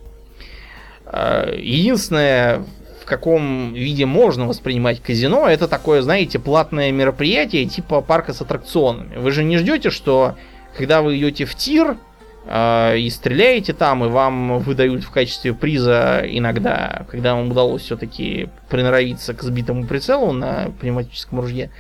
Э, 1.06 1.56
Единственное, 1.58 2.64
в 3.02 3.06
каком 3.06 3.74
виде 3.74 4.06
можно 4.06 4.48
воспринимать 4.48 5.02
казино, 5.02 5.48
это 5.48 5.68
такое, 5.68 6.02
знаете, 6.02 6.40
платное 6.40 6.92
мероприятие 6.92 7.66
типа 7.66 8.02
парка 8.02 8.34
с 8.34 8.42
аттракционами. 8.42 9.18
Вы 9.18 9.32
же 9.32 9.44
не 9.44 9.58
ждете, 9.58 9.90
что 9.90 10.36
когда 10.78 11.02
вы 11.02 11.18
идете 11.18 11.46
в 11.46 11.56
тир, 11.56 11.98
э, 12.46 12.98
и 12.98 13.10
стреляете 13.10 13.74
там, 13.74 14.06
и 14.06 14.08
вам 14.08 14.60
выдают 14.60 15.04
в 15.04 15.12
качестве 15.12 15.54
приза 15.54 16.24
иногда, 16.26 17.06
когда 17.10 17.36
вам 17.36 17.52
удалось 17.52 17.84
все-таки 17.84 18.50
приноровиться 18.70 19.34
к 19.34 19.44
сбитому 19.44 19.86
прицелу 19.86 20.32
на 20.32 20.72
пневматическом 20.80 21.42
ружье. 21.42 21.72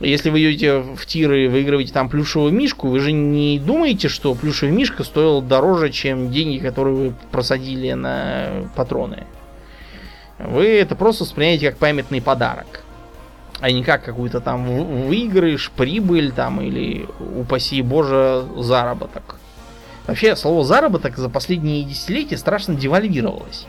Если 0.00 0.28
вы 0.28 0.42
идете 0.42 0.80
в 0.80 1.06
тиры 1.06 1.46
и 1.46 1.48
выигрываете 1.48 1.92
там 1.92 2.10
плюшевую 2.10 2.52
мишку, 2.52 2.88
вы 2.88 3.00
же 3.00 3.12
не 3.12 3.58
думаете, 3.58 4.08
что 4.08 4.34
плюшевая 4.34 4.74
мишка 4.74 5.04
стоила 5.04 5.40
дороже, 5.40 5.90
чем 5.90 6.30
деньги, 6.30 6.58
которые 6.58 6.94
вы 6.94 7.14
просадили 7.30 7.92
на 7.92 8.68
патроны. 8.74 9.24
Вы 10.38 10.66
это 10.66 10.96
просто 10.96 11.24
воспринимаете 11.24 11.70
как 11.70 11.78
памятный 11.78 12.20
подарок. 12.20 12.82
А 13.60 13.70
не 13.70 13.82
как 13.82 14.04
какую-то 14.04 14.40
там 14.40 14.66
выигрыш, 15.08 15.70
прибыль 15.70 16.30
там 16.30 16.60
или, 16.60 17.06
упаси 17.34 17.80
боже, 17.80 18.44
заработок. 18.58 19.36
Вообще, 20.06 20.36
слово 20.36 20.62
заработок 20.62 21.16
за 21.16 21.30
последние 21.30 21.84
десятилетия 21.84 22.36
страшно 22.36 22.74
девальвировалось. 22.74 23.66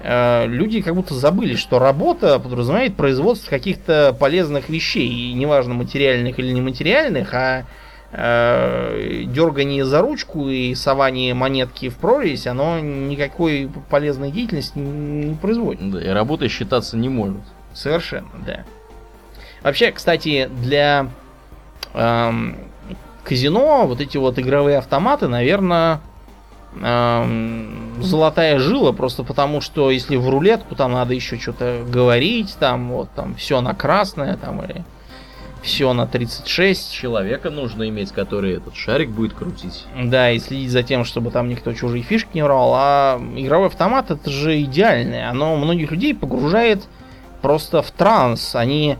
Э, 0.00 0.46
люди 0.46 0.80
как 0.80 0.94
будто 0.94 1.14
забыли, 1.14 1.56
что 1.56 1.78
работа 1.78 2.38
подразумевает 2.38 2.96
производство 2.96 3.50
каких-то 3.50 4.16
полезных 4.18 4.68
вещей, 4.68 5.08
и 5.08 5.32
неважно 5.32 5.74
материальных 5.74 6.38
или 6.38 6.52
нематериальных, 6.52 7.34
а 7.34 7.64
э, 8.12 9.24
дергание 9.26 9.84
за 9.84 10.00
ручку 10.00 10.48
и 10.48 10.74
сование 10.74 11.34
монетки 11.34 11.88
в 11.88 11.96
прорезь, 11.96 12.46
оно 12.46 12.78
никакой 12.78 13.68
полезной 13.90 14.30
деятельности 14.30 14.78
не 14.78 15.34
производит. 15.34 15.90
Да, 15.90 16.00
и 16.00 16.08
работа 16.08 16.48
считаться 16.48 16.96
не 16.96 17.08
может. 17.08 17.40
Совершенно, 17.74 18.28
да. 18.46 18.64
Вообще, 19.62 19.90
кстати, 19.90 20.48
для 20.62 21.08
эм, 21.94 22.56
казино 23.24 23.86
вот 23.86 24.00
эти 24.00 24.16
вот 24.16 24.38
игровые 24.38 24.78
автоматы, 24.78 25.28
наверное, 25.28 26.00
золотая 26.80 28.58
жила, 28.58 28.92
просто 28.92 29.24
потому 29.24 29.60
что 29.60 29.90
если 29.90 30.16
в 30.16 30.28
рулетку 30.28 30.74
там 30.74 30.92
надо 30.92 31.14
еще 31.14 31.38
что-то 31.38 31.84
говорить, 31.88 32.56
там 32.58 32.90
вот 32.90 33.10
там 33.14 33.34
все 33.34 33.60
на 33.60 33.74
красное, 33.74 34.36
там 34.36 34.62
или 34.64 34.84
все 35.62 35.92
на 35.92 36.06
36. 36.06 36.92
Человека 36.92 37.50
нужно 37.50 37.88
иметь, 37.88 38.12
который 38.12 38.54
этот 38.54 38.76
шарик 38.76 39.10
будет 39.10 39.34
крутить. 39.34 39.86
Да, 40.00 40.30
и 40.30 40.38
следить 40.38 40.70
за 40.70 40.82
тем, 40.82 41.04
чтобы 41.04 41.30
там 41.30 41.48
никто 41.48 41.72
чужие 41.72 42.02
фишки 42.02 42.30
не 42.34 42.42
брал. 42.42 42.72
А 42.74 43.20
игровой 43.36 43.66
автомат 43.66 44.10
это 44.10 44.30
же 44.30 44.60
идеальное. 44.62 45.28
Оно 45.28 45.56
многих 45.56 45.90
людей 45.90 46.14
погружает 46.14 46.86
просто 47.42 47.82
в 47.82 47.90
транс. 47.90 48.54
Они 48.54 48.98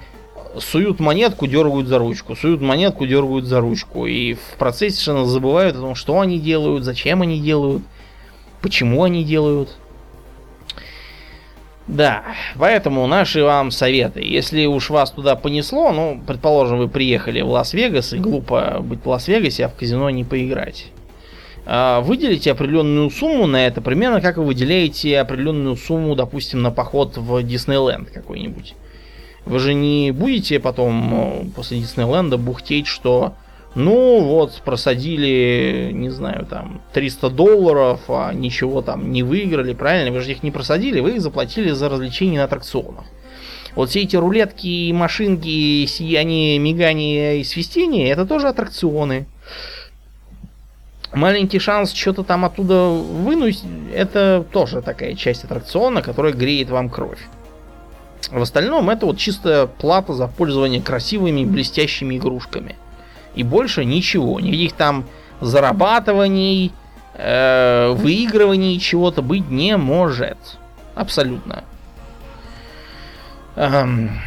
суют 0.60 1.00
монетку, 1.00 1.46
дергают 1.46 1.88
за 1.88 1.98
ручку, 1.98 2.36
суют 2.36 2.60
монетку, 2.60 3.06
дергают 3.06 3.46
за 3.46 3.60
ручку. 3.60 4.06
И 4.06 4.34
в 4.34 4.56
процессе 4.58 4.96
совершенно 4.96 5.26
забывают 5.26 5.76
о 5.76 5.80
том, 5.80 5.94
что 5.94 6.20
они 6.20 6.38
делают, 6.38 6.84
зачем 6.84 7.22
они 7.22 7.40
делают, 7.40 7.82
почему 8.60 9.04
они 9.04 9.24
делают. 9.24 9.76
Да, 11.88 12.22
поэтому 12.58 13.06
наши 13.06 13.42
вам 13.42 13.70
советы. 13.70 14.20
Если 14.22 14.66
уж 14.66 14.90
вас 14.90 15.10
туда 15.10 15.36
понесло, 15.36 15.90
ну, 15.90 16.20
предположим, 16.26 16.78
вы 16.78 16.88
приехали 16.88 17.40
в 17.40 17.48
Лас-Вегас, 17.48 18.12
и 18.12 18.18
глупо 18.18 18.80
быть 18.82 19.02
в 19.02 19.08
Лас-Вегасе, 19.08 19.64
а 19.64 19.68
в 19.70 19.74
казино 19.74 20.10
не 20.10 20.22
поиграть. 20.22 20.88
А, 21.64 22.02
выделите 22.02 22.52
определенную 22.52 23.10
сумму 23.10 23.46
на 23.46 23.66
это, 23.66 23.80
примерно 23.80 24.20
как 24.20 24.36
вы 24.36 24.44
выделяете 24.44 25.18
определенную 25.18 25.76
сумму, 25.76 26.14
допустим, 26.14 26.60
на 26.60 26.70
поход 26.70 27.16
в 27.16 27.42
Диснейленд 27.42 28.10
какой-нибудь. 28.10 28.74
Вы 29.48 29.60
же 29.60 29.72
не 29.72 30.10
будете 30.10 30.60
потом 30.60 31.14
э, 31.14 31.44
после 31.56 31.78
Диснейленда 31.78 32.36
бухтеть, 32.36 32.86
что 32.86 33.32
ну 33.74 34.20
вот, 34.20 34.60
просадили, 34.62 35.90
не 35.94 36.10
знаю, 36.10 36.44
там 36.44 36.82
300 36.92 37.30
долларов, 37.30 38.00
а 38.08 38.34
ничего 38.34 38.82
там 38.82 39.10
не 39.10 39.22
выиграли, 39.22 39.72
правильно? 39.72 40.12
Вы 40.12 40.20
же 40.20 40.32
их 40.32 40.42
не 40.42 40.50
просадили, 40.50 41.00
вы 41.00 41.12
их 41.12 41.22
заплатили 41.22 41.70
за 41.70 41.88
развлечения 41.88 42.38
на 42.38 42.44
аттракционах. 42.44 43.04
Вот 43.74 43.88
все 43.88 44.02
эти 44.02 44.16
рулетки 44.16 44.92
машинки, 44.92 45.86
сияние, 45.86 46.58
мигание 46.58 47.40
и 47.40 47.44
свистение, 47.44 48.10
это 48.10 48.26
тоже 48.26 48.48
аттракционы. 48.48 49.26
Маленький 51.14 51.58
шанс 51.58 51.94
что-то 51.94 52.22
там 52.22 52.44
оттуда 52.44 52.88
вынуть, 52.88 53.62
это 53.94 54.44
тоже 54.52 54.82
такая 54.82 55.14
часть 55.14 55.44
аттракциона, 55.44 56.02
которая 56.02 56.34
греет 56.34 56.68
вам 56.68 56.90
кровь. 56.90 57.20
В 58.30 58.42
остальном 58.42 58.90
это 58.90 59.06
вот 59.06 59.18
чистая 59.18 59.66
плата 59.66 60.12
за 60.12 60.26
пользование 60.26 60.82
красивыми 60.82 61.44
блестящими 61.44 62.16
игрушками. 62.16 62.76
И 63.34 63.42
больше 63.42 63.84
ничего. 63.84 64.40
Никаких 64.40 64.72
там 64.72 65.06
зарабатываний, 65.40 66.72
э, 67.14 67.92
выигрываний 67.96 68.78
чего-то 68.78 69.22
быть 69.22 69.48
не 69.48 69.76
может. 69.76 70.38
Абсолютно. 70.94 71.64
Эм, 73.56 74.20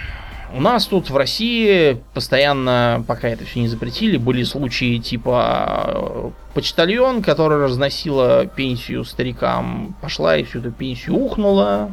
у 0.53 0.59
нас 0.59 0.85
тут 0.85 1.09
в 1.09 1.15
России 1.15 2.01
постоянно, 2.13 3.03
пока 3.07 3.29
это 3.29 3.45
все 3.45 3.61
не 3.61 3.67
запретили, 3.67 4.17
были 4.17 4.43
случаи 4.43 4.97
типа 4.97 5.83
э, 5.87 6.29
почтальон, 6.53 7.21
который 7.21 7.57
разносила 7.57 8.45
пенсию 8.45 9.05
старикам, 9.05 9.95
пошла 10.01 10.35
и 10.35 10.43
всю 10.43 10.59
эту 10.59 10.71
пенсию 10.71 11.15
ухнула, 11.15 11.91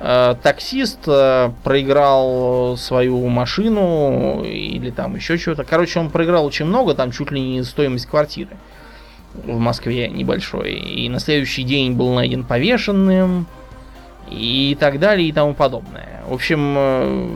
таксист 0.00 1.00
э, 1.08 1.50
проиграл 1.64 2.76
свою 2.76 3.26
машину 3.26 4.44
или 4.44 4.90
там 4.90 5.16
еще 5.16 5.36
что-то. 5.36 5.64
Короче, 5.64 5.98
он 5.98 6.10
проиграл 6.10 6.46
очень 6.46 6.66
много, 6.66 6.94
там 6.94 7.10
чуть 7.10 7.32
ли 7.32 7.40
не 7.40 7.62
стоимость 7.64 8.06
квартиры 8.06 8.56
в 9.34 9.58
Москве 9.58 10.08
небольшой. 10.08 10.74
И 10.74 11.08
на 11.08 11.18
следующий 11.18 11.64
день 11.64 11.94
был 11.94 12.14
найден 12.14 12.44
повешенным 12.44 13.46
и 14.30 14.76
так 14.78 15.00
далее 15.00 15.28
и 15.28 15.32
тому 15.32 15.54
подобное. 15.54 16.22
В 16.28 16.34
общем, 16.34 16.74
э, 16.76 17.28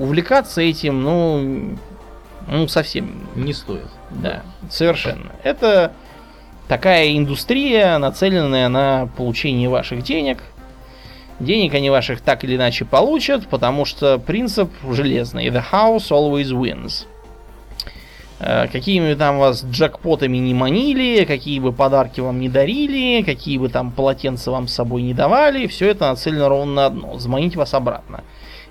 увлекаться 0.00 0.62
этим, 0.62 1.02
ну, 1.02 1.76
ну 2.46 2.68
совсем 2.68 3.28
не 3.34 3.52
стоит. 3.52 3.88
Да, 4.10 4.42
совершенно. 4.70 5.32
Это 5.42 5.92
такая 6.68 7.14
индустрия, 7.14 7.98
нацеленная 7.98 8.70
на 8.70 9.10
получение 9.14 9.68
ваших 9.68 10.02
денег– 10.02 10.42
Денег 11.40 11.74
они 11.74 11.90
ваших 11.90 12.20
так 12.20 12.42
или 12.44 12.56
иначе 12.56 12.84
получат, 12.84 13.46
потому 13.48 13.84
что 13.84 14.18
принцип 14.18 14.70
железный. 14.90 15.46
The 15.48 15.62
house 15.72 16.10
always 16.10 16.50
wins. 16.50 17.06
Э, 18.40 18.66
какими 18.68 19.14
там 19.14 19.38
вас 19.38 19.64
джекпотами 19.64 20.36
не 20.38 20.54
манили, 20.54 21.24
какие 21.24 21.60
бы 21.60 21.72
подарки 21.72 22.20
вам 22.20 22.40
не 22.40 22.48
дарили, 22.48 23.22
какие 23.22 23.58
бы 23.58 23.68
там 23.68 23.90
полотенца 23.90 24.50
вам 24.50 24.68
с 24.68 24.74
собой 24.74 25.02
не 25.02 25.14
давали, 25.14 25.66
все 25.66 25.88
это 25.88 26.08
нацелено 26.08 26.48
ровно 26.48 26.74
на 26.74 26.86
одно. 26.86 27.18
Заманить 27.18 27.56
вас 27.56 27.74
обратно. 27.74 28.22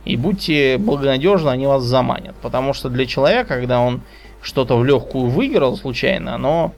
И 0.06 0.16
будьте 0.16 0.78
благонадежны, 0.78 1.50
они 1.50 1.68
вас 1.68 1.84
заманят. 1.84 2.36
Потому 2.42 2.74
что 2.74 2.90
для 2.90 3.06
человека, 3.06 3.56
когда 3.56 3.82
он 3.82 4.02
что-то 4.42 4.78
в 4.78 4.86
легкую 4.86 5.28
выиграл 5.28 5.76
случайно, 5.76 6.36
оно 6.36 6.74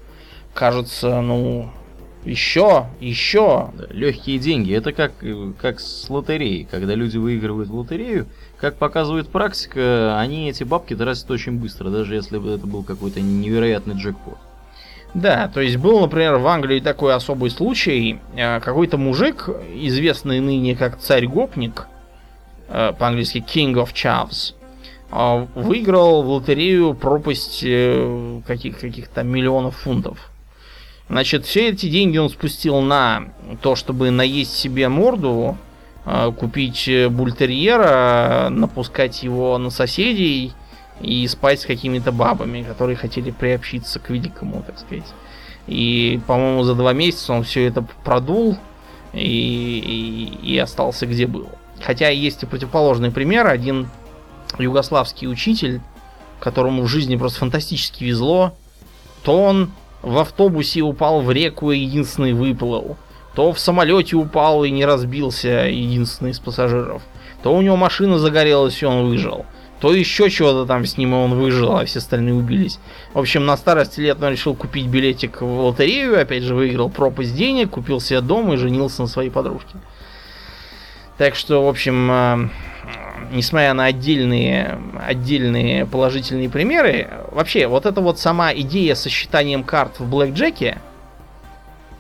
кажется, 0.54 1.22
ну, 1.22 1.70
еще, 2.26 2.88
еще. 3.00 3.72
Легкие 3.90 4.40
деньги. 4.40 4.74
Это 4.74 4.92
как, 4.92 5.14
как 5.60 5.80
с 5.80 6.10
лотереей. 6.10 6.68
Когда 6.70 6.96
люди 6.96 7.18
выигрывают 7.18 7.70
в 7.70 7.76
лотерею, 7.76 8.28
как 8.58 8.76
показывает 8.76 9.30
практика, 9.30 10.20
они 10.20 10.50
эти 10.50 10.64
бабки 10.64 10.96
тратят 10.96 11.30
очень 11.32 11.54
быстро, 11.54 11.90
даже 11.90 12.16
если 12.16 12.38
бы 12.38 12.52
это 12.52 12.68
был 12.68 12.84
какой-то 12.84 13.22
невероятный 13.22 13.96
джекпот. 13.96 14.38
Да, 15.14 15.48
то 15.48 15.60
есть 15.60 15.78
был, 15.78 16.02
например, 16.02 16.38
в 16.38 16.48
Англии 16.48 16.80
такой 16.80 17.16
особый 17.16 17.50
случай. 17.50 18.20
Э, 18.36 18.60
какой-то 18.60 18.98
мужик, 18.98 19.50
известный 19.74 20.40
ныне 20.40 20.76
как 20.76 21.00
царь-гопник, 21.00 21.88
э, 22.68 22.94
по-английски 22.98 23.38
King 23.40 23.74
of 23.74 23.94
Chavs, 23.94 24.54
э, 25.12 25.48
выиграл 25.56 26.22
в 26.22 26.30
лотерею 26.30 26.94
пропасть 26.94 27.62
каких- 28.46 28.80
каких-то 28.80 29.24
миллионов 29.24 29.78
фунтов. 29.78 30.30
Значит, 31.10 31.46
все 31.46 31.70
эти 31.70 31.90
деньги 31.90 32.18
он 32.18 32.30
спустил 32.30 32.82
на 32.82 33.24
то, 33.62 33.76
чтобы 33.76 34.12
наесть 34.12 34.56
себе 34.56 34.90
морду, 34.90 35.58
а, 36.06 36.32
купить 36.32 36.90
бультерьера, 37.10 38.50
напускать 38.52 39.24
его 39.24 39.58
на 39.58 39.72
соседей 39.72 40.54
и 41.02 41.28
спать 41.28 41.62
с 41.62 41.66
какими-то 41.66 42.12
бабами, 42.12 42.62
которые 42.62 42.96
хотели 42.96 43.32
приобщиться 43.32 44.00
к 44.00 44.10
великому, 44.12 44.62
так 44.62 44.78
сказать. 44.78 45.12
И, 45.66 46.20
по-моему, 46.28 46.64
за 46.64 46.76
два 46.76 46.94
месяца 46.94 47.34
он 47.34 47.44
все 47.44 47.66
это 47.66 47.86
продул 48.04 48.58
и, 49.14 50.40
и, 50.44 50.54
и 50.54 50.58
остался 50.58 51.08
где 51.08 51.26
был. 51.26 51.50
Хотя 51.82 52.10
есть 52.10 52.44
и 52.44 52.46
противоположный 52.46 53.12
пример. 53.12 53.48
Один 53.48 53.90
югославский 54.58 55.28
учитель, 55.28 55.82
которому 56.40 56.84
в 56.84 56.88
жизни 56.88 57.16
просто 57.16 57.40
фантастически 57.40 58.04
везло, 58.04 58.54
то 59.24 59.42
он 59.42 59.72
в 60.02 60.18
автобусе 60.18 60.82
упал 60.82 61.22
в 61.22 61.32
реку 61.32 61.72
и 61.72 61.80
единственный 61.80 62.34
выплыл, 62.34 62.98
то 63.36 63.52
в 63.54 63.60
самолете 63.60 64.16
упал 64.16 64.64
и 64.64 64.72
не 64.72 64.86
разбился 64.86 65.68
единственный 65.68 66.32
из 66.32 66.40
пассажиров, 66.40 67.02
то 67.44 67.54
у 67.54 67.62
него 67.62 67.76
машина 67.76 68.18
загорелась 68.18 68.82
и 68.82 68.86
он 68.86 69.08
выжил, 69.08 69.46
то 69.80 69.94
еще 69.94 70.30
чего-то 70.30 70.66
там 70.66 70.86
с 70.86 70.98
ним, 70.98 71.14
и 71.14 71.18
он 71.18 71.36
выжил, 71.36 71.78
а 71.78 71.86
все 71.86 72.00
остальные 72.00 72.34
убились. 72.34 72.80
В 73.14 73.20
общем, 73.20 73.46
на 73.46 73.56
старости 73.56 74.02
лет 74.02 74.22
он 74.22 74.32
решил 74.32 74.56
купить 74.56 74.88
билетик 74.88 75.42
в 75.42 75.68
лотерею, 75.68 76.20
опять 76.20 76.44
же 76.44 76.56
выиграл 76.56 76.90
пропасть 76.90 77.36
денег, 77.36 77.72
купил 77.72 78.02
себе 78.02 78.22
дом 78.22 78.54
и 78.54 78.58
женился 78.58 79.02
на 79.02 79.08
своей 79.08 79.30
подружке. 79.30 79.78
Так 81.18 81.36
что, 81.36 81.66
в 81.66 81.68
общем, 81.68 82.12
э, 82.12 82.50
несмотря 83.32 83.74
на 83.74 83.86
отдельные, 83.86 84.80
отдельные 85.06 85.86
положительные 85.86 86.50
примеры, 86.50 87.08
вообще, 87.32 87.68
вот 87.68 87.86
эта 87.86 88.02
вот 88.02 88.20
сама 88.20 88.54
идея 88.54 88.96
со 88.96 89.10
считанием 89.10 89.64
карт 89.64 90.00
в 90.00 90.10
блэкджеке, 90.10 90.80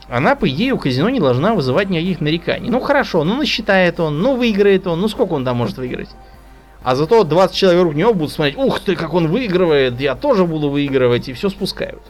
она, 0.09 0.35
по 0.35 0.49
идее, 0.49 0.73
у 0.73 0.77
казино 0.77 1.09
не 1.09 1.19
должна 1.19 1.53
вызывать 1.53 1.89
никаких 1.89 2.19
нареканий. 2.19 2.69
Ну 2.69 2.79
хорошо, 2.79 3.23
ну 3.23 3.35
насчитает 3.35 3.99
он, 3.99 4.21
ну 4.21 4.35
выиграет 4.35 4.87
он, 4.87 5.01
ну 5.01 5.07
сколько 5.07 5.33
он 5.33 5.45
там 5.45 5.57
может 5.57 5.77
выиграть? 5.77 6.09
А 6.83 6.95
зато 6.95 7.23
20 7.23 7.55
человек 7.55 7.79
вокруг 7.79 7.95
него 7.95 8.13
будут 8.13 8.31
смотреть, 8.31 8.57
ух 8.57 8.79
ты, 8.79 8.95
как 8.95 9.13
он 9.13 9.27
выигрывает, 9.27 9.99
я 9.99 10.15
тоже 10.15 10.45
буду 10.45 10.69
выигрывать, 10.69 11.29
и 11.29 11.33
все 11.33 11.49
спускают. 11.49 12.01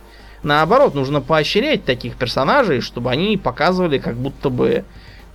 Наоборот, 0.43 0.95
нужно 0.95 1.19
поощрять 1.19 1.83
таких 1.83 2.15
персонажей, 2.15 2.79
чтобы 2.79 3.11
они 3.11 3.35
показывали, 3.35 3.97
как 3.97 4.15
будто 4.15 4.49
бы 4.49 4.85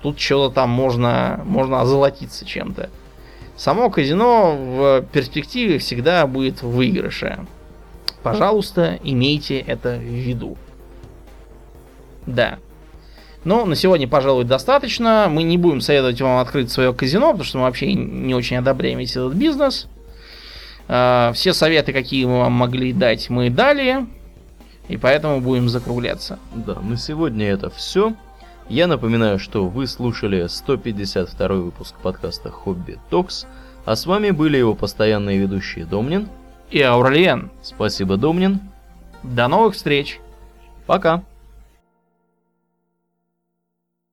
тут 0.02 0.18
что-то 0.18 0.54
там 0.54 0.70
можно, 0.70 1.42
можно 1.44 1.82
озолотиться 1.82 2.46
чем-то. 2.46 2.88
Само 3.64 3.88
казино 3.88 4.56
в 4.58 5.06
перспективе 5.10 5.78
всегда 5.78 6.26
будет 6.26 6.60
в 6.60 6.68
выигрыше. 6.68 7.46
Пожалуйста, 8.22 8.98
имейте 9.02 9.58
это 9.58 9.96
в 9.96 10.02
виду. 10.02 10.58
Да. 12.26 12.58
Ну, 13.44 13.64
на 13.64 13.74
сегодня, 13.74 14.06
пожалуй, 14.06 14.44
достаточно. 14.44 15.28
Мы 15.30 15.44
не 15.44 15.56
будем 15.56 15.80
советовать 15.80 16.20
вам 16.20 16.40
открыть 16.40 16.70
свое 16.70 16.92
казино, 16.92 17.28
потому 17.28 17.44
что 17.44 17.56
мы 17.56 17.64
вообще 17.64 17.94
не 17.94 18.34
очень 18.34 18.58
одобряем 18.58 18.98
весь 18.98 19.12
этот 19.12 19.32
бизнес. 19.32 19.86
А, 20.86 21.32
все 21.32 21.54
советы, 21.54 21.94
какие 21.94 22.26
мы 22.26 22.40
вам 22.40 22.52
могли 22.52 22.92
дать, 22.92 23.30
мы 23.30 23.48
дали. 23.48 24.04
И 24.88 24.98
поэтому 24.98 25.40
будем 25.40 25.70
закругляться. 25.70 26.38
Да, 26.54 26.74
на 26.80 26.98
сегодня 26.98 27.46
это 27.46 27.70
все. 27.70 28.12
Я 28.68 28.86
напоминаю, 28.86 29.38
что 29.38 29.68
вы 29.68 29.86
слушали 29.86 30.46
152 30.46 31.48
выпуск 31.48 31.94
подкаста 32.02 32.50
Хобби 32.50 32.98
Токс, 33.10 33.46
а 33.84 33.94
с 33.94 34.06
вами 34.06 34.30
были 34.30 34.56
его 34.56 34.74
постоянные 34.74 35.38
ведущие 35.38 35.84
Домнин 35.84 36.28
и 36.70 36.80
Аурлиен. 36.80 37.50
Спасибо, 37.62 38.16
Домнин. 38.16 38.60
До 39.22 39.48
новых 39.48 39.74
встреч. 39.74 40.18
Пока. 40.86 41.22